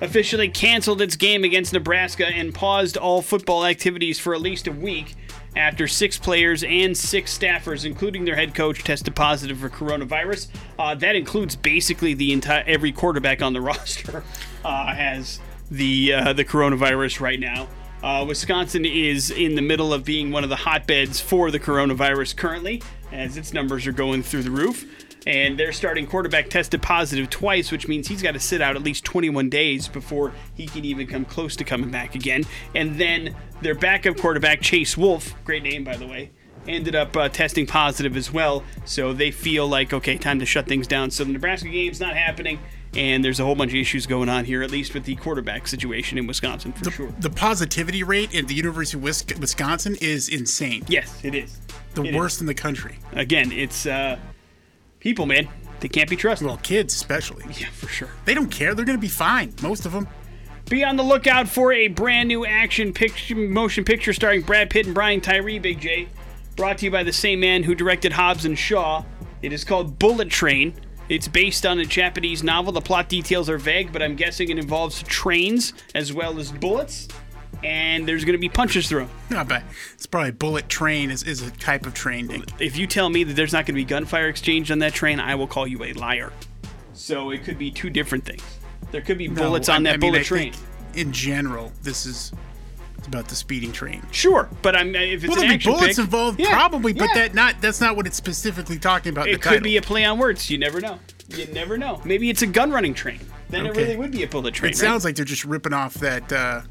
officially 0.01 0.49
canceled 0.49 1.01
its 1.01 1.15
game 1.15 1.43
against 1.43 1.73
Nebraska 1.73 2.27
and 2.27 2.53
paused 2.53 2.97
all 2.97 3.21
football 3.21 3.65
activities 3.65 4.19
for 4.19 4.33
at 4.33 4.41
least 4.41 4.67
a 4.67 4.71
week 4.71 5.15
after 5.55 5.87
six 5.87 6.17
players 6.17 6.63
and 6.63 6.95
six 6.95 7.37
staffers, 7.37 7.85
including 7.85 8.25
their 8.25 8.35
head 8.35 8.53
coach, 8.53 8.83
tested 8.83 9.15
positive 9.15 9.57
for 9.57 9.69
coronavirus. 9.69 10.47
Uh, 10.77 10.95
that 10.95 11.15
includes 11.15 11.55
basically 11.55 12.13
the 12.13 12.33
entire 12.33 12.63
every 12.67 12.91
quarterback 12.91 13.41
on 13.41 13.53
the 13.53 13.61
roster 13.61 14.23
uh, 14.63 14.93
has 14.93 15.39
the 15.71 16.13
uh, 16.13 16.33
the 16.33 16.45
coronavirus 16.45 17.21
right 17.21 17.39
now. 17.39 17.67
Uh, 18.03 18.23
Wisconsin 18.27 18.85
is 18.85 19.31
in 19.31 19.55
the 19.55 19.61
middle 19.61 19.91
of 19.91 20.05
being 20.05 20.31
one 20.31 20.43
of 20.43 20.49
the 20.49 20.55
hotbeds 20.55 21.19
for 21.19 21.49
the 21.49 21.59
coronavirus 21.59 22.35
currently, 22.35 22.83
as 23.11 23.35
its 23.35 23.51
numbers 23.51 23.87
are 23.87 23.91
going 23.91 24.21
through 24.21 24.43
the 24.43 24.51
roof 24.51 24.85
and 25.25 25.57
their 25.57 25.71
starting 25.71 26.05
quarterback 26.07 26.49
tested 26.49 26.81
positive 26.81 27.29
twice, 27.29 27.71
which 27.71 27.87
means 27.87 28.07
he's 28.07 28.21
got 28.21 28.33
to 28.33 28.39
sit 28.39 28.61
out 28.61 28.75
at 28.75 28.83
least 28.83 29.03
21 29.05 29.49
days 29.49 29.87
before 29.87 30.31
he 30.53 30.67
can 30.67 30.85
even 30.85 31.07
come 31.07 31.25
close 31.25 31.55
to 31.55 31.63
coming 31.63 31.89
back 31.89 32.15
again. 32.15 32.43
And 32.75 32.99
then 32.99 33.35
their 33.61 33.75
backup 33.75 34.17
quarterback, 34.17 34.61
Chase 34.61 34.95
Wolf, 34.97 35.33
great 35.43 35.63
name 35.63 35.83
by 35.83 35.97
the 35.97 36.05
way, 36.07 36.31
ended 36.67 36.95
up 36.95 37.15
uh, 37.17 37.29
testing 37.29 37.65
positive 37.65 38.15
as 38.15 38.31
well. 38.31 38.63
So 38.85 39.13
they 39.13 39.31
feel 39.31 39.67
like, 39.67 39.93
okay, 39.93 40.17
time 40.17 40.39
to 40.39 40.45
shut 40.45 40.67
things 40.67 40.87
down. 40.87 41.11
So 41.11 41.23
the 41.23 41.31
Nebraska 41.33 41.69
game's 41.69 41.99
not 41.99 42.15
happening. 42.15 42.59
And 42.95 43.25
there's 43.25 43.41
a 43.41 43.43
whole 43.43 43.55
bunch 43.55 43.71
of 43.71 43.75
issues 43.75 44.05
going 44.07 44.29
on 44.29 44.45
here, 44.45 44.63
at 44.63 44.71
least 44.71 44.93
with 44.93 45.03
the 45.03 45.15
quarterback 45.17 45.67
situation 45.67 46.17
in 46.17 46.27
Wisconsin, 46.27 46.71
for 46.71 46.89
sure. 46.89 47.13
The 47.19 47.29
positivity 47.29 48.03
rate 48.03 48.33
at 48.33 48.47
the 48.47 48.53
University 48.53 48.97
of 48.97 49.03
Wisconsin 49.41 49.97
is 49.99 50.29
insane. 50.29 50.85
Yes, 50.87 51.19
it 51.21 51.35
is. 51.35 51.59
The 51.93 52.03
It 52.03 52.09
is. 52.11 52.15
worst 52.15 52.39
in 52.39 52.47
the 52.47 52.53
country. 52.53 52.97
Again, 53.11 53.51
it's 53.51 53.85
uh, 53.85 54.17
people, 55.05 55.27
man. 55.27 55.47
They 55.81 55.87
can't 55.87 56.09
be 56.09 56.15
trusted. 56.15 56.47
Well, 56.47 56.57
kids 56.57 56.91
especially. 56.95 57.45
yeah, 57.59 57.69
for 57.69 57.87
sure. 57.87 58.09
They 58.25 58.33
don't 58.33 58.49
care. 58.49 58.73
They're 58.73 58.85
going 58.85 58.97
to 58.97 59.01
be 59.01 59.07
fine. 59.07 59.53
Most 59.61 59.85
of 59.85 59.91
them. 59.91 60.07
Be 60.67 60.83
on 60.83 60.95
the 60.95 61.03
lookout 61.03 61.47
for 61.47 61.71
a 61.71 61.89
brand 61.89 62.27
new 62.27 62.43
action 62.43 62.91
picture, 62.91 63.35
motion 63.35 63.83
picture 63.85 64.13
starring 64.13 64.41
Brad 64.41 64.71
Pitt 64.71 64.87
and 64.87 64.95
Brian 64.95 65.21
Tyree, 65.21 65.59
Big 65.59 65.79
J. 65.79 66.07
Brought 66.55 66.79
to 66.79 66.85
you 66.85 66.91
by 66.91 67.03
the 67.03 67.13
same 67.13 67.39
man 67.39 67.61
who 67.61 67.75
directed 67.75 68.13
Hobbs 68.13 68.45
and 68.45 68.57
Shaw. 68.57 69.03
It 69.43 69.53
is 69.53 69.63
called 69.63 69.99
Bullet 69.99 70.31
Train. 70.31 70.73
It's 71.07 71.27
based 71.27 71.67
on 71.67 71.77
a 71.77 71.85
Japanese 71.85 72.41
novel. 72.41 72.73
The 72.73 72.81
plot 72.81 73.07
details 73.07 73.47
are 73.47 73.59
vague, 73.59 73.93
but 73.93 74.01
I'm 74.01 74.15
guessing 74.15 74.49
it 74.49 74.57
involves 74.57 75.03
trains 75.03 75.73
as 75.93 76.13
well 76.13 76.39
as 76.39 76.51
bullets. 76.51 77.07
And 77.65 78.07
there's 78.07 78.23
going 78.25 78.33
to 78.33 78.39
be 78.39 78.49
punches 78.49 78.87
thrown. 78.87 79.09
I 79.31 79.43
bet 79.43 79.63
it's 79.93 80.05
probably 80.05 80.31
bullet 80.31 80.69
train 80.69 81.09
is, 81.09 81.23
is 81.23 81.41
a 81.41 81.49
type 81.51 81.85
of 81.85 81.93
train. 81.93 82.27
Nick. 82.27 82.43
If 82.59 82.77
you 82.77 82.85
tell 82.87 83.09
me 83.09 83.23
that 83.23 83.33
there's 83.33 83.53
not 83.53 83.59
going 83.65 83.73
to 83.75 83.81
be 83.81 83.85
gunfire 83.85 84.27
exchanged 84.27 84.71
on 84.71 84.79
that 84.79 84.93
train, 84.93 85.19
I 85.19 85.35
will 85.35 85.47
call 85.47 85.65
you 85.67 85.83
a 85.83 85.93
liar. 85.93 86.31
So 86.93 87.31
it 87.31 87.43
could 87.43 87.57
be 87.57 87.71
two 87.71 87.89
different 87.89 88.23
things. 88.25 88.43
There 88.91 89.01
could 89.01 89.17
be 89.17 89.27
No, 89.27 89.41
bullets 89.43 89.67
I- 89.69 89.75
on 89.77 89.83
that 89.83 89.95
I 89.95 89.97
mean, 89.97 90.11
bullet 90.11 90.21
I 90.21 90.23
train. 90.23 90.53
think 90.53 90.65
in 90.97 91.11
general, 91.11 91.71
this 91.81 92.05
is 92.05 92.31
about 93.07 93.27
the 93.27 93.35
speeding 93.35 93.71
train. 93.71 94.01
Sure, 94.11 94.47
but 94.61 94.75
I'm 94.75 94.95
if 94.95 95.23
it's 95.23 95.27
Well, 95.31 95.41
an 95.41 95.49
be 95.49 95.55
action 95.55 95.71
bullets 95.73 95.95
pick- 95.95 96.05
involved, 96.05 96.39
Yeah, 96.39 96.51
probably, 96.51 96.93
but 96.93 97.09
yeah. 97.09 97.13
that 97.15 97.33
not 97.35 97.61
that's 97.61 97.81
not 97.81 97.95
what 97.95 98.07
it's 98.07 98.15
specifically 98.15 98.79
talking 98.79 99.11
about. 99.11 99.27
it 99.27 99.41
could 99.41 99.49
title. 99.49 99.63
be 99.63 99.77
a 99.77 99.81
play 99.81 100.05
on 100.05 100.17
words. 100.17 100.49
You 100.49 100.57
never 100.57 100.79
know. 100.81 100.99
You 101.29 101.45
never 101.47 101.77
know. 101.77 102.01
Maybe 102.05 102.29
it's 102.29 102.41
a 102.43 102.47
gun 102.47 102.71
running 102.71 102.93
train. 102.93 103.19
Then 103.49 103.65
it 103.67 103.75
really 103.75 103.95
would 103.95 104.11
be 104.11 104.23
a 104.23 104.27
bullet 104.27 104.53
train. 104.55 104.69
It 104.71 104.75
right? 104.75 104.77
sounds 104.77 105.05
like 105.05 105.15
they're 105.15 105.23
just 105.25 105.45
ripping 105.45 105.73
off 105.73 105.93
that 105.95 106.31
uh, 106.31 106.61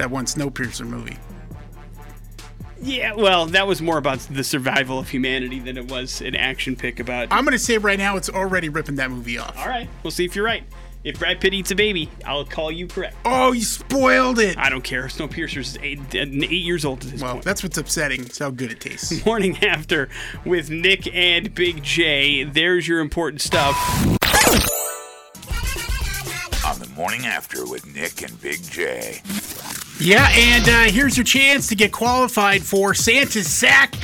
that 0.00 0.10
one 0.10 0.24
Snowpiercer 0.24 0.86
movie. 0.86 1.16
Yeah, 2.82 3.12
well, 3.12 3.44
that 3.46 3.66
was 3.66 3.82
more 3.82 3.98
about 3.98 4.20
the 4.30 4.42
survival 4.42 4.98
of 4.98 5.10
humanity 5.10 5.58
than 5.58 5.76
it 5.76 5.90
was 5.90 6.22
an 6.22 6.34
action 6.34 6.74
pick 6.76 6.98
about. 6.98 7.28
I'm 7.30 7.44
gonna 7.44 7.58
say 7.58 7.76
right 7.76 7.98
now, 7.98 8.16
it's 8.16 8.30
already 8.30 8.70
ripping 8.70 8.94
that 8.96 9.10
movie 9.10 9.36
off. 9.38 9.56
All 9.58 9.68
right, 9.68 9.88
we'll 10.02 10.10
see 10.10 10.24
if 10.24 10.34
you're 10.34 10.44
right. 10.46 10.64
If 11.04 11.18
Brad 11.18 11.40
Pitt 11.40 11.52
eats 11.54 11.70
a 11.70 11.74
baby, 11.74 12.10
I'll 12.26 12.44
call 12.46 12.70
you 12.72 12.86
correct. 12.86 13.16
Oh, 13.26 13.52
you 13.52 13.62
spoiled 13.62 14.38
it. 14.38 14.56
I 14.58 14.68
don't 14.70 14.84
care. 14.84 15.04
Snowpiercer's 15.04 15.78
eight, 15.82 15.98
eight 16.14 16.50
years 16.50 16.84
old 16.86 17.04
at 17.04 17.10
this 17.10 17.22
Well, 17.22 17.32
point. 17.34 17.44
that's 17.44 17.62
what's 17.62 17.78
upsetting. 17.78 18.20
It's 18.22 18.38
how 18.38 18.50
good 18.50 18.70
it 18.72 18.80
tastes. 18.80 19.24
Morning 19.26 19.56
after 19.64 20.08
with 20.44 20.68
Nick 20.70 21.06
and 21.14 21.54
Big 21.54 21.82
J. 21.82 22.44
There's 22.44 22.86
your 22.88 23.00
important 23.00 23.40
stuff. 23.42 23.76
On 26.66 26.78
the 26.78 26.90
morning 26.94 27.24
after 27.26 27.66
with 27.66 27.86
Nick 27.94 28.22
and 28.22 28.38
Big 28.42 28.62
J. 28.62 29.22
Yeah, 30.02 30.26
and 30.32 30.66
uh, 30.66 30.90
here's 30.90 31.18
your 31.18 31.24
chance 31.24 31.66
to 31.68 31.74
get 31.74 31.92
qualified 31.92 32.62
for 32.62 32.94
Santa's 32.94 33.46
Sack. 33.46 33.94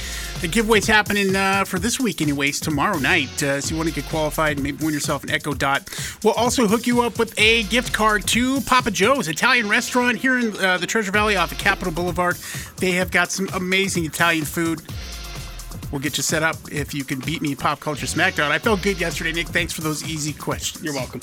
The 0.42 0.48
giveaway's 0.48 0.87
happening 0.87 1.35
uh, 1.35 1.64
for 1.64 1.78
this 1.78 1.98
week, 1.98 2.20
anyways, 2.20 2.61
tomorrow 2.61 2.98
night. 2.98 3.42
Uh, 3.42 3.62
so 3.62 3.70
you 3.70 3.78
want 3.78 3.88
to 3.88 3.94
get 3.94 4.04
qualified, 4.11 4.59
and 4.59 4.62
maybe 4.62 4.85
win 4.85 4.92
yourself 4.92 5.24
an 5.24 5.30
Echo 5.30 5.54
Dot. 5.54 5.88
We'll 6.22 6.35
also 6.35 6.66
hook 6.66 6.87
you 6.87 7.00
up 7.00 7.18
with 7.18 7.32
a 7.38 7.62
gift 7.64 7.94
card 7.94 8.26
to 8.28 8.61
Papa 8.61 8.90
Joe's 8.90 9.26
Italian 9.26 9.70
restaurant 9.70 10.18
here 10.18 10.38
in 10.38 10.54
uh, 10.59 10.76
the 10.76 10.87
Treasure 10.87 11.12
Valley 11.12 11.37
off 11.37 11.50
of 11.50 11.56
Capitol 11.56 11.94
Boulevard. 11.94 12.37
They 12.76 12.92
have 12.92 13.11
got 13.11 13.32
some 13.32 13.48
amazing 13.54 14.04
Italian 14.04 14.44
food. 14.44 14.82
We'll 15.92 16.01
get 16.01 16.16
you 16.16 16.22
set 16.22 16.42
up 16.42 16.57
if 16.70 16.94
you 16.94 17.05
can 17.05 17.20
beat 17.20 17.42
me 17.42 17.55
Pop 17.55 17.81
Culture 17.81 18.07
Smackdown. 18.07 18.51
I 18.51 18.59
felt 18.59 18.83
good 18.83 19.01
yesterday, 19.01 19.33
Nick. 19.33 19.49
Thanks 19.49 19.72
for 19.72 19.83
those 19.83 20.05
easy 20.05 20.33
questions. 20.33 20.85
You're 20.85 20.94
welcome. 20.94 21.20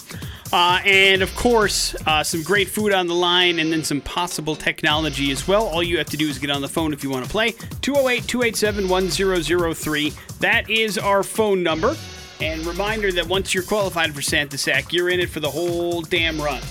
Uh, 0.51 0.79
and 0.85 1.21
of 1.21 1.35
course, 1.35 1.95
uh, 2.05 2.23
some 2.23 2.43
great 2.43 2.69
food 2.69 2.93
on 2.93 3.07
the 3.07 3.13
line 3.13 3.59
and 3.59 3.71
then 3.71 3.83
some 3.83 4.01
possible 4.01 4.55
technology 4.55 5.31
as 5.31 5.47
well. 5.47 5.65
All 5.65 5.83
you 5.83 5.97
have 5.97 6.07
to 6.07 6.17
do 6.17 6.27
is 6.27 6.39
get 6.39 6.49
on 6.49 6.61
the 6.61 6.69
phone 6.69 6.93
if 6.93 7.03
you 7.03 7.09
want 7.09 7.25
to 7.25 7.31
play. 7.31 7.51
208 7.81 8.27
287 8.27 8.87
1003. 8.87 10.13
That 10.39 10.69
is 10.69 10.97
our 10.97 11.23
phone 11.23 11.61
number. 11.61 11.95
And 12.41 12.65
reminder 12.65 13.11
that 13.11 13.27
once 13.27 13.53
you're 13.53 13.63
qualified 13.63 14.13
for 14.13 14.21
Santa 14.21 14.57
Sack, 14.57 14.91
you're 14.91 15.09
in 15.09 15.19
it 15.19 15.29
for 15.29 15.39
the 15.39 15.49
whole 15.49 16.01
damn 16.01 16.41
run. 16.41 16.61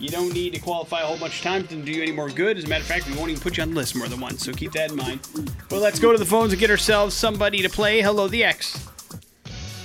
You 0.00 0.08
don't 0.08 0.32
need 0.32 0.54
to 0.54 0.60
qualify 0.60 1.02
a 1.02 1.06
whole 1.06 1.18
bunch 1.18 1.38
of 1.38 1.42
times 1.42 1.68
to 1.68 1.76
do 1.76 1.90
you 1.90 2.02
any 2.02 2.12
more 2.12 2.28
good. 2.28 2.56
As 2.56 2.64
a 2.64 2.68
matter 2.68 2.82
of 2.82 2.86
fact, 2.86 3.08
we 3.08 3.16
won't 3.16 3.30
even 3.30 3.42
put 3.42 3.56
you 3.56 3.64
on 3.64 3.70
the 3.70 3.76
list 3.76 3.96
more 3.96 4.06
than 4.06 4.20
once, 4.20 4.44
so 4.44 4.52
keep 4.52 4.72
that 4.72 4.90
in 4.90 4.96
mind. 4.96 5.20
But 5.68 5.80
let's 5.80 5.98
go 5.98 6.12
to 6.12 6.18
the 6.18 6.24
phones 6.24 6.52
and 6.52 6.60
get 6.60 6.70
ourselves 6.70 7.14
somebody 7.14 7.62
to 7.62 7.68
play. 7.68 8.00
Hello, 8.00 8.28
the 8.28 8.44
X. 8.44 8.88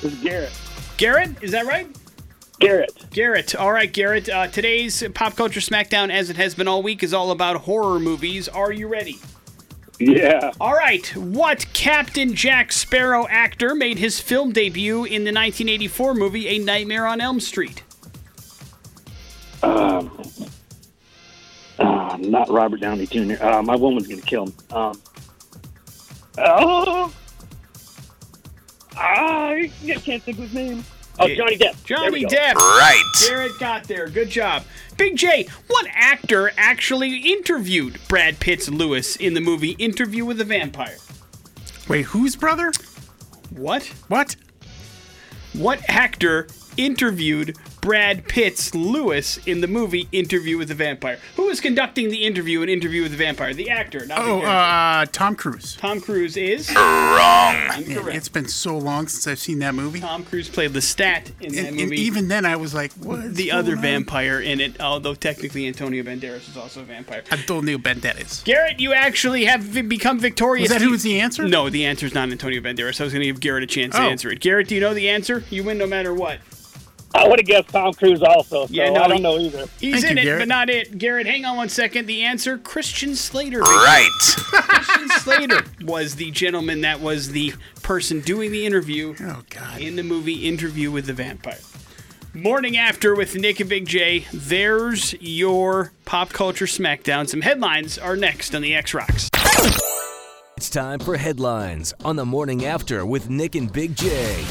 This 0.02 0.14
is 0.14 0.20
Garrett. 0.20 0.52
Garrett, 0.98 1.32
is 1.42 1.52
that 1.52 1.66
right? 1.66 1.88
Garrett. 2.60 3.06
Garrett. 3.10 3.56
All 3.56 3.72
right, 3.72 3.92
Garrett. 3.92 4.30
Uh, 4.30 4.48
today's 4.48 5.04
Pop 5.16 5.36
Culture 5.36 5.60
Smackdown, 5.60 6.12
as 6.12 6.30
it 6.30 6.38
has 6.38 6.54
been 6.54 6.68
all 6.68 6.84
week, 6.84 7.02
is 7.02 7.14
all 7.14 7.32
about 7.32 7.58
horror 7.58 8.00
movies. 8.00 8.48
Are 8.48 8.72
you 8.72 8.88
ready? 8.88 9.20
Yeah. 10.00 10.52
All 10.62 10.74
right. 10.74 11.06
What 11.16 11.66
Captain 11.74 12.36
Jack 12.36 12.72
Sparrow 12.72 13.28
actor 13.30 13.76
made 13.76 13.98
his 13.98 14.20
film 14.20 14.52
debut 14.52 15.04
in 15.04 15.24
the 15.24 15.32
1984 15.32 16.14
movie 16.14 16.48
A 16.48 16.60
Nightmare 16.60 17.08
on 17.08 17.22
Elm 17.22 17.40
Street? 17.40 17.83
Uh, 19.64 20.08
not 22.20 22.50
Robert 22.50 22.82
Downey 22.82 23.08
Jr. 23.08 23.44
Uh, 23.44 23.62
my 23.64 23.76
woman's 23.76 24.08
gonna 24.08 24.22
kill 24.22 24.46
him. 24.48 24.54
Um. 24.72 25.02
Oh. 26.38 27.14
I 28.96 29.72
can't 29.82 30.22
think 30.24 30.28
of 30.28 30.38
his 30.38 30.54
name. 30.54 30.84
Oh, 31.20 31.28
Johnny 31.28 31.58
Depp. 31.58 31.84
Johnny. 31.86 32.26
Depp. 32.26 32.56
Right. 32.56 33.04
Garrett 33.28 33.60
got 33.60 33.84
there. 33.86 34.08
Good 34.08 34.30
job. 34.30 34.64
Big 34.98 35.16
J, 35.16 35.48
what 35.68 35.88
actor 35.92 36.52
actually 36.58 37.18
interviewed 37.18 38.00
Brad 38.08 38.40
Pitt's 38.40 38.70
Louis 38.70 39.16
in 39.16 39.34
the 39.34 39.42
movie 39.42 39.72
Interview 39.72 40.26
with 40.26 40.40
a 40.42 40.46
Vampire? 40.46 40.98
Wait, 41.88 42.06
whose 42.06 42.36
brother? 42.36 42.72
What? 43.52 43.86
What? 44.08 44.36
What 45.54 45.82
actor 45.88 46.48
interviewed 46.78 47.58
Brad 47.84 48.26
Pitt's 48.30 48.74
Louis 48.74 49.38
in 49.46 49.60
the 49.60 49.68
movie 49.68 50.08
Interview 50.14 50.58
with 50.58 50.70
the 50.70 50.74
Vampire? 50.74 51.20
Who 51.36 51.48
was 51.48 51.60
conducting 51.60 52.10
the 52.10 52.24
interview 52.24 52.62
in 52.62 52.70
Interview 52.70 53.02
with 53.04 53.12
the 53.12 53.18
Vampire? 53.18 53.54
The 53.54 53.70
actor, 53.70 54.06
not 54.06 54.20
the 54.24 54.32
Oh, 54.32 54.40
character. 54.40 54.48
uh, 54.48 55.06
Tom 55.12 55.36
Cruise. 55.36 55.76
Tom 55.82 56.00
Cruise 56.00 56.38
is 56.38 56.74
Wrong. 56.74 57.54
Man, 57.54 57.84
incorrect. 57.84 58.18
it's 58.18 58.30
been 58.30 58.48
so 58.48 58.78
long 58.78 59.10
since 59.10 59.28
I've 59.28 59.38
seen 59.40 59.60
that 59.60 59.76
movie. 59.76 60.00
Tom 60.00 60.24
Cruise 60.24 60.48
played 60.48 60.72
Lestat 60.72 61.32
in 61.42 61.52
that 61.54 61.60
And, 61.60 61.68
and 61.68 61.76
movie. 61.90 62.00
even 62.02 62.30
then, 62.30 62.46
I 62.46 62.56
was 62.56 62.74
like, 62.74 62.94
what? 62.94 63.36
the 63.36 63.52
other 63.52 63.76
vampire 63.76 64.40
in 64.40 64.62
it, 64.62 64.80
although 64.80 65.14
technically 65.14 65.68
Antonio 65.68 66.04
Banderas 66.04 66.50
is 66.50 66.56
also 66.56 66.80
a 66.82 66.86
vampire. 66.86 67.24
Antonio 67.32 67.78
Banderas. 67.78 68.46
Garrett, 68.46 68.80
you 68.80 68.94
actually 68.94 69.44
have 69.44 69.62
vi- 69.62 69.82
become 69.82 70.20
victorious. 70.20 70.70
Was 70.70 70.78
that 70.78 70.82
who 70.82 70.92
was 70.92 71.04
the 71.04 71.20
answer? 71.20 71.46
No, 71.46 71.70
the 71.70 71.84
answer 71.86 72.06
is 72.06 72.14
not 72.14 72.32
Antonio 72.32 72.62
Banderas. 72.62 73.02
I 73.02 73.04
was 73.04 73.12
going 73.12 73.22
to 73.22 73.26
give 73.28 73.42
Garrett 73.42 73.64
a 73.64 73.68
chance 73.68 73.94
to 73.96 74.02
Oh. 74.02 74.06
answer 74.10 74.32
it. 74.32 74.40
Garrett, 74.40 74.70
do 74.70 74.76
you 74.76 74.80
know 74.82 74.94
the 74.94 75.10
answer? 75.10 75.44
You 75.50 75.64
win 75.66 75.78
no 75.78 75.86
matter 75.88 76.14
what. 76.14 76.40
I 77.16 77.28
would 77.28 77.40
have 77.40 77.46
guessed 77.46 77.70
Tom 77.70 77.94
Cruise 77.94 78.22
also. 78.24 78.66
So 78.66 78.74
Yeah, 78.74 78.90
no, 78.90 79.02
I 79.04 79.08
don't 79.08 79.18
he- 79.18 79.24
know 79.24 79.38
either. 79.38 79.66
He's 79.80 80.02
Thank 80.02 80.12
in 80.12 80.18
you, 80.18 80.22
it, 80.22 80.26
Garrett. 80.26 80.42
but 80.42 80.48
not 80.48 80.70
it. 80.70 80.98
Garrett, 80.98 81.28
hang 81.28 81.46
on 81.46 81.56
one 81.58 81.70
second. 81.70 82.08
The 82.08 82.24
answer: 82.24 82.58
Christian 82.58 83.16
Slater. 83.16 83.60
Right. 83.60 84.10
Christian 84.20 85.10
Slater 85.20 85.64
was 85.84 86.16
the 86.16 86.32
gentleman 86.32 86.82
that 86.82 87.00
was 87.02 87.32
the 87.32 87.54
person 87.84 88.20
doing 88.22 88.52
the 88.52 88.66
interview 88.66 89.16
Oh, 89.22 89.44
God. 89.50 89.80
in 89.82 89.96
the 89.96 90.04
movie 90.04 90.48
Interview 90.48 90.90
with 90.92 91.06
the 91.06 91.14
Vampire. 91.14 91.60
Morning 92.34 92.78
after 92.78 93.14
with 93.14 93.36
Nick 93.36 93.60
and 93.60 93.70
Big 93.70 93.88
J. 93.88 94.26
There's 94.34 95.14
your 95.22 95.92
pop 96.06 96.30
culture 96.30 96.66
smackdown. 96.66 97.30
Some 97.30 97.42
headlines 97.42 98.00
are 98.00 98.16
next 98.16 98.56
on 98.56 98.64
the 98.64 98.74
X 98.74 98.94
Rocks. 98.96 99.30
It's 100.58 100.70
time 100.70 101.00
for 101.00 101.18
headlines 101.18 101.94
on 102.04 102.16
the 102.16 102.26
morning 102.26 102.66
after 102.66 103.06
with 103.06 103.30
Nick 103.30 103.54
and 103.54 103.72
Big 103.72 103.96
J. 103.96 104.44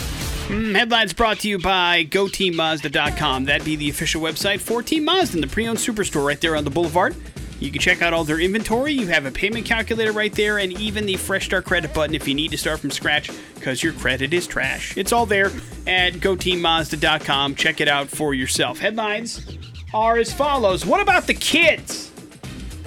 Mm, 0.53 0.75
Headlines 0.77 1.15
brought 1.15 1.39
to 1.41 1.49
you 1.49 1.59
by 1.59 2.05
GoTeamMazda.com. 2.05 3.47
That'd 3.47 3.65
be 3.65 3.75
the 3.77 3.89
official 3.89 4.21
website 4.21 4.61
for 4.61 4.83
Team 4.83 5.03
Mazda, 5.07 5.41
the 5.41 5.47
pre-owned 5.47 5.79
superstore 5.79 6.27
right 6.27 6.39
there 6.43 6.57
on 6.57 6.65
the 6.65 6.71
boulevard. 6.71 7.17
You 7.59 7.71
can 7.71 7.81
check 7.81 8.03
out 8.03 8.13
all 8.13 8.25
their 8.25 8.39
inventory. 8.39 8.93
You 8.93 9.07
have 9.07 9.25
a 9.25 9.31
payment 9.31 9.65
calculator 9.65 10.13
right 10.13 10.33
there, 10.35 10.59
and 10.59 10.71
even 10.73 11.07
the 11.07 11.17
Fresh 11.17 11.47
Start 11.47 11.65
credit 11.65 11.95
button 11.95 12.15
if 12.15 12.29
you 12.29 12.35
need 12.35 12.51
to 12.51 12.59
start 12.59 12.81
from 12.81 12.91
scratch 12.91 13.31
because 13.55 13.83
your 13.83 13.95
credit 13.95 14.35
is 14.35 14.47
trash. 14.47 14.95
It's 14.95 15.11
all 15.11 15.25
there 15.25 15.47
at 15.87 16.15
GoTeamMazda.com. 16.15 17.55
Check 17.55 17.81
it 17.81 17.89
out 17.89 18.09
for 18.09 18.35
yourself. 18.35 18.79
Headlines 18.79 19.57
are 19.95 20.19
as 20.19 20.35
follows: 20.35 20.85
What 20.85 21.01
about 21.01 21.27
the 21.27 21.35
kids? 21.35 22.11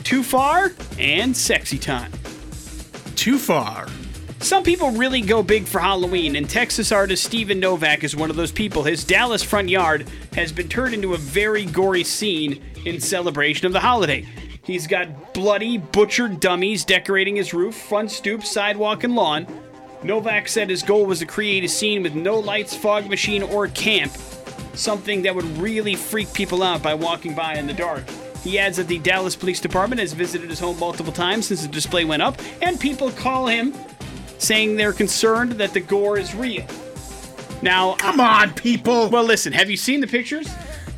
Too 0.03 0.21
far 0.21 0.71
and 0.99 1.35
sexy 1.35 1.79
time. 1.79 2.11
Too 3.15 3.39
far. 3.39 3.87
Some 4.45 4.61
people 4.61 4.91
really 4.91 5.21
go 5.21 5.41
big 5.41 5.65
for 5.65 5.79
Halloween, 5.79 6.35
and 6.35 6.47
Texas 6.47 6.91
artist 6.91 7.23
Steven 7.23 7.59
Novak 7.59 8.03
is 8.03 8.15
one 8.15 8.29
of 8.29 8.35
those 8.35 8.51
people. 8.51 8.83
His 8.83 9.03
Dallas 9.03 9.41
front 9.41 9.69
yard 9.69 10.07
has 10.33 10.51
been 10.51 10.69
turned 10.69 10.93
into 10.93 11.15
a 11.15 11.17
very 11.17 11.65
gory 11.65 12.03
scene 12.03 12.63
in 12.85 13.01
celebration 13.01 13.65
of 13.65 13.73
the 13.73 13.79
holiday. 13.79 14.23
He's 14.61 14.85
got 14.85 15.33
bloody, 15.33 15.79
butchered 15.79 16.39
dummies 16.39 16.85
decorating 16.85 17.37
his 17.37 17.55
roof, 17.55 17.73
front 17.73 18.11
stoop, 18.11 18.43
sidewalk, 18.43 19.03
and 19.03 19.15
lawn. 19.15 19.47
Novak 20.03 20.47
said 20.47 20.69
his 20.69 20.83
goal 20.83 21.07
was 21.07 21.17
to 21.19 21.25
create 21.25 21.63
a 21.63 21.67
scene 21.67 22.03
with 22.03 22.13
no 22.13 22.37
lights, 22.37 22.75
fog 22.75 23.09
machine, 23.09 23.41
or 23.41 23.67
camp, 23.69 24.11
something 24.75 25.23
that 25.23 25.33
would 25.33 25.57
really 25.57 25.95
freak 25.95 26.31
people 26.33 26.61
out 26.61 26.83
by 26.83 26.93
walking 26.93 27.33
by 27.33 27.55
in 27.55 27.65
the 27.65 27.73
dark. 27.73 28.03
He 28.43 28.59
adds 28.59 28.77
that 28.77 28.87
the 28.87 28.99
Dallas 28.99 29.35
Police 29.35 29.59
Department 29.59 30.01
has 30.01 30.13
visited 30.13 30.51
his 30.51 30.59
home 30.59 30.77
multiple 30.77 31.11
times 31.11 31.47
since 31.47 31.63
the 31.63 31.67
display 31.67 32.05
went 32.05 32.21
up, 32.21 32.39
and 32.61 32.79
people 32.79 33.09
call 33.09 33.47
him 33.47 33.73
saying 34.37 34.75
they're 34.75 34.93
concerned 34.93 35.53
that 35.53 35.73
the 35.73 35.79
gore 35.79 36.17
is 36.17 36.33
real. 36.35 36.65
Now, 37.61 37.95
Come 37.95 38.19
on, 38.19 38.53
people. 38.53 39.09
well, 39.09 39.23
listen, 39.23 39.53
have 39.53 39.69
you 39.69 39.77
seen 39.77 40.01
the 40.01 40.07
pictures? 40.07 40.47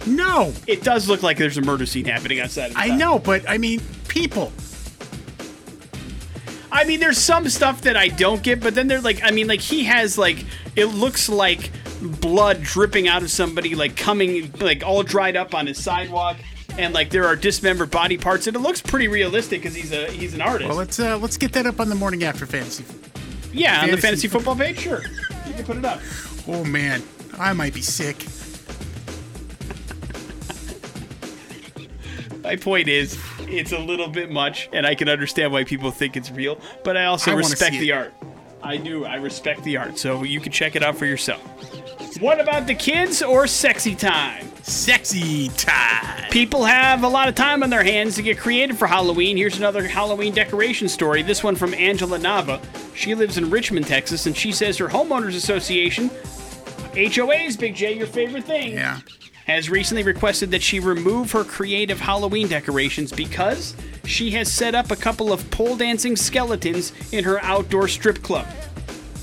no. 0.06 0.54
It 0.68 0.84
does 0.84 1.08
look 1.10 1.22
like 1.24 1.38
there's 1.38 1.58
a 1.58 1.62
murder 1.62 1.86
scene 1.86 2.06
happening 2.06 2.40
outside. 2.40 2.68
Of 2.68 2.74
the 2.74 2.80
I 2.80 2.96
know, 2.96 3.20
but 3.20 3.48
I 3.50 3.58
mean, 3.58 3.82
people. 4.08 4.52
I 6.72 6.84
mean, 6.84 7.00
there's 7.00 7.18
some 7.18 7.48
stuff 7.50 7.82
that 7.82 7.96
I 7.96 8.10
don't 8.10 8.44
get, 8.44 8.60
but 8.60 8.76
then 8.76 8.88
they're 8.88 9.02
like, 9.02 9.22
I 9.24 9.32
mean, 9.32 9.48
like 9.48 9.62
he 9.62 9.84
has 9.86 10.18
like, 10.18 10.46
it 10.76 10.86
looks 10.86 11.30
like 11.30 11.72
blood 12.02 12.62
dripping 12.62 13.08
out 13.08 13.24
of 13.24 13.32
somebody, 13.32 13.74
like 13.76 13.96
coming, 13.96 14.52
like 14.60 14.84
all 14.86 15.02
dried 15.04 15.36
up 15.36 15.56
on 15.56 15.66
his 15.68 15.82
sidewalk, 15.82 16.38
and 16.78 16.94
like 16.94 17.10
there 17.10 17.26
are 17.26 17.36
dismembered 17.36 17.90
body 17.90 18.18
parts, 18.18 18.48
and 18.48 18.56
it 18.56 18.60
looks 18.60 18.82
pretty 18.82 19.08
realistic 19.08 19.62
because 19.62 19.76
he's 19.76 19.92
a 19.92 20.12
he's 20.12 20.34
an 20.34 20.42
artist. 20.42 20.68
Well, 20.70 20.78
let's 20.78 21.00
uh, 21.00 21.18
let's 21.18 21.38
get 21.38 21.54
that 21.54 21.66
up 21.66 21.80
on 21.80 21.90
the 21.90 21.96
morning 21.96 22.24
after 22.24 22.46
fantasy. 22.46 22.84
Yeah, 23.54 23.84
on 23.84 23.92
the 23.92 23.98
fantasy- 23.98 24.28
football 24.28 24.56
page, 24.56 24.80
sure, 24.80 25.02
you 25.48 25.54
can 25.54 25.66
put 25.66 25.78
it 25.78 25.86
up. 25.86 26.00
Oh 26.48 26.64
man, 26.64 27.04
I 27.38 27.54
might 27.54 27.74
be 27.74 27.82
sick. 27.82 28.18
My 32.44 32.56
point 32.56 32.88
is, 32.88 33.20
it's 33.42 33.74
a 33.74 33.80
little 33.80 34.08
bit 34.08 34.32
much, 34.32 34.70
and 34.72 34.86
I 34.86 34.96
can 34.96 35.10
understand 35.10 35.52
why 35.52 35.64
people 35.66 35.92
think 35.92 36.16
it's 36.16 36.32
real, 36.32 36.60
but 36.84 36.96
I 36.96 37.06
also 37.06 37.32
I 37.32 37.36
respect 37.36 37.74
the 37.78 37.90
it. 37.90 37.94
art. 37.94 38.14
I 38.64 38.78
do. 38.78 39.06
I 39.06 39.16
respect 39.16 39.64
the 39.64 39.78
art, 39.78 39.98
so 40.00 40.24
you 40.24 40.40
can 40.40 40.52
check 40.52 40.76
it 40.76 40.84
out 40.84 40.98
for 40.98 41.06
yourself. 41.06 41.42
What 42.22 42.40
about 42.40 42.66
the 42.68 42.76
kids 42.76 43.22
or 43.22 43.48
sexy 43.48 43.96
time? 43.96 44.50
Sexy 44.72 45.48
time. 45.56 46.30
People 46.30 46.66
have 46.66 47.04
a 47.04 47.08
lot 47.08 47.30
of 47.30 47.36
time 47.36 47.64
on 47.64 47.70
their 47.70 47.86
hands 47.86 48.16
to 48.18 48.22
get 48.22 48.38
creative 48.38 48.78
for 48.78 48.86
Halloween. 48.86 49.38
Here's 49.38 49.58
another 49.58 49.88
Halloween 49.88 50.34
decoration 50.34 50.90
story. 50.90 51.22
This 51.22 51.42
one 51.42 51.56
from 51.56 51.74
Angela 51.74 52.20
Nava. 52.20 52.60
She 52.94 53.16
lives 53.16 53.38
in 53.38 53.50
Richmond, 53.50 53.88
Texas, 53.88 54.26
and 54.26 54.36
she 54.36 54.52
says 54.52 54.78
her 54.80 54.90
homeowners 54.90 55.38
association, 55.38 56.10
HOAs, 56.96 57.58
Big 57.58 57.76
J, 57.76 57.94
your 57.94 58.08
favorite 58.08 58.44
thing, 58.44 58.74
Yeah. 58.74 59.00
has 59.46 59.70
recently 59.70 60.04
requested 60.04 60.52
that 60.52 60.62
she 60.62 60.82
remove 60.82 61.32
her 61.32 61.46
creative 61.46 62.02
Halloween 62.02 62.50
decorations 62.50 63.14
because 63.14 63.74
she 64.06 64.32
has 64.32 64.52
set 64.52 64.76
up 64.76 64.92
a 64.92 64.98
couple 64.98 65.32
of 65.32 65.50
pole 65.50 65.78
dancing 65.78 66.18
skeletons 66.18 66.92
in 67.14 67.24
her 67.24 67.42
outdoor 67.42 67.88
strip 67.88 68.22
club. 68.22 68.46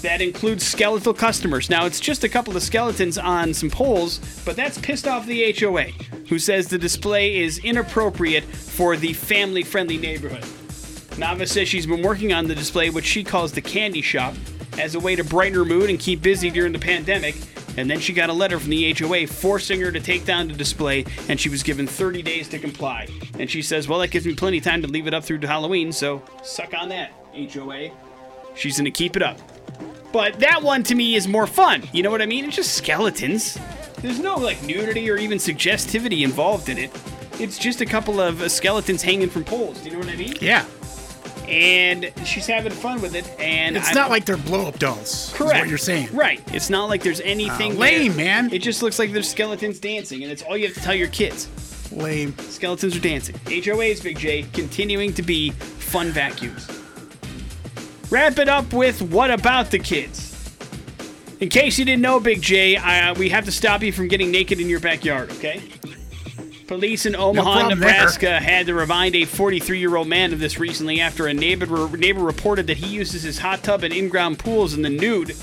That 0.05 0.21
includes 0.21 0.67
skeletal 0.67 1.15
customers. 1.15 1.71
Now, 1.71 1.87
it's 1.87 1.99
just 1.99 2.25
a 2.25 2.29
couple 2.29 2.55
of 2.55 2.63
skeletons 2.63 3.17
on 3.17 3.55
some 3.55 3.71
poles, 3.71 4.19
but 4.45 4.55
that's 4.55 4.77
pissed 4.77 5.09
off 5.09 5.25
the 5.25 5.51
HOA, 5.59 5.85
who 6.29 6.39
says 6.39 6.69
the 6.69 6.77
display 6.77 7.39
is 7.39 7.57
inappropriate 7.65 8.45
for 8.45 8.99
the 8.99 9.15
family 9.15 9.63
friendly 9.63 9.97
neighborhood. 9.97 10.43
Nava 11.17 11.49
says 11.49 11.71
she's 11.71 11.87
been 11.87 12.03
working 12.03 12.35
on 12.35 12.47
the 12.47 12.55
display, 12.55 12.91
which 12.91 13.07
she 13.07 13.25
calls 13.25 13.53
the 13.53 13.63
candy 13.63 14.03
shop, 14.03 14.35
as 14.77 14.95
a 14.95 15.01
way 15.01 15.17
to 15.17 15.25
brighten 15.25 15.55
her 15.57 15.65
mood 15.65 15.89
and 15.89 15.99
keep 15.99 16.21
busy 16.21 16.51
during 16.51 16.75
the 16.75 16.79
pandemic. 16.79 17.35
And 17.79 17.91
then 17.91 17.99
she 17.99 18.13
got 18.13 18.29
a 18.29 18.35
letter 18.35 18.61
from 18.61 18.69
the 18.69 18.93
HOA 18.93 19.27
forcing 19.27 19.81
her 19.81 19.91
to 19.91 20.01
take 20.01 20.27
down 20.27 20.49
the 20.49 20.55
display, 20.55 21.07
and 21.31 21.41
she 21.41 21.49
was 21.49 21.63
given 21.63 21.87
30 21.87 22.21
days 22.21 22.47
to 22.51 22.59
comply. 22.59 23.09
And 23.39 23.51
she 23.51 23.63
says, 23.63 23.89
Well, 23.89 24.01
that 24.01 24.09
gives 24.09 24.27
me 24.27 24.35
plenty 24.35 24.59
of 24.59 24.65
time 24.65 24.83
to 24.83 24.87
leave 24.87 25.07
it 25.07 25.15
up 25.15 25.25
through 25.25 25.39
to 25.39 25.47
Halloween, 25.47 25.93
so 25.93 26.23
suck 26.43 26.75
on 26.75 26.91
that, 26.91 27.11
HOA. 27.35 27.89
She's 28.55 28.77
gonna 28.77 28.91
keep 28.91 29.17
it 29.17 29.23
up. 29.23 29.41
But 30.12 30.39
that 30.41 30.62
one 30.62 30.83
to 30.85 30.95
me 30.95 31.16
is 31.16 31.27
more 31.27 31.47
fun. 31.47 31.83
You 31.93 32.03
know 32.03 32.11
what 32.11 32.22
I 32.22 32.27
mean? 32.27 32.45
It's 32.45 32.57
just 32.57 32.75
skeletons. 32.75 33.59
There's 34.01 34.20
no 34.20 34.37
like 34.37 34.62
nudity 34.62 35.11
or 35.11 35.16
even 35.16 35.39
suggestivity 35.39 36.22
involved 36.25 36.68
in 36.68 36.79
it. 36.79 36.91
It's 37.41 37.59
just 37.59 37.81
a 37.81 37.87
couple 37.87 38.20
of 38.20 38.41
uh, 38.43 38.49
skeletons 38.49 39.03
hanging 39.03 39.29
from 39.29 39.43
poles. 39.45 39.81
Do 39.81 39.87
you 39.87 39.93
know 39.93 39.99
what 40.01 40.09
I 40.09 40.16
mean? 40.16 40.35
Yeah. 40.41 40.64
and 41.49 42.11
she's 42.25 42.47
having 42.47 42.72
fun 42.72 43.03
with 43.03 43.14
it. 43.14 43.29
And 43.39 43.77
It's 43.77 43.91
I- 43.91 43.93
not 43.93 44.09
like 44.11 44.25
they're 44.25 44.37
blow 44.37 44.66
up 44.66 44.79
dolls. 44.79 45.29
is 45.29 45.33
correct 45.37 45.59
what 45.61 45.68
you're 45.68 45.79
saying. 45.79 46.09
right? 46.12 46.41
It's 46.55 46.70
not 46.70 46.89
like 46.89 47.03
there's 47.03 47.20
anything 47.20 47.72
Uh, 47.72 47.81
lame, 47.81 48.12
there. 48.16 48.25
man. 48.25 48.53
It 48.53 48.61
just 48.62 48.83
looks 48.83 48.99
like 48.99 49.12
there's 49.12 49.29
skeletons 49.29 49.79
dancing, 49.81 50.22
and 50.22 50.31
it's 50.33 50.43
all 50.43 50.57
you 50.57 50.66
have 50.66 50.75
to 50.75 50.81
tell 50.81 50.95
your 50.95 51.09
kids. 51.09 51.49
Lame. 51.93 52.35
Skeletons 52.39 52.97
are 52.97 53.01
dancing. 53.01 53.35
HOAs, 53.47 54.03
Big 54.03 54.18
J, 54.18 54.47
continuing 54.55 55.12
to 55.14 55.22
be 55.22 55.51
fun 55.51 56.11
vacuums. 56.12 56.66
Wrap 58.11 58.39
it 58.39 58.49
up 58.49 58.73
with 58.73 59.03
what 59.03 59.31
about 59.31 59.71
the 59.71 59.79
kids? 59.79 60.33
In 61.41 61.49
case 61.49 61.79
you 61.79 61.85
didn't 61.85 62.03
know, 62.03 62.21
Big 62.21 62.41
J, 62.41 62.77
uh, 62.77 63.15
we 63.15 63.29
have 63.31 63.45
to 63.47 63.53
stop 63.53 63.83
you 63.83 63.93
from 63.93 64.09
getting 64.09 64.31
naked 64.31 64.61
in 64.61 64.69
your 64.69 64.81
backyard, 64.81 65.31
okay? 65.33 65.63
Police 66.67 67.07
in 67.07 67.15
Omaha, 67.15 67.69
there. 67.69 67.77
Nebraska 67.77 68.41
had 68.41 68.67
to 68.67 68.75
remind 68.75 69.15
a 69.15 69.25
43 69.25 69.79
year 69.79 69.97
old 69.97 70.09
man 70.09 70.33
of 70.33 70.39
this 70.39 70.59
recently 70.59 71.01
after 71.01 71.27
a 71.27 71.35
neighbor, 71.35 71.89
neighbor 71.97 72.23
reported 72.23 72.67
that 72.69 72.79
he 72.79 72.87
uses 72.87 73.23
his 73.23 73.39
hot 73.39 73.63
tub 73.63 73.83
and 73.85 73.93
in 73.93 74.09
ground 74.09 74.39
pools 74.39 74.75
in 74.75 74.83
the 74.83 74.91
nude. 74.91 75.37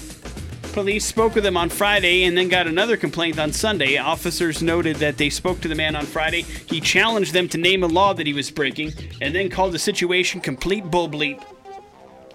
Police 0.73 1.05
spoke 1.05 1.35
with 1.35 1.45
him 1.45 1.57
on 1.57 1.69
Friday 1.69 2.23
and 2.23 2.37
then 2.37 2.47
got 2.47 2.65
another 2.65 2.95
complaint 2.95 3.37
on 3.37 3.51
Sunday. 3.51 3.97
Officers 3.97 4.63
noted 4.63 4.95
that 4.97 5.17
they 5.17 5.29
spoke 5.29 5.59
to 5.61 5.67
the 5.67 5.75
man 5.75 5.95
on 5.95 6.05
Friday. 6.05 6.41
He 6.41 6.79
challenged 6.79 7.33
them 7.33 7.49
to 7.49 7.57
name 7.57 7.83
a 7.83 7.87
law 7.87 8.13
that 8.13 8.25
he 8.25 8.33
was 8.33 8.49
breaking 8.49 8.93
and 9.19 9.35
then 9.35 9.49
called 9.49 9.73
the 9.73 9.79
situation 9.79 10.39
complete 10.39 10.85
bull 10.85 11.09
bleep. 11.09 11.43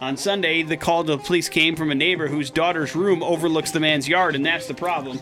On 0.01 0.15
Sunday, 0.17 0.63
the 0.63 0.77
call 0.77 1.05
to 1.05 1.17
the 1.17 1.19
police 1.19 1.49
came 1.49 1.75
from 1.75 1.91
a 1.91 1.95
neighbor 1.95 2.29
whose 2.29 2.51
daughter's 2.51 2.95
room 2.95 3.23
overlooks 3.23 3.71
the 3.71 3.81
man's 3.81 4.07
yard, 4.07 4.35
and 4.35 4.45
that's 4.45 4.67
the 4.67 4.75
problem. 4.75 5.19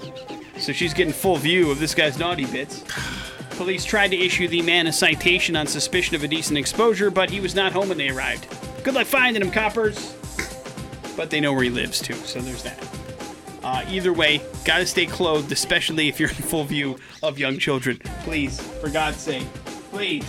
So 0.58 0.72
she's 0.72 0.92
getting 0.92 1.12
full 1.12 1.36
view 1.36 1.70
of 1.70 1.78
this 1.78 1.94
guy's 1.94 2.18
naughty 2.18 2.44
bits. 2.46 2.82
Police 3.50 3.84
tried 3.84 4.08
to 4.08 4.16
issue 4.16 4.48
the 4.48 4.62
man 4.62 4.88
a 4.88 4.92
citation 4.92 5.54
on 5.54 5.68
suspicion 5.68 6.16
of 6.16 6.24
indecent 6.24 6.58
exposure, 6.58 7.08
but 7.08 7.30
he 7.30 7.38
was 7.38 7.54
not 7.54 7.72
home 7.72 7.88
when 7.88 7.98
they 7.98 8.08
arrived. 8.08 8.48
Good 8.82 8.94
luck 8.94 9.06
finding 9.06 9.42
him, 9.42 9.52
coppers. 9.52 10.16
But 11.16 11.30
they 11.30 11.38
know 11.38 11.52
where 11.52 11.62
he 11.62 11.70
lives 11.70 12.00
too, 12.00 12.14
so 12.14 12.40
there's 12.40 12.64
that. 12.64 12.88
Uh, 13.62 13.84
either 13.88 14.12
way, 14.12 14.42
gotta 14.64 14.86
stay 14.86 15.06
clothed, 15.06 15.52
especially 15.52 16.08
if 16.08 16.18
you're 16.18 16.30
in 16.30 16.34
full 16.34 16.64
view 16.64 16.96
of 17.22 17.38
young 17.38 17.58
children. 17.58 17.98
Please, 18.24 18.60
for 18.80 18.90
God's 18.90 19.18
sake, 19.18 19.46
please. 19.90 20.26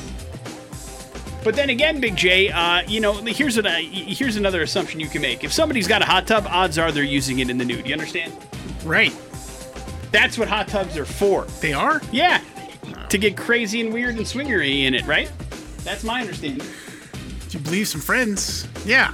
But 1.46 1.56
then 1.56 1.70
again, 1.70 2.02
Big 2.02 2.16
J, 2.16 2.50
uh, 2.50 2.82
you 2.88 3.00
know, 3.00 3.14
here's 3.14 3.56
what 3.56 3.68
I, 3.68 3.82
here's 3.82 4.36
another 4.36 4.64
assumption 4.64 5.00
you 5.00 5.08
can 5.08 5.22
make. 5.22 5.44
If 5.44 5.54
somebody's 5.54 5.88
got 5.88 6.02
a 6.02 6.06
hot 6.06 6.26
tub, 6.26 6.48
odds 6.50 6.80
are 6.80 6.92
they're 6.92 7.04
using 7.04 7.38
it 7.38 7.52
in 7.52 7.60
the 7.60 7.64
nude. 7.64 7.86
You 7.86 7.94
understand? 7.94 8.34
Right. 8.84 9.16
That's 10.12 10.40
what 10.40 10.48
hot 10.48 10.68
tubs 10.68 10.98
are 10.98 11.06
for. 11.06 11.46
They 11.62 11.72
are? 11.72 12.02
Yeah, 12.12 12.42
to 13.10 13.18
get 13.20 13.38
crazy 13.38 13.80
and 13.80 13.94
weird 13.94 14.18
and 14.18 14.26
swingery 14.26 14.86
in 14.86 14.96
it, 14.96 15.06
right? 15.06 15.32
That's 15.84 16.04
my 16.04 16.22
understanding. 16.22 16.68
Do 17.50 17.58
you 17.60 17.64
believe 17.64 17.90
some 17.90 18.02
friends? 18.02 18.68
Yeah. 18.84 19.14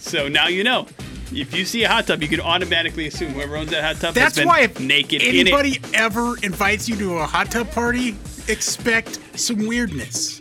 So 0.00 0.28
now 0.28 0.48
you 0.48 0.64
know. 0.64 0.86
If 1.32 1.54
you 1.54 1.64
see 1.64 1.84
a 1.84 1.88
hot 1.88 2.08
tub, 2.08 2.20
you 2.20 2.28
can 2.28 2.40
automatically 2.40 3.06
assume 3.06 3.32
whoever 3.32 3.56
owns 3.56 3.70
that 3.70 3.84
hot 3.84 4.02
tub 4.02 4.14
That's 4.14 4.36
has 4.36 4.42
been 4.42 4.48
why 4.48 4.62
if 4.62 4.78
naked 4.80 5.22
in 5.22 5.34
it. 5.34 5.40
anybody 5.40 5.80
ever 5.94 6.36
invites 6.42 6.90
you 6.90 6.96
to 6.96 7.18
a 7.18 7.26
hot 7.26 7.50
tub 7.50 7.70
party, 7.70 8.16
expect 8.48 9.18
some 9.38 9.66
weirdness. 9.66 10.39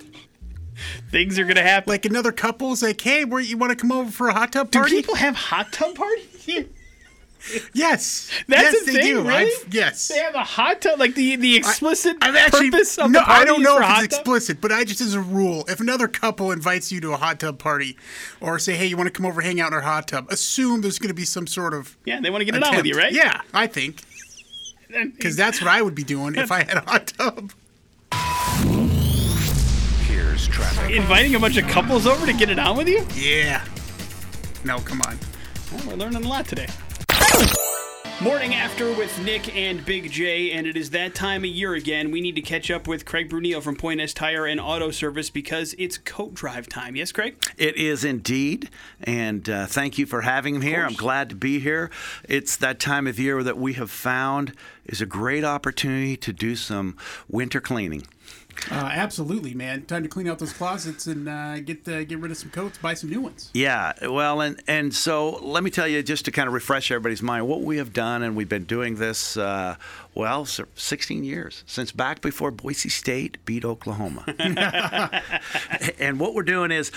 Things 1.11 1.39
are 1.39 1.45
gonna 1.45 1.63
happen. 1.63 1.89
Like 1.91 2.05
another 2.05 2.31
couple's 2.31 2.83
like, 2.83 3.01
hey, 3.01 3.25
where 3.25 3.41
you 3.41 3.57
want 3.57 3.71
to 3.71 3.75
come 3.75 3.91
over 3.91 4.11
for 4.11 4.27
a 4.29 4.33
hot 4.33 4.51
tub 4.51 4.71
party? 4.71 4.91
Do 4.91 4.95
people 4.97 5.15
have 5.15 5.35
hot 5.35 5.71
tub 5.73 5.95
parties? 5.95 6.25
here? 6.45 6.65
yes. 7.73 8.29
That's 8.47 8.73
yes, 8.73 8.81
a 8.81 8.85
they 8.85 8.93
thing, 8.93 9.13
do. 9.15 9.21
really? 9.21 9.33
I've- 9.33 9.53
yes. 9.71 10.07
They 10.09 10.19
have 10.19 10.35
a 10.35 10.43
hot 10.43 10.81
tub, 10.81 10.99
like 10.99 11.15
the 11.15 11.35
the 11.35 11.55
explicit 11.55 12.17
I've 12.21 12.35
actually 12.35 12.69
purpose 12.71 12.97
of 12.97 13.11
no, 13.11 13.19
the 13.19 13.25
party 13.25 13.41
I 13.41 13.45
don't 13.45 13.63
know 13.63 13.79
if 13.79 14.03
it's 14.03 14.15
explicit, 14.15 14.61
but 14.61 14.71
I 14.71 14.83
just 14.83 15.01
as 15.01 15.13
a 15.13 15.21
rule, 15.21 15.65
if 15.67 15.79
another 15.79 16.07
couple 16.07 16.51
invites 16.51 16.91
you 16.91 16.99
to 17.01 17.13
a 17.13 17.17
hot 17.17 17.39
tub 17.39 17.59
party, 17.59 17.97
or 18.41 18.59
say, 18.59 18.75
hey, 18.75 18.85
you 18.87 18.97
want 18.97 19.07
to 19.07 19.13
come 19.13 19.25
over 19.25 19.41
hang 19.41 19.59
out 19.61 19.67
in 19.67 19.73
our 19.73 19.81
hot 19.81 20.07
tub, 20.07 20.29
assume 20.29 20.81
there's 20.81 20.99
going 20.99 21.09
to 21.09 21.13
be 21.13 21.25
some 21.25 21.47
sort 21.47 21.73
of 21.73 21.97
Yeah, 22.05 22.19
they 22.19 22.29
want 22.29 22.41
to 22.41 22.45
get 22.45 22.55
it 22.55 22.63
on 22.63 22.75
with 22.75 22.85
you, 22.85 22.95
right? 22.95 23.11
Yeah, 23.13 23.41
I 23.53 23.67
think 23.67 24.03
because 24.89 25.35
that's 25.35 25.61
what 25.61 25.69
I 25.69 25.81
would 25.81 25.95
be 25.95 26.03
doing 26.03 26.35
if 26.35 26.51
I 26.51 26.63
had 26.63 26.77
a 26.77 26.81
hot 26.81 27.07
tub. 27.07 27.51
Here's 30.49 30.73
traffic. 30.73 30.95
Inviting 30.95 31.35
a 31.35 31.39
bunch 31.39 31.57
of 31.57 31.67
couples 31.67 32.07
over 32.07 32.25
to 32.25 32.33
get 32.33 32.49
it 32.49 32.59
on 32.59 32.77
with 32.77 32.87
you? 32.87 33.05
Yeah. 33.15 33.63
No, 34.65 34.79
come 34.79 35.01
on. 35.01 35.17
Well, 35.71 35.87
we're 35.87 35.95
learning 35.95 36.23
a 36.23 36.27
lot 36.27 36.47
today. 36.47 36.67
Morning 38.21 38.53
after 38.53 38.91
with 38.95 39.17
Nick 39.23 39.55
and 39.55 39.85
Big 39.85 40.11
J, 40.11 40.51
and 40.51 40.67
it 40.67 40.75
is 40.75 40.89
that 40.89 41.15
time 41.15 41.45
of 41.45 41.49
year 41.49 41.73
again. 41.73 42.11
We 42.11 42.19
need 42.19 42.35
to 42.35 42.41
catch 42.41 42.69
up 42.69 42.85
with 42.85 43.05
Craig 43.05 43.29
Brunel 43.29 43.61
from 43.61 43.77
Point 43.77 44.01
S 44.01 44.13
Tire 44.13 44.45
and 44.45 44.59
Auto 44.59 44.91
Service 44.91 45.29
because 45.29 45.73
it's 45.77 45.97
coat 45.97 46.33
drive 46.33 46.67
time. 46.67 46.97
Yes, 46.97 47.13
Craig? 47.13 47.41
It 47.57 47.77
is 47.77 48.03
indeed, 48.03 48.69
and 49.01 49.49
uh, 49.49 49.67
thank 49.67 49.97
you 49.97 50.05
for 50.05 50.21
having 50.21 50.59
me 50.59 50.65
here. 50.65 50.83
I'm 50.83 50.95
glad 50.95 51.29
to 51.29 51.35
be 51.35 51.59
here. 51.59 51.89
It's 52.27 52.57
that 52.57 52.77
time 52.81 53.07
of 53.07 53.19
year 53.19 53.41
that 53.41 53.57
we 53.57 53.73
have 53.73 53.89
found 53.89 54.53
is 54.85 54.99
a 54.99 55.05
great 55.05 55.45
opportunity 55.45 56.17
to 56.17 56.33
do 56.33 56.57
some 56.57 56.97
winter 57.29 57.61
cleaning. 57.61 58.05
Uh, 58.71 58.89
absolutely, 58.93 59.53
man. 59.53 59.83
Time 59.85 60.03
to 60.03 60.09
clean 60.09 60.27
out 60.27 60.39
those 60.39 60.53
closets 60.53 61.07
and 61.07 61.27
uh, 61.27 61.59
get 61.59 61.87
uh, 61.87 62.03
get 62.03 62.19
rid 62.19 62.31
of 62.31 62.37
some 62.37 62.49
coats, 62.49 62.77
buy 62.77 62.93
some 62.93 63.09
new 63.09 63.21
ones. 63.21 63.49
Yeah, 63.53 63.93
well, 64.07 64.41
and 64.41 64.61
and 64.67 64.93
so 64.93 65.39
let 65.41 65.63
me 65.63 65.71
tell 65.71 65.87
you, 65.87 66.03
just 66.03 66.25
to 66.25 66.31
kind 66.31 66.47
of 66.47 66.53
refresh 66.53 66.91
everybody's 66.91 67.21
mind, 67.21 67.47
what 67.47 67.61
we 67.61 67.77
have 67.77 67.93
done, 67.93 68.23
and 68.23 68.35
we've 68.35 68.49
been 68.49 68.65
doing 68.65 68.95
this, 68.95 69.37
uh, 69.37 69.75
well, 70.13 70.45
16 70.45 71.23
years 71.23 71.63
since 71.65 71.91
back 71.91 72.21
before 72.21 72.51
Boise 72.51 72.89
State 72.89 73.43
beat 73.45 73.65
Oklahoma. 73.65 74.23
and 75.99 76.19
what 76.19 76.33
we're 76.33 76.43
doing 76.43 76.71
is. 76.71 76.91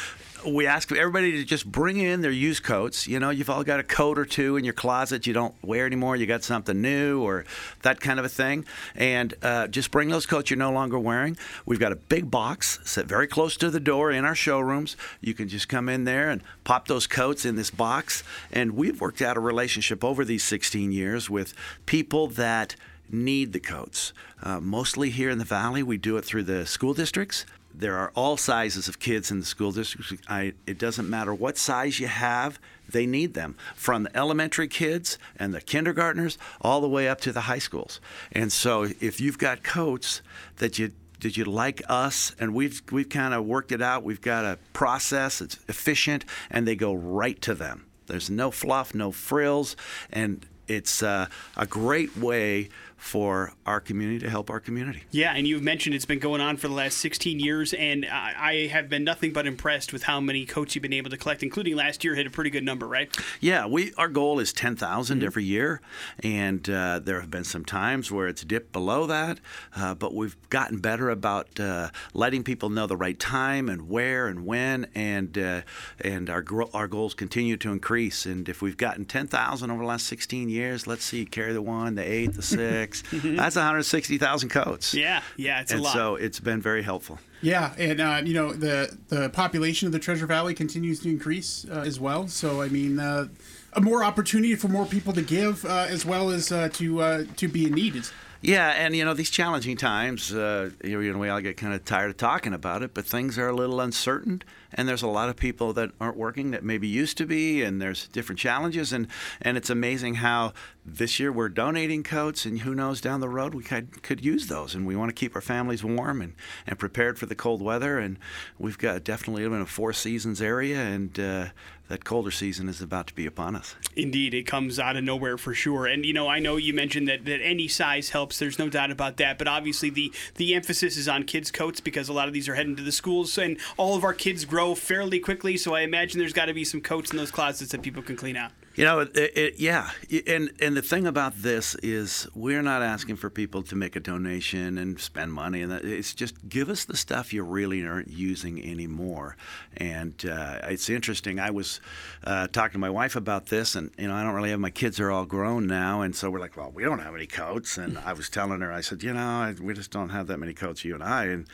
We 0.45 0.67
ask 0.67 0.91
everybody 0.91 1.33
to 1.33 1.45
just 1.45 1.71
bring 1.71 1.99
in 1.99 2.21
their 2.21 2.33
used 2.33 2.65
coats. 2.65 3.07
You 3.07 3.21
know, 3.21 3.31
you've 3.31 3.49
all 3.49 3.63
got 3.63 3.79
a 3.79 3.85
coat 3.85 4.19
or 4.19 4.25
two 4.25 4.57
in 4.57 4.65
your 4.65 4.75
closet 4.75 5.27
you 5.27 5.33
don't 5.33 5.55
wear 5.63 5.87
anymore. 5.87 6.17
You 6.17 6.27
got 6.27 6.43
something 6.43 6.81
new 6.81 7.23
or 7.23 7.45
that 7.83 8.01
kind 8.01 8.19
of 8.19 8.25
a 8.25 8.29
thing. 8.29 8.65
And 8.97 9.35
uh, 9.43 9.69
just 9.69 9.93
bring 9.93 10.09
those 10.09 10.27
coats 10.27 10.51
you're 10.51 10.59
no 10.59 10.73
longer 10.73 10.99
wearing. 10.99 11.37
We've 11.65 11.79
got 11.79 11.93
a 11.93 11.97
big 11.97 12.31
box 12.31 12.81
set 12.85 13.07
very 13.07 13.29
close 13.29 13.57
to 13.59 13.71
the 13.71 13.79
door 13.79 14.11
in 14.11 14.25
our 14.25 14.35
showrooms. 14.35 14.97
You 15.21 15.33
can 15.33 15.49
just 15.49 15.69
come 15.69 15.89
in 15.89 16.05
there 16.05 16.31
and 16.31 16.43
pop 16.65 16.89
those 16.89 17.07
coats 17.07 17.45
in 17.45 17.55
this 17.55 17.71
box. 17.71 18.25
And 18.53 18.73
we've 18.73 19.01
worked 19.01 19.23
out 19.23 19.37
a 19.37 19.41
relationship 19.41 20.03
over 20.03 20.25
these 20.25 20.43
16 20.43 20.91
years 20.91 21.31
with 21.31 21.55
people 21.87 22.27
that 22.29 22.75
need 23.11 23.53
the 23.53 23.61
coats. 23.61 24.13
Uh, 24.43 24.59
mostly 24.59 25.11
here 25.11 25.31
in 25.31 25.39
the 25.39 25.45
valley, 25.45 25.83
we 25.83 25.99
do 25.99 26.17
it 26.17 26.25
through 26.25 26.43
the 26.43 26.67
school 26.67 26.95
districts. 26.95 27.47
There 27.75 27.97
are 27.97 28.13
all 28.15 28.37
sizes 28.37 28.89
of 28.89 28.99
kids 28.99 29.31
in 29.31 29.41
the 29.41 29.47
school 29.47 29.73
district. 29.73 30.25
I, 30.29 30.53
it 30.67 30.79
doesn't 30.79 31.09
matter 31.09 31.35
what 31.35 31.57
size 31.59 31.99
you 32.01 32.07
have, 32.07 32.59
they 32.89 33.07
need 33.07 33.35
them 33.35 33.57
from 33.75 34.05
the 34.05 34.17
elementary 34.17 34.69
kids 34.69 35.19
and 35.37 35.55
the 35.55 35.61
kindergartners 35.61 36.39
all 36.61 36.81
the 36.81 36.89
way 36.89 37.09
up 37.09 37.21
to 37.23 37.33
the 37.33 37.43
high 37.43 37.59
schools. 37.59 38.01
And 38.33 38.53
so 38.53 38.85
if 39.01 39.21
you've 39.21 39.39
got 39.39 39.63
coats 39.63 40.23
that 40.57 40.79
you 40.79 40.93
did 41.23 41.37
you 41.37 41.45
like 41.45 41.83
us? 41.89 42.35
And 42.41 42.53
we've 42.53 42.83
we've 42.91 43.09
kind 43.09 43.33
of 43.33 43.45
worked 43.45 43.71
it 43.71 43.81
out. 43.81 44.03
We've 44.03 44.21
got 44.21 44.45
a 44.45 44.59
process. 44.73 45.41
It's 45.41 45.57
efficient, 45.69 46.25
and 46.51 46.67
they 46.67 46.75
go 46.75 46.93
right 46.93 47.41
to 47.43 47.55
them. 47.55 47.87
There's 48.09 48.29
no 48.29 48.51
fluff, 48.51 48.93
no 48.93 49.13
frills, 49.13 49.77
and 50.11 50.45
it's 50.67 51.01
uh, 51.01 51.27
a 51.57 51.67
great 51.67 52.17
way 52.17 52.71
for 53.03 53.53
our 53.67 53.81
community 53.81 54.21
to 54.21 54.31
help 54.31 54.49
our 54.49 54.61
community. 54.61 55.03
Yeah, 55.11 55.35
and 55.35 55.45
you've 55.47 55.61
mentioned 55.61 55.93
it's 55.97 56.07
been 56.07 56.21
going 56.21 56.41
on 56.41 56.57
for 56.57 56.69
the 56.69 56.75
last 56.75 56.99
16 56.99 57.41
years, 57.41 57.75
and 57.75 58.07
I, 58.07 58.35
I 58.39 58.67
have 58.69 58.89
been 58.89 59.03
nothing 59.03 59.33
but 59.33 59.45
impressed 59.45 59.93
with 59.93 60.05
how 60.05 60.21
many 60.21 60.47
coats 60.47 60.77
you've 60.77 60.83
been 60.83 60.93
able 60.93 61.11
to 61.11 61.17
collect, 61.17 61.43
including 61.43 61.75
last 61.75 62.05
year 62.05 62.15
hit 62.15 62.29
a 62.29 62.31
pretty 62.31 62.49
good 62.49 62.63
number, 62.63 62.87
right? 62.87 63.15
Yeah, 63.41 63.67
we 63.67 63.93
our 63.99 64.09
goal 64.09 64.39
is 64.39 64.53
10,000 64.53 65.25
every 65.25 65.43
year, 65.43 65.81
and 66.23 66.71
uh, 66.71 67.01
there 67.01 67.21
have 67.21 67.31
been 67.31 67.43
some 67.43 67.65
times 67.65 68.13
where 68.13 68.29
it's 68.29 68.45
dipped 68.45 68.73
below 68.73 69.07
that, 69.09 69.41
uh, 69.75 69.95
but 69.95 70.15
we've 70.15 70.37
gotten 70.49 70.79
better 70.79 71.11
about 71.11 71.59
uh, 71.59 71.91
letting 72.15 72.45
people 72.45 72.71
know 72.71 72.87
the 72.87 72.97
right 72.97 73.19
time 73.19 73.69
and 73.69 73.89
where 73.89 74.29
and 74.29 74.47
when, 74.47 74.87
and 74.95 75.37
uh, 75.37 75.63
and 76.01 76.31
our 76.31 76.41
gro- 76.41 76.71
our 76.73 76.87
goals 76.87 77.15
continue 77.15 77.57
to 77.57 77.73
increase. 77.73 78.27
And 78.27 78.49
if 78.49 78.63
we've 78.63 78.77
gotten 78.77 79.07
10,000 79.07 79.71
over 79.73 79.81
the 79.81 79.89
last 79.89 80.07
16 80.07 80.49
years, 80.49 80.87
let's 80.87 81.05
see, 81.05 81.27
carry 81.27 81.53
the 81.53 81.63
one, 81.63 81.97
the 81.97 82.09
eight, 82.09 82.35
the 82.35 82.43
six. 82.53 82.92
That's 83.13 83.57
160,000 83.57 84.49
coats. 84.49 84.95
Yeah, 84.95 85.23
yeah, 85.37 85.61
it's 85.61 85.73
a 85.73 85.79
lot. 85.79 85.93
so 85.93 86.17
it's 86.17 86.41
been 86.41 86.61
very 86.61 86.83
helpful. 86.83 87.19
Yeah, 87.41 87.75
and 87.77 88.01
uh, 88.01 88.23
you 88.25 88.35
know 88.35 88.53
the 88.53 88.97
the 89.09 89.29
population 89.31 89.87
of 89.87 89.93
the 89.93 89.99
Treasure 89.99 90.27
Valley 90.27 90.55
continues 90.55 91.01
to 91.01 91.09
increase 91.09 91.67
uh, 91.71 91.81
as 91.81 91.99
well. 91.99 92.29
So 92.29 92.63
I 92.63 92.69
mean, 92.69 93.01
uh, 93.01 93.27
a 93.73 93.81
more 93.81 94.05
opportunity 94.05 94.55
for 94.55 94.69
more 94.69 94.87
people 94.87 95.13
to 95.13 95.23
give, 95.23 95.65
uh, 95.65 95.87
as 95.89 96.05
well 96.05 96.31
as 96.31 96.53
uh, 96.53 96.69
to 96.75 97.01
uh, 97.01 97.25
to 97.37 97.49
be 97.49 97.67
in 97.67 97.73
need. 97.73 97.97
Is, 97.97 98.13
Yeah, 98.43 98.69
and 98.71 98.95
you 98.95 99.05
know 99.05 99.15
these 99.15 99.31
challenging 99.31 99.77
times, 99.77 100.33
uh, 100.33 100.71
you 100.85 101.13
know, 101.13 101.19
we 101.19 101.29
all 101.29 101.41
get 101.41 101.57
kind 101.57 101.75
of 101.75 101.85
tired 101.85 102.11
of 102.11 102.17
talking 102.17 102.55
about 102.55 102.83
it, 102.83 102.95
but 102.95 103.05
things 103.05 103.39
are 103.39 103.49
a 103.49 103.55
little 103.55 103.81
uncertain, 103.81 104.43
and 104.75 104.89
there's 104.89 105.03
a 105.03 105.09
lot 105.09 105.29
of 105.29 105.37
people 105.37 105.73
that 105.75 105.91
aren't 106.01 106.17
working 106.17 106.51
that 106.53 106.65
maybe 106.65 106.89
used 106.89 107.17
to 107.19 107.27
be, 107.27 107.63
and 107.63 107.81
there's 107.81 108.09
different 108.09 108.39
challenges, 108.39 108.93
and 108.93 109.07
and 109.41 109.57
it's 109.57 109.71
amazing 109.71 110.17
how 110.17 110.53
this 110.85 111.21
year 111.21 111.31
we're 111.31 111.49
donating 111.49 112.03
coats, 112.03 112.45
and 112.45 112.61
who 112.61 112.75
knows 112.75 113.01
down 113.01 113.21
the 113.21 113.29
road 113.29 113.55
we 113.55 113.63
could 113.63 114.03
could 114.03 114.25
use 114.25 114.49
those, 114.49 114.75
and 114.75 114.87
we 114.87 114.97
want 114.97 115.09
to 115.09 115.15
keep 115.15 115.35
our 115.35 115.41
families 115.41 115.85
warm 115.85 116.21
and 116.21 116.35
and 116.67 116.79
prepared 116.79 117.19
for 117.19 117.27
the 117.27 117.35
cold 117.35 117.63
weather, 117.63 117.99
and 117.99 118.19
we've 118.59 118.79
got 118.79 119.05
definitely 119.05 119.45
in 119.45 119.53
a 119.53 119.67
four 119.67 119.93
seasons 119.93 120.41
area, 120.41 120.79
and 120.79 121.19
uh, 121.19 121.47
that 121.93 122.05
colder 122.05 122.31
season 122.31 122.71
is 122.71 122.81
about 122.81 123.07
to 123.07 123.15
be 123.15 123.27
upon 123.27 123.55
us. 123.55 123.77
Indeed, 123.97 124.33
it 124.33 124.45
comes 124.45 124.79
out 124.79 124.97
of 124.97 125.05
nowhere 125.05 125.37
for 125.37 125.53
sure. 125.53 125.85
And 125.85 126.07
you 126.07 126.15
know, 126.15 126.27
I 126.27 126.39
know 126.39 126.57
you 126.57 126.73
mentioned 126.73 127.07
that, 127.09 127.27
that 127.27 127.43
any 127.43 127.69
size 127.69 128.11
helps. 128.11 128.39
There's 128.39 128.59
no 128.59 128.71
doubt 128.71 128.91
about 128.91 129.19
that. 129.19 129.37
But 129.37 129.47
obviously, 129.47 129.91
the 129.91 130.11
the 130.37 130.55
emphasis 130.55 130.97
is 130.97 131.07
on 131.07 131.25
kids' 131.25 131.51
coats 131.51 131.81
because 131.81 132.09
a 132.09 132.15
lot 132.15 132.29
of 132.29 132.35
these 132.35 132.49
are 132.49 132.55
heading 132.55 132.77
to 132.77 132.83
the 132.83 132.93
schools, 132.93 133.37
and 133.37 133.59
all 133.77 133.95
of 133.95 134.05
our 134.05 134.15
kids 134.15 134.47
grow 134.47 134.62
fairly 134.75 135.21
quickly. 135.21 135.57
So 135.57 135.75
I 135.75 135.81
imagine 135.83 136.19
there's 136.19 136.33
got 136.33 136.47
to 136.47 136.55
be 136.55 136.65
some 136.65 136.81
coats 136.81 137.11
in 137.11 137.17
those 137.17 137.31
closets 137.31 137.73
that 137.73 137.83
people 137.83 138.03
can 138.03 138.17
clean 138.17 138.37
out. 138.37 138.53
You 138.75 138.85
know, 138.87 139.01
it, 139.01 139.11
it, 139.15 139.55
yeah, 139.61 139.91
and 140.27 140.51
and 140.59 140.75
the 140.75 140.81
thing 140.81 141.07
about 141.07 141.35
this 141.37 141.75
is 141.83 142.27
we're 142.35 142.63
not 142.63 142.81
asking 142.81 143.17
for 143.17 143.29
people 143.29 143.63
to 143.65 143.77
make 143.77 143.97
a 143.97 144.01
donation 144.01 144.79
and 144.79 144.99
spend 144.99 145.31
money, 145.31 145.61
and 145.61 145.71
that- 145.71 145.85
it's 145.85 146.15
just 146.15 146.49
give 146.49 146.71
us 146.71 146.87
the 146.87 146.97
stuff 146.97 147.35
you 147.35 147.43
really 147.43 147.87
aren't 147.87 148.09
using 148.09 148.65
anymore. 148.65 149.37
And 149.77 150.15
uh, 150.25 150.61
it's 150.63 150.89
interesting. 150.89 151.39
I 151.39 151.51
was 151.51 151.83
uh, 152.25 152.47
talking 152.49 152.73
to 152.73 152.79
my 152.79 152.89
wife 152.89 153.15
about 153.15 153.47
this, 153.47 153.75
and 153.75 153.91
you 153.99 154.09
know, 154.09 154.15
I 154.15 154.23
don't 154.23 154.35
really 154.35 154.49
have 154.51 154.61
my 154.61 154.71
kids 154.71 154.99
are 155.01 155.11
all 155.11 155.27
grown 155.27 155.67
now, 155.67 156.01
and 156.01 156.17
so 156.17 156.31
we're 156.31 156.41
like, 156.41 156.57
well, 156.57 156.73
we 156.75 156.83
don't 156.83 157.01
have 157.01 157.15
any 157.15 157.27
coats, 157.27 157.77
and 157.77 157.99
I 157.99 158.15
was 158.15 158.31
telling 158.31 158.63
her, 158.63 158.73
I 158.73 158.81
said, 158.81 159.03
you 159.03 159.13
know, 159.13 159.55
we 159.61 159.75
just 159.75 159.91
don't 159.91 160.09
have 160.09 160.29
that 160.29 160.39
many 160.39 160.55
coats, 160.55 160.83
you 160.83 160.95
and 160.95 161.05
I, 161.05 161.25
and 161.27 161.47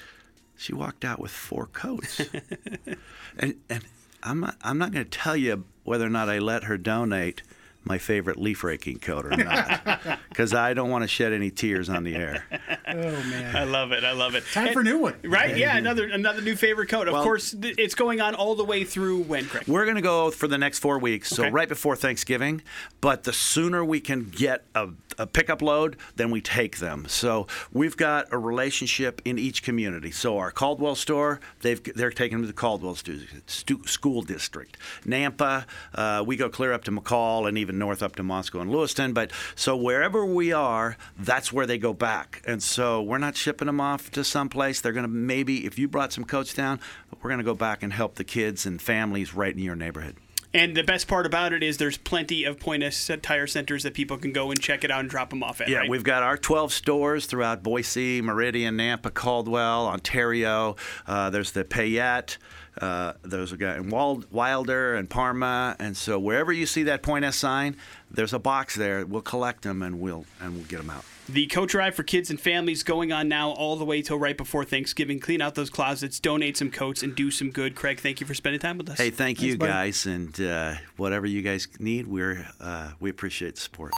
she 0.59 0.75
walked 0.75 1.05
out 1.05 1.19
with 1.21 1.31
four 1.31 1.67
coats, 1.67 2.21
and 3.39 3.55
and 3.71 3.85
I'm 4.23 4.41
not, 4.41 4.57
I'm 4.63 4.77
not 4.79 4.93
going 4.93 5.05
to 5.05 5.11
tell 5.11 5.37
you 5.37 5.65
whether 5.85 6.05
or 6.05 6.11
not 6.11 6.29
I 6.29 6.39
let 6.41 6.65
her 6.65 6.77
donate 6.77 7.43
my 7.85 7.97
favorite 7.97 8.37
leaf 8.37 8.65
raking 8.65 8.99
coat 8.99 9.25
or 9.25 9.31
not, 9.37 10.01
because 10.29 10.53
I 10.53 10.75
don't 10.75 10.91
want 10.91 11.05
to 11.05 11.09
shed 11.09 11.33
any 11.33 11.51
tears 11.51 11.89
on 11.89 12.03
the 12.05 12.17
air. 12.17 12.45
oh 12.87 12.93
man, 12.93 13.57
I 13.57 13.65
love 13.65 13.93
it. 13.93 14.05
I 14.05 14.13
love 14.13 14.35
it. 14.35 14.45
time 14.53 14.73
for 14.75 14.81
a 14.81 14.85
new 14.85 14.99
one. 14.99 15.15
Right? 15.25 15.57
Yeah, 15.57 15.77
another 15.77 16.05
another 16.07 16.43
new 16.43 16.57
favorite 16.57 16.89
coat. 16.89 17.07
Of 17.09 17.15
Well- 17.15 17.23
course, 17.23 17.53
th- 17.53 17.77
it's 17.79 17.95
going 17.95 18.21
on 18.21 18.35
all 18.35 18.57
the 18.57 18.65
way 18.65 18.85
through 18.85 19.21
when, 19.23 19.47
Craig? 19.47 19.65
We're 19.69 19.85
going 19.85 19.97
to 19.97 20.03
go 20.03 20.31
for 20.31 20.49
the 20.49 20.59
next 20.59 20.81
four 20.81 20.99
weeks, 20.99 21.29
so 21.31 21.45
Okay. 21.45 21.53
right 21.53 21.69
before 21.69 21.95
Thanksgiving. 21.97 22.61
But 23.01 23.23
the 23.23 23.33
sooner 23.33 23.83
we 23.85 24.01
can 24.01 24.25
get 24.25 24.65
a, 24.75 24.89
a 25.19 25.27
pickup 25.27 25.63
load, 25.63 25.97
then 26.17 26.31
we 26.31 26.41
take 26.41 26.79
them. 26.79 27.07
So 27.09 27.47
we've 27.73 27.97
got 27.97 28.33
a 28.33 28.39
relationship 28.39 29.21
in 29.25 29.39
each 29.39 29.63
community. 29.63 30.11
So 30.11 30.39
our 30.39 30.51
Caldwell 30.51 30.95
store, 30.95 31.41
they've 31.61 31.83
they're 31.95 32.11
taking 32.11 32.39
them 32.39 32.43
to 32.43 32.47
the 32.47 32.53
Caldwell 32.53 32.97
school 32.97 34.23
district. 34.23 34.79
Nampa, 35.05 35.65
uh, 35.95 36.25
we 36.27 36.37
go 36.37 36.49
clear 36.49 36.73
up 36.73 36.85
to 36.85 36.91
McCall 36.91 37.49
and 37.49 37.59
even 37.59 37.79
north 37.79 38.03
up 38.03 38.17
to 38.17 38.23
Moscow 38.23 38.61
and 38.61 38.71
Lewiston. 38.71 39.13
But 39.13 39.33
so 39.55 39.77
wherever 39.77 40.25
we 40.25 40.53
are, 40.53 40.97
that's 41.19 41.53
where 41.53 41.67
they 41.67 41.79
go 41.79 41.93
back. 41.93 42.43
And 42.47 42.63
so 42.63 43.03
we're 43.03 43.19
not 43.19 43.37
shipping 43.37 43.67
them 43.67 43.81
off 43.81 44.11
to 44.13 44.25
someplace. 44.25 44.81
They're 44.81 44.93
going 44.93 45.05
to 45.05 45.09
maybe, 45.09 45.67
if 45.67 45.79
you 45.79 45.89
brought 45.89 46.13
some 46.13 46.25
coats 46.25 46.55
down, 46.55 46.81
we're 47.21 47.31
going 47.31 47.39
to 47.39 47.45
go 47.45 47.55
back 47.55 47.83
and 47.83 47.93
help 47.93 48.15
the 48.15 48.25
kids 48.25 48.67
and 48.67 48.81
families 48.81 49.35
right 49.35 49.53
in 49.53 49.63
your 49.63 49.77
neighborhood. 49.77 50.17
And 50.55 50.75
the 50.75 50.83
best 50.83 51.09
part 51.09 51.27
about 51.27 51.53
it 51.53 51.63
is 51.63 51.77
there's 51.77 51.99
plenty 51.99 52.45
of 52.45 52.59
Point 52.59 52.83
S 52.83 53.11
tire 53.23 53.47
centers 53.47 53.83
that 53.83 53.93
people 53.93 54.17
can 54.17 54.33
go 54.33 54.51
and 54.51 54.59
check 54.61 54.83
it 54.83 54.91
out 54.91 55.01
and 55.01 55.11
drop 55.11 55.31
them 55.31 55.43
off 55.43 55.61
at. 55.61 55.69
Yeah, 55.69 55.79
right? 55.79 55.91
we've 55.91 56.05
got 56.05 56.23
our 56.23 56.39
12 56.39 56.73
stores 56.73 57.27
throughout 57.27 57.63
Boise, 57.63 58.23
Meridian, 58.23 58.79
Nampa, 58.79 59.13
Caldwell, 59.13 59.87
Ontario. 59.87 60.77
Uh, 61.07 61.29
there's 61.31 61.53
the 61.53 61.65
Payette. 61.65 62.39
Uh, 62.81 63.13
there's 63.23 63.53
a 63.53 63.57
guy 63.57 63.77
in 63.77 63.91
Wild, 63.91 64.31
Wilder 64.33 64.95
and 64.95 65.11
Parma, 65.11 65.75
and 65.81 65.97
so 65.97 66.19
wherever 66.19 66.53
you 66.53 66.65
see 66.65 66.85
that 66.85 67.03
Point 67.03 67.25
S 67.25 67.37
sign, 67.37 67.77
there's 68.11 68.33
a 68.33 68.39
box 68.39 68.77
there. 68.77 69.05
We'll 69.05 69.21
collect 69.21 69.63
them 69.63 69.83
and 69.83 70.01
we'll 70.01 70.25
and 70.41 70.55
we'll 70.55 70.65
get 70.65 70.79
them 70.79 70.91
out. 70.91 71.05
The 71.31 71.47
coat 71.47 71.69
drive 71.69 71.95
for 71.95 72.03
kids 72.03 72.31
and 72.31 72.41
families 72.41 72.83
going 72.83 73.13
on 73.13 73.29
now 73.29 73.51
all 73.51 73.77
the 73.77 73.85
way 73.85 74.01
till 74.01 74.19
right 74.19 74.37
before 74.37 74.65
Thanksgiving. 74.65 75.21
Clean 75.21 75.43
out 75.43 75.55
those 75.55 75.69
closets, 75.69 76.19
donate 76.19 76.57
some 76.57 76.71
coats, 76.71 77.03
and 77.03 77.15
do 77.15 77.31
some 77.31 77.51
good. 77.51 77.75
Craig, 77.75 78.01
thank 78.01 78.21
you 78.21 78.27
for 78.27 78.33
spending 78.33 78.61
time 78.61 78.79
with 78.79 78.89
us. 78.89 78.97
Hey, 78.97 79.11
thank 79.11 79.43
you 79.43 79.59
buddy. 79.59 79.71
guys, 79.71 80.07
and 80.07 80.41
uh, 80.41 80.77
whatever 80.97 81.27
you 81.27 81.43
guys 81.43 81.69
need, 81.79 82.07
we're 82.07 82.49
uh, 82.61 82.93
we 82.99 83.11
appreciate 83.11 83.57
the 83.57 83.61
support. 83.61 83.93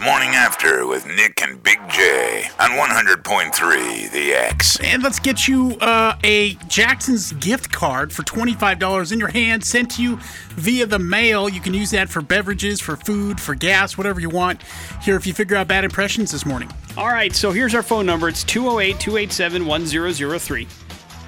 Morning 0.00 0.30
After 0.30 0.53
with 0.64 1.06
Nick 1.06 1.42
and 1.42 1.62
Big 1.62 1.78
J 1.90 2.44
on 2.58 2.70
100.3 2.70 4.10
The 4.10 4.32
X. 4.32 4.80
And 4.80 5.02
let's 5.02 5.18
get 5.18 5.46
you 5.46 5.76
uh, 5.80 6.16
a 6.24 6.54
Jackson's 6.68 7.32
gift 7.32 7.70
card 7.70 8.12
for 8.12 8.22
$25 8.22 9.12
in 9.12 9.18
your 9.18 9.28
hand 9.28 9.62
sent 9.62 9.90
to 9.92 10.02
you 10.02 10.18
via 10.52 10.86
the 10.86 10.98
mail. 10.98 11.50
You 11.50 11.60
can 11.60 11.74
use 11.74 11.90
that 11.90 12.08
for 12.08 12.22
beverages, 12.22 12.80
for 12.80 12.96
food, 12.96 13.38
for 13.38 13.54
gas, 13.54 13.98
whatever 13.98 14.20
you 14.20 14.30
want. 14.30 14.62
Here, 15.02 15.16
if 15.16 15.26
you 15.26 15.34
figure 15.34 15.56
out 15.56 15.68
bad 15.68 15.84
impressions 15.84 16.30
this 16.32 16.46
morning. 16.46 16.70
All 16.96 17.08
right, 17.08 17.34
so 17.34 17.52
here's 17.52 17.74
our 17.74 17.82
phone 17.82 18.06
number. 18.06 18.28
It's 18.28 18.42
208 18.44 18.98
287 18.98 19.66
1003. 19.66 20.66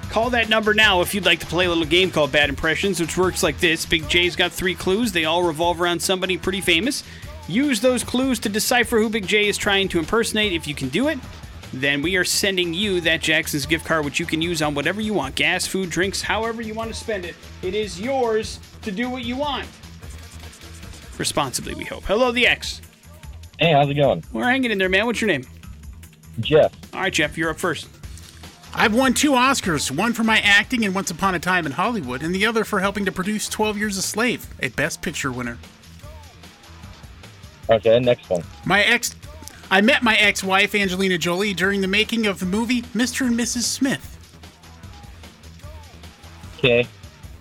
Call 0.09 0.29
that 0.31 0.49
number 0.49 0.73
now 0.73 1.01
if 1.01 1.13
you'd 1.13 1.25
like 1.25 1.39
to 1.41 1.45
play 1.45 1.65
a 1.65 1.69
little 1.69 1.85
game 1.85 2.09
called 2.09 2.31
Bad 2.31 2.49
Impressions, 2.49 2.99
which 2.99 3.17
works 3.17 3.43
like 3.43 3.59
this 3.59 3.85
Big 3.85 4.07
J's 4.09 4.35
got 4.35 4.51
three 4.51 4.73
clues. 4.73 5.11
They 5.11 5.25
all 5.25 5.43
revolve 5.43 5.79
around 5.79 6.01
somebody 6.01 6.37
pretty 6.37 6.61
famous. 6.61 7.03
Use 7.47 7.79
those 7.79 8.03
clues 8.03 8.39
to 8.39 8.49
decipher 8.49 8.99
who 8.99 9.09
Big 9.09 9.25
J 9.25 9.47
is 9.47 9.57
trying 9.57 9.87
to 9.89 9.99
impersonate. 9.99 10.51
If 10.51 10.67
you 10.67 10.75
can 10.75 10.89
do 10.89 11.07
it, 11.07 11.17
then 11.73 12.01
we 12.01 12.15
are 12.15 12.23
sending 12.23 12.73
you 12.73 13.01
that 13.01 13.21
Jackson's 13.21 13.65
gift 13.65 13.85
card, 13.85 14.05
which 14.05 14.19
you 14.19 14.25
can 14.25 14.41
use 14.41 14.61
on 14.61 14.73
whatever 14.73 15.01
you 15.01 15.13
want 15.13 15.35
gas, 15.35 15.65
food, 15.65 15.89
drinks, 15.89 16.21
however 16.21 16.61
you 16.61 16.73
want 16.73 16.89
to 16.91 16.95
spend 16.95 17.25
it. 17.25 17.35
It 17.61 17.73
is 17.73 17.99
yours 17.99 18.59
to 18.81 18.91
do 18.91 19.09
what 19.09 19.23
you 19.23 19.37
want. 19.37 19.67
Responsibly, 21.17 21.73
we 21.73 21.85
hope. 21.85 22.03
Hello, 22.03 22.31
the 22.31 22.45
X. 22.45 22.81
Hey, 23.59 23.71
how's 23.71 23.89
it 23.89 23.95
going? 23.95 24.23
We're 24.31 24.43
hanging 24.43 24.71
in 24.71 24.77
there, 24.77 24.89
man. 24.89 25.05
What's 25.05 25.21
your 25.21 25.29
name? 25.29 25.45
Jeff. 26.39 26.73
All 26.93 27.01
right, 27.01 27.13
Jeff, 27.13 27.37
you're 27.37 27.49
up 27.49 27.57
first. 27.57 27.87
I've 28.73 28.93
won 28.93 29.13
two 29.13 29.31
Oscars, 29.31 29.89
one 29.89 30.13
for 30.13 30.23
my 30.23 30.39
acting 30.39 30.83
in 30.83 30.93
Once 30.93 31.09
Upon 31.09 31.33
a 31.33 31.39
Time 31.39 31.65
in 31.65 31.71
Hollywood, 31.71 32.21
and 32.21 32.35
the 32.35 32.45
other 32.45 32.63
for 32.63 32.81
helping 32.81 33.05
to 33.05 33.11
produce 33.11 33.49
12 33.49 33.77
Years 33.77 33.97
a 33.97 34.01
Slave, 34.03 34.45
a 34.61 34.67
Best 34.69 35.01
Picture 35.01 35.31
winner. 35.31 35.57
Okay, 37.69 37.99
next 37.99 38.29
one. 38.29 38.43
My 38.65 38.83
ex. 38.83 39.15
I 39.69 39.81
met 39.81 40.01
my 40.01 40.15
ex 40.15 40.43
wife, 40.43 40.73
Angelina 40.73 41.17
Jolie, 41.17 41.53
during 41.53 41.81
the 41.81 41.87
making 41.87 42.25
of 42.25 42.39
the 42.39 42.45
movie 42.45 42.83
Mr. 42.83 43.27
and 43.27 43.37
Mrs. 43.37 43.63
Smith. 43.63 44.13
Okay, 46.57 46.87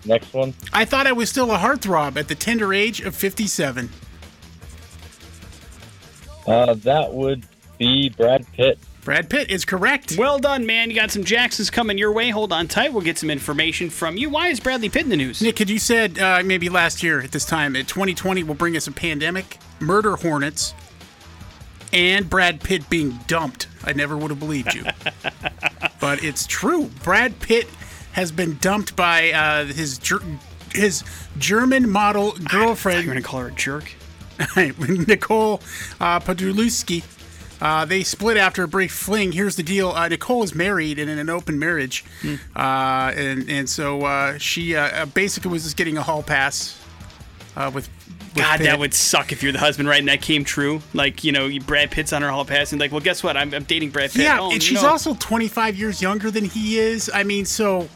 next 0.04 0.34
one. 0.34 0.52
I 0.72 0.84
thought 0.84 1.06
I 1.06 1.12
was 1.12 1.30
still 1.30 1.52
a 1.52 1.58
heartthrob 1.58 2.16
at 2.16 2.28
the 2.28 2.34
tender 2.34 2.74
age 2.74 3.00
of 3.00 3.14
57. 3.14 3.88
Uh, 6.46 6.74
that 6.74 7.12
would 7.12 7.44
be 7.78 8.08
Brad 8.10 8.46
Pitt. 8.52 8.78
Brad 9.06 9.30
Pitt 9.30 9.50
is 9.50 9.64
correct. 9.64 10.16
Well 10.18 10.40
done, 10.40 10.66
man. 10.66 10.90
You 10.90 10.96
got 10.96 11.12
some 11.12 11.22
Jacksons 11.22 11.70
coming 11.70 11.96
your 11.96 12.12
way. 12.12 12.30
Hold 12.30 12.52
on 12.52 12.66
tight. 12.66 12.92
We'll 12.92 13.02
get 13.02 13.18
some 13.18 13.30
information 13.30 13.88
from 13.88 14.16
you. 14.16 14.28
Why 14.28 14.48
is 14.48 14.58
Bradley 14.58 14.88
Pitt 14.88 15.04
in 15.04 15.10
the 15.10 15.16
news? 15.16 15.40
Nick, 15.40 15.54
could 15.54 15.70
you 15.70 15.78
said 15.78 16.18
uh, 16.18 16.42
maybe 16.44 16.68
last 16.68 17.04
year 17.04 17.20
at 17.20 17.30
this 17.30 17.44
time, 17.44 17.76
at 17.76 17.86
2020 17.86 18.42
will 18.42 18.56
bring 18.56 18.76
us 18.76 18.88
a 18.88 18.92
pandemic, 18.92 19.58
murder 19.80 20.16
hornets, 20.16 20.74
and 21.92 22.28
Brad 22.28 22.60
Pitt 22.60 22.88
being 22.90 23.18
dumped. 23.26 23.68
I 23.84 23.92
never 23.92 24.16
would 24.16 24.30
have 24.30 24.40
believed 24.40 24.74
you. 24.74 24.84
but 26.00 26.22
it's 26.22 26.46
true. 26.46 26.90
Brad 27.02 27.38
Pitt 27.40 27.68
has 28.12 28.32
been 28.32 28.58
dumped 28.58 28.96
by 28.96 29.32
uh, 29.32 29.66
his 29.66 29.98
ger- 29.98 30.22
his 30.72 31.04
German 31.38 31.88
model 31.90 32.32
girlfriend. 32.32 33.04
You're 33.04 33.14
going 33.14 33.22
to 33.22 33.28
call 33.28 33.40
her 33.40 33.48
a 33.48 33.52
jerk? 33.52 33.92
Nicole 34.56 35.62
uh. 36.00 36.20
Uh, 37.58 37.86
they 37.86 38.02
split 38.02 38.36
after 38.36 38.62
a 38.64 38.68
brief 38.68 38.92
fling. 38.92 39.32
Here's 39.32 39.56
the 39.56 39.62
deal: 39.62 39.90
uh, 39.90 40.08
Nicole 40.08 40.42
is 40.42 40.54
married 40.54 40.98
and 40.98 41.08
in 41.08 41.18
an 41.18 41.30
open 41.30 41.58
marriage, 41.58 42.04
uh, 42.54 43.12
and 43.16 43.48
and 43.48 43.68
so 43.68 44.02
uh, 44.04 44.36
she 44.36 44.76
uh, 44.76 45.06
basically 45.06 45.50
was 45.50 45.64
just 45.64 45.76
getting 45.76 45.96
a 45.96 46.02
hall 46.02 46.22
pass 46.22 46.78
uh, 47.56 47.70
with. 47.74 47.88
with 47.88 48.36
God, 48.36 48.58
Pitt. 48.58 48.66
that 48.66 48.78
would 48.78 48.92
suck 48.94 49.32
if 49.32 49.42
you're 49.42 49.52
the 49.52 49.58
husband, 49.58 49.88
right? 49.88 49.98
And 49.98 50.08
that 50.08 50.20
came 50.22 50.44
true. 50.44 50.82
Like, 50.94 51.24
you 51.24 51.32
know, 51.32 51.48
Brad 51.66 51.90
Pitt's 51.90 52.12
on 52.12 52.22
her 52.22 52.30
hall 52.30 52.44
pass, 52.44 52.72
and 52.72 52.80
like, 52.80 52.92
well, 52.92 53.00
guess 53.00 53.22
what? 53.24 53.36
I'm, 53.36 53.52
I'm 53.54 53.64
dating 53.64 53.90
Brad 53.90 54.10
Pitt. 54.12 54.22
Yeah, 54.22 54.38
Oh, 54.40 54.50
and 54.52 54.62
she's 54.62 54.82
no. 54.82 54.88
also 54.90 55.14
25 55.14 55.74
years 55.76 56.02
younger 56.02 56.30
than 56.30 56.44
he 56.44 56.78
is. 56.78 57.10
I 57.12 57.22
mean, 57.24 57.44
so 57.46 57.88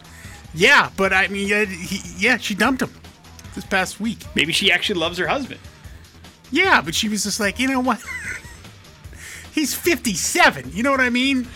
yeah, 0.54 0.90
but 0.96 1.12
I 1.12 1.28
mean, 1.28 1.46
yeah, 1.46 1.64
he, 1.66 2.00
yeah, 2.18 2.36
she 2.38 2.54
dumped 2.54 2.82
him 2.82 2.90
this 3.54 3.64
past 3.66 4.00
week. 4.00 4.18
Maybe 4.34 4.52
she 4.52 4.72
actually 4.72 4.98
loves 5.00 5.18
her 5.18 5.26
husband. 5.26 5.60
Yeah, 6.50 6.80
but 6.80 6.94
she 6.94 7.08
was 7.08 7.22
just 7.24 7.38
like, 7.38 7.58
you 7.60 7.68
know 7.68 7.80
what? 7.80 8.02
He's 9.52 9.74
57. 9.74 10.70
You 10.72 10.82
know 10.82 10.90
what 10.90 11.00
I 11.00 11.10
mean? 11.10 11.46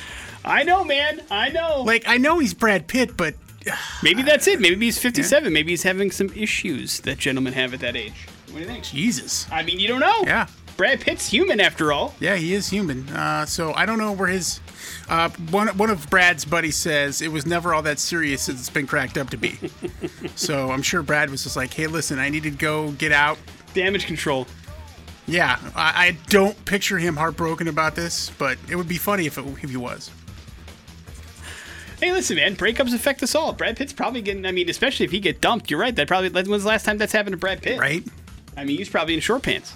I 0.44 0.62
know, 0.62 0.84
man. 0.84 1.22
I 1.30 1.48
know. 1.50 1.82
Like, 1.86 2.04
I 2.06 2.18
know 2.18 2.38
he's 2.38 2.52
Brad 2.52 2.86
Pitt, 2.86 3.16
but 3.16 3.34
Maybe 4.02 4.22
that's 4.22 4.46
it. 4.46 4.60
Maybe 4.60 4.86
he's 4.86 4.98
57. 4.98 5.52
Maybe 5.52 5.72
he's 5.72 5.82
having 5.82 6.10
some 6.10 6.30
issues 6.34 7.00
that 7.00 7.18
gentlemen 7.18 7.52
have 7.52 7.74
at 7.74 7.80
that 7.80 7.96
age. 7.96 8.26
What 8.46 8.54
do 8.54 8.60
you 8.60 8.66
think? 8.66 8.84
Jesus. 8.84 9.50
I 9.50 9.62
mean, 9.62 9.80
you 9.80 9.88
don't 9.88 10.00
know. 10.00 10.22
Yeah. 10.24 10.46
Brad 10.76 11.00
Pitt's 11.00 11.28
human 11.28 11.60
after 11.60 11.92
all. 11.92 12.14
Yeah, 12.20 12.36
he 12.36 12.54
is 12.54 12.68
human. 12.68 13.08
Uh, 13.10 13.46
so 13.46 13.72
I 13.74 13.86
don't 13.86 13.98
know 13.98 14.12
where 14.12 14.28
his. 14.28 14.60
Uh, 15.08 15.28
one 15.50 15.68
one 15.78 15.90
of 15.90 16.08
Brad's 16.10 16.44
buddies 16.44 16.76
says 16.76 17.22
it 17.22 17.30
was 17.30 17.46
never 17.46 17.72
all 17.72 17.82
that 17.82 17.98
serious 17.98 18.48
as 18.48 18.58
it's 18.58 18.70
been 18.70 18.86
cracked 18.86 19.16
up 19.16 19.30
to 19.30 19.36
be. 19.36 19.58
so 20.34 20.70
I'm 20.70 20.82
sure 20.82 21.02
Brad 21.02 21.30
was 21.30 21.44
just 21.44 21.56
like, 21.56 21.72
"Hey, 21.72 21.86
listen, 21.86 22.18
I 22.18 22.28
need 22.28 22.42
to 22.42 22.50
go 22.50 22.90
get 22.92 23.12
out." 23.12 23.38
Damage 23.72 24.06
control. 24.06 24.46
Yeah, 25.26 25.58
I, 25.74 26.06
I 26.06 26.16
don't 26.28 26.62
picture 26.64 26.98
him 26.98 27.16
heartbroken 27.16 27.68
about 27.68 27.94
this, 27.94 28.30
but 28.38 28.58
it 28.68 28.76
would 28.76 28.88
be 28.88 28.98
funny 28.98 29.26
if 29.26 29.38
it, 29.38 29.44
if 29.62 29.70
he 29.70 29.76
was. 29.76 30.10
Hey, 32.04 32.12
listen, 32.12 32.36
man. 32.36 32.54
Breakups 32.54 32.94
affect 32.94 33.22
us 33.22 33.34
all. 33.34 33.54
Brad 33.54 33.78
Pitt's 33.78 33.94
probably 33.94 34.20
getting. 34.20 34.44
I 34.44 34.52
mean, 34.52 34.68
especially 34.68 35.06
if 35.06 35.10
he 35.10 35.20
get 35.20 35.40
dumped. 35.40 35.70
You're 35.70 35.80
right. 35.80 35.96
That 35.96 36.06
probably. 36.06 36.28
When's 36.28 36.64
the 36.64 36.68
last 36.68 36.84
time 36.84 36.98
that's 36.98 37.14
happened 37.14 37.32
to 37.32 37.38
Brad 37.38 37.62
Pitt? 37.62 37.80
Right? 37.80 38.04
I 38.58 38.64
mean, 38.64 38.76
he's 38.76 38.90
probably 38.90 39.14
in 39.14 39.20
short 39.20 39.42
pants, 39.42 39.72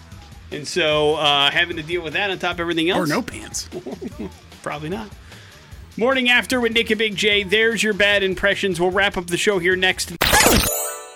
and 0.52 0.68
so 0.68 1.14
uh, 1.14 1.50
having 1.50 1.78
to 1.78 1.82
deal 1.82 2.02
with 2.02 2.12
that 2.12 2.30
on 2.30 2.38
top 2.38 2.56
of 2.56 2.60
everything 2.60 2.90
else. 2.90 3.08
Or 3.08 3.10
no 3.10 3.22
pants. 3.22 3.70
Probably 4.62 4.90
not. 4.90 5.08
Morning 5.96 6.28
after 6.28 6.60
with 6.60 6.72
Nick 6.72 6.90
and 6.90 6.98
Big 6.98 7.16
J. 7.16 7.44
There's 7.44 7.82
your 7.82 7.94
bad 7.94 8.22
impressions. 8.22 8.78
We'll 8.78 8.90
wrap 8.90 9.16
up 9.16 9.28
the 9.28 9.38
show 9.38 9.58
here 9.58 9.74
next. 9.74 10.12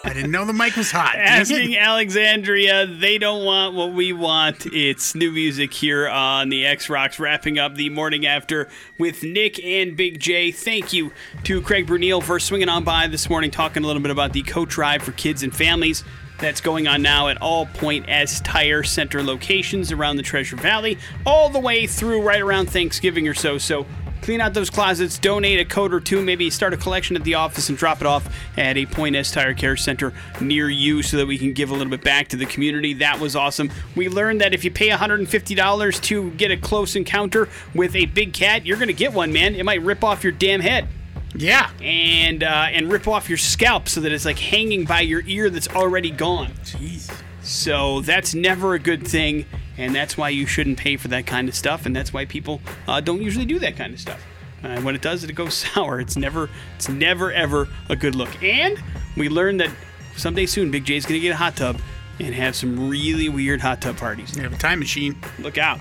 I 0.05 0.13
didn't 0.13 0.33
know 0.33 0.45
the 0.45 0.53
mic 0.53 0.75
was 0.77 0.91
hot. 0.91 1.15
Asking 1.17 1.77
Alexandria, 1.77 2.87
they 2.87 3.19
don't 3.19 3.45
want 3.45 3.75
what 3.75 3.93
we 3.93 4.13
want. 4.13 4.67
It's 4.67 5.15
new 5.15 5.31
music 5.31 5.73
here 5.73 6.09
on 6.09 6.49
the 6.49 6.67
X 6.67 6.91
Rocks, 6.91 7.21
wrapping 7.21 7.59
up 7.59 7.77
the 7.77 7.89
morning 7.89 8.27
after 8.27 8.69
with 8.99 9.23
Nick 9.23 9.63
and 9.63 9.97
Big 9.97 10.19
J. 10.19 10.51
Thank 10.51 10.93
you 10.93 11.13
to 11.45 11.63
Craig 11.63 11.87
Brunel 11.87 12.21
for 12.21 12.41
swinging 12.41 12.69
on 12.69 12.83
by 12.83 13.07
this 13.07 13.31
morning, 13.31 13.53
talking 13.53 13.85
a 13.85 13.87
little 13.87 14.03
bit 14.03 14.11
about 14.11 14.33
the 14.33 14.43
coach 14.43 14.71
drive 14.71 15.03
for 15.03 15.13
kids 15.13 15.45
and 15.45 15.55
families. 15.55 16.03
That's 16.39 16.61
going 16.61 16.89
on 16.89 17.03
now 17.03 17.29
at 17.29 17.41
all 17.41 17.67
Point 17.67 18.07
S 18.09 18.41
Tire 18.41 18.83
Center 18.83 19.23
locations 19.23 19.93
around 19.93 20.17
the 20.17 20.25
Treasure 20.25 20.57
Valley, 20.57 20.99
all 21.25 21.49
the 21.49 21.61
way 21.61 21.87
through 21.87 22.23
right 22.23 22.41
around 22.41 22.69
Thanksgiving 22.69 23.29
or 23.29 23.35
so. 23.35 23.59
So 23.59 23.87
clean 24.23 24.41
out 24.41 24.55
those 24.55 24.71
closets, 24.71 25.19
donate 25.19 25.61
a 25.61 25.65
coat 25.65 25.93
or 25.93 26.01
two, 26.01 26.23
maybe 26.23 26.49
start 26.49 26.73
a 26.73 26.77
collection 26.77 27.17
at 27.17 27.25
the 27.25 27.35
office 27.35 27.69
and 27.69 27.77
drop 27.77 28.01
it 28.01 28.07
off 28.07 28.35
at 28.57 28.77
a 28.77 28.87
Point 28.87 29.17
S 29.17 29.31
Tire 29.33 29.53
Care 29.55 29.77
Center 29.77 30.13
near 30.41 30.71
you 30.71 31.03
so 31.03 31.17
that 31.19 31.27
we 31.27 31.37
can 31.37 31.53
give 31.53 31.71
a 31.71 31.75
little 31.75 31.91
bit 31.91 32.03
back 32.03 32.29
to 32.29 32.37
the 32.37 32.47
community. 32.47 32.95
That 32.95 33.21
was 33.21 33.37
awesome. 33.37 33.71
We 33.97 34.09
learned 34.09 34.41
that 34.41 34.55
if 34.55 34.65
you 34.65 34.71
pay 34.71 34.89
$150 34.89 36.03
to 36.03 36.31
get 36.33 36.51
a 36.51 36.57
close 36.57 36.97
encounter 36.97 37.49
with 37.75 37.95
a 37.97 38.07
big 38.07 38.33
cat, 38.33 38.65
you're 38.65 38.77
going 38.79 38.89
to 38.89 38.95
get 38.95 39.13
one, 39.13 39.33
man. 39.33 39.55
It 39.55 39.65
might 39.65 39.83
rip 39.83 40.05
off 40.05 40.23
your 40.23 40.33
damn 40.33 40.61
head 40.61 40.89
Yeah. 41.35 41.71
and 41.83 42.43
uh, 42.43 42.67
and 42.71 42.91
rip 42.91 43.09
off 43.09 43.29
your 43.29 43.39
scalp 43.39 43.89
so 43.89 44.01
that 44.03 44.13
it's 44.13 44.25
like 44.25 44.39
hanging 44.39 44.85
by 44.85 45.01
your 45.01 45.23
ear 45.27 45.51
that's 45.51 45.69
already 45.69 46.11
gone. 46.11 46.53
Jeez. 46.65 47.13
So 47.43 48.01
that's 48.03 48.35
never 48.35 48.75
a 48.75 48.79
good 48.79 49.07
thing, 49.07 49.47
and 49.79 49.95
that's 49.95 50.17
why 50.17 50.29
you 50.29 50.47
shouldn't 50.47 50.79
pay 50.79 50.97
for 50.97 51.09
that 51.09 51.27
kind 51.27 51.49
of 51.49 51.55
stuff, 51.55 51.87
and 51.87 51.95
that's 51.95 52.13
why 52.13 52.25
people 52.25 52.61
uh, 52.87 53.01
don't 53.01 53.23
usually 53.23 53.47
do 53.47 53.59
that 53.61 53.77
kind 53.77 53.93
of 53.95 54.01
stuff. 54.01 54.25
Uh, 54.63 54.81
when 54.83 54.95
it 54.95 55.03
does, 55.03 55.25
it 55.25 55.33
goes 55.35 55.55
sour. 55.75 56.01
It's 56.01 56.17
never, 56.17 56.49
it's 56.77 56.89
never 56.89 57.33
ever 57.33 57.69
a 57.89 57.97
good 57.97 58.15
look. 58.15 58.43
And 58.43 58.83
we 59.17 59.29
learned 59.29 59.61
that 59.61 59.71
someday 60.17 60.47
soon, 60.47 60.71
Big 60.71 60.85
J's 60.85 61.07
gonna 61.07 61.21
get 61.21 61.31
a 61.33 61.37
hot 61.37 61.57
tub 61.57 61.81
and 62.21 62.35
have 62.35 62.55
some 62.55 62.89
really 62.89 63.29
weird 63.29 63.61
hot 63.61 63.81
tub 63.81 63.97
parties. 63.97 64.37
You 64.37 64.43
have 64.43 64.53
a 64.53 64.59
time 64.59 64.79
machine. 64.79 65.17
Look 65.39 65.59
out. 65.59 65.81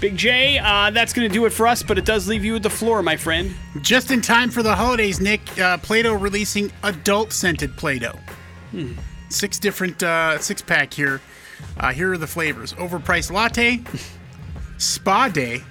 Big 0.00 0.16
J, 0.16 0.58
uh, 0.58 0.90
that's 0.90 1.12
going 1.12 1.28
to 1.28 1.32
do 1.32 1.44
it 1.44 1.50
for 1.50 1.66
us, 1.66 1.82
but 1.82 1.98
it 1.98 2.06
does 2.06 2.26
leave 2.26 2.42
you 2.42 2.54
with 2.54 2.62
the 2.62 2.70
floor, 2.70 3.02
my 3.02 3.16
friend. 3.18 3.54
Just 3.82 4.10
in 4.10 4.22
time 4.22 4.48
for 4.48 4.62
the 4.62 4.74
holidays, 4.74 5.20
Nick. 5.20 5.58
Uh, 5.60 5.76
Play-Doh 5.76 6.14
releasing 6.14 6.72
adult 6.84 7.32
scented 7.34 7.76
Play-Doh. 7.76 8.18
Six 9.28 9.58
different 9.58 10.02
uh, 10.02 10.38
six 10.38 10.62
pack 10.62 10.94
here. 10.94 11.20
Uh, 11.78 11.92
here 11.92 12.12
are 12.12 12.18
the 12.18 12.26
flavors: 12.26 12.72
overpriced 12.74 13.30
latte, 13.30 13.80
spa 14.78 15.28
day, 15.28 15.62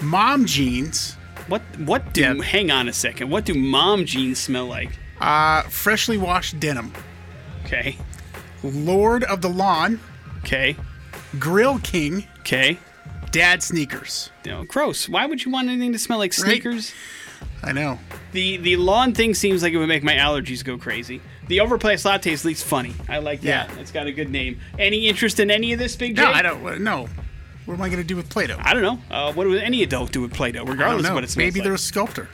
mom 0.00 0.46
jeans, 0.46 1.16
What 1.48 1.62
what 1.78 2.14
do 2.14 2.20
Yeah. 2.20 2.42
hang 2.42 2.70
on 2.70 2.88
a 2.88 2.92
second. 2.92 3.28
What 3.30 3.44
do 3.44 3.54
mom 3.54 4.04
jeans 4.06 4.38
smell 4.38 4.66
like? 4.66 4.90
uh, 5.20 5.62
freshly 5.62 6.16
washed 6.18 6.58
denim, 6.60 6.92
Okay. 7.66 7.96
Lord 8.62 9.24
of 9.24 9.40
the 9.40 9.48
Lawn, 9.48 10.00
Okay. 10.44 10.76
Grill 11.38 11.78
King, 11.80 12.26
Okay. 12.40 12.78
Dad 13.32 13.62
sneakers. 13.62 14.30
No, 14.44 14.64
gross. 14.64 15.08
Why 15.08 15.26
would 15.26 15.44
you 15.44 15.50
want 15.50 15.68
anything 15.68 15.92
to 15.92 15.98
smell 15.98 16.18
like 16.18 16.32
Right. 16.38 16.44
sneakers? 16.62 16.92
I 17.62 17.72
know. 17.72 17.98
The 18.32 18.56
the 18.58 18.76
lawn 18.76 19.14
thing 19.14 19.34
seems 19.34 19.62
like 19.62 19.72
it 19.72 19.78
would 19.78 19.88
make 19.88 20.02
my 20.04 20.14
allergies 20.14 20.62
go 20.64 20.76
crazy. 20.78 21.20
The 21.48 21.58
overpriced 21.58 22.04
latte 22.04 22.32
is 22.32 22.42
at 22.42 22.46
least 22.46 22.64
funny. 22.64 22.94
I 23.08 23.18
like 23.18 23.40
that. 23.42 23.70
Yeah. 23.70 23.78
It's 23.80 23.90
got 23.90 24.06
a 24.06 24.12
good 24.12 24.30
name. 24.30 24.60
Any 24.78 25.08
interest 25.08 25.40
in 25.40 25.50
any 25.50 25.72
of 25.72 25.78
this, 25.78 25.96
Big 25.96 26.16
J? 26.16 26.22
No, 26.22 26.30
I 26.30 26.42
don't. 26.42 26.64
uh, 26.66 26.78
No. 26.78 27.08
What 27.66 27.74
am 27.74 27.80
I 27.82 27.88
going 27.88 28.00
to 28.02 28.06
do 28.06 28.16
with 28.16 28.28
Play-Doh? 28.28 28.56
I 28.60 28.74
don't 28.74 28.82
know. 28.82 28.98
Uh, 29.08 29.32
what 29.34 29.46
would 29.46 29.62
any 29.62 29.82
adult 29.84 30.10
do 30.12 30.20
with 30.20 30.32
Play-Doh, 30.34 30.64
regardless 30.64 31.06
of 31.08 31.14
what 31.14 31.22
it 31.24 31.30
smells 31.30 31.46
Maybe 31.46 31.60
like? 31.60 31.64
they're 31.64 31.74
a 31.74 31.78
sculptor. 31.78 32.28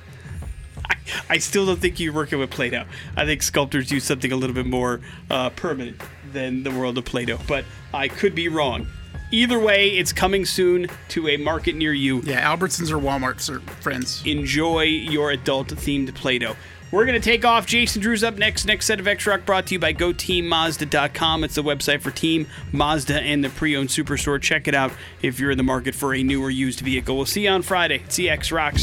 I 1.31 1.39
still 1.39 1.67
don't 1.67 1.79
think 1.81 2.01
you're 2.01 2.13
working 2.15 2.39
with 2.39 2.51
Play-Doh. 2.51 2.85
I 3.17 3.25
think 3.27 3.43
sculptors 3.43 3.89
do 3.89 4.01
something 4.01 4.31
a 4.33 4.37
little 4.37 4.55
bit 4.55 4.67
more 4.67 5.01
uh, 5.31 5.51
permanent 5.51 6.01
than 6.33 6.63
the 6.63 6.71
world 6.71 6.97
of 6.99 7.05
Play-Doh, 7.05 7.41
but 7.47 7.65
I 7.93 8.09
could 8.09 8.35
be 8.35 8.49
wrong. 8.49 8.87
Either 9.31 9.59
way, 9.59 9.91
it's 9.91 10.13
coming 10.13 10.47
soon 10.47 10.87
to 11.09 11.29
a 11.29 11.37
market 11.37 11.75
near 11.77 11.93
you. 11.93 12.21
Yeah, 12.23 12.55
Albertsons 12.55 12.91
or 12.91 12.99
Walmart's 12.99 13.51
are 13.51 13.61
friends. 13.61 14.23
Enjoy 14.25 14.83
your 14.83 15.31
adult-themed 15.31 16.15
Play-Doh. 16.15 16.57
We're 16.91 17.05
going 17.05 17.21
to 17.21 17.25
take 17.25 17.45
off. 17.45 17.67
Jason 17.67 18.01
Drew's 18.01 18.25
up 18.25 18.37
next. 18.37 18.65
Next 18.65 18.87
set 18.87 18.99
of 18.99 19.07
X 19.07 19.27
Rock 19.27 19.45
brought 19.45 19.67
to 19.67 19.75
you 19.75 19.79
by 19.79 19.93
GoTeamMazda.com. 19.93 21.45
It's 21.45 21.55
the 21.55 21.63
website 21.63 22.01
for 22.01 22.11
Team 22.11 22.47
Mazda 22.73 23.21
and 23.21 23.45
the 23.45 23.51
pre-owned 23.51 23.91
superstore. 23.91 24.41
Check 24.41 24.69
it 24.69 24.75
out 24.75 24.93
if 25.21 25.39
you're 25.39 25.51
in 25.51 25.59
the 25.59 25.65
market 25.65 25.95
for 25.95 26.15
a 26.15 26.23
new 26.23 26.43
or 26.43 26.51
used 26.51 26.81
vehicle. 26.81 27.17
We'll 27.17 27.27
see 27.27 27.45
you 27.45 27.51
on 27.51 27.63
Friday. 27.63 28.03
It's 28.05 28.17
the 28.17 28.31
X 28.31 28.51
Rocks. 28.51 28.83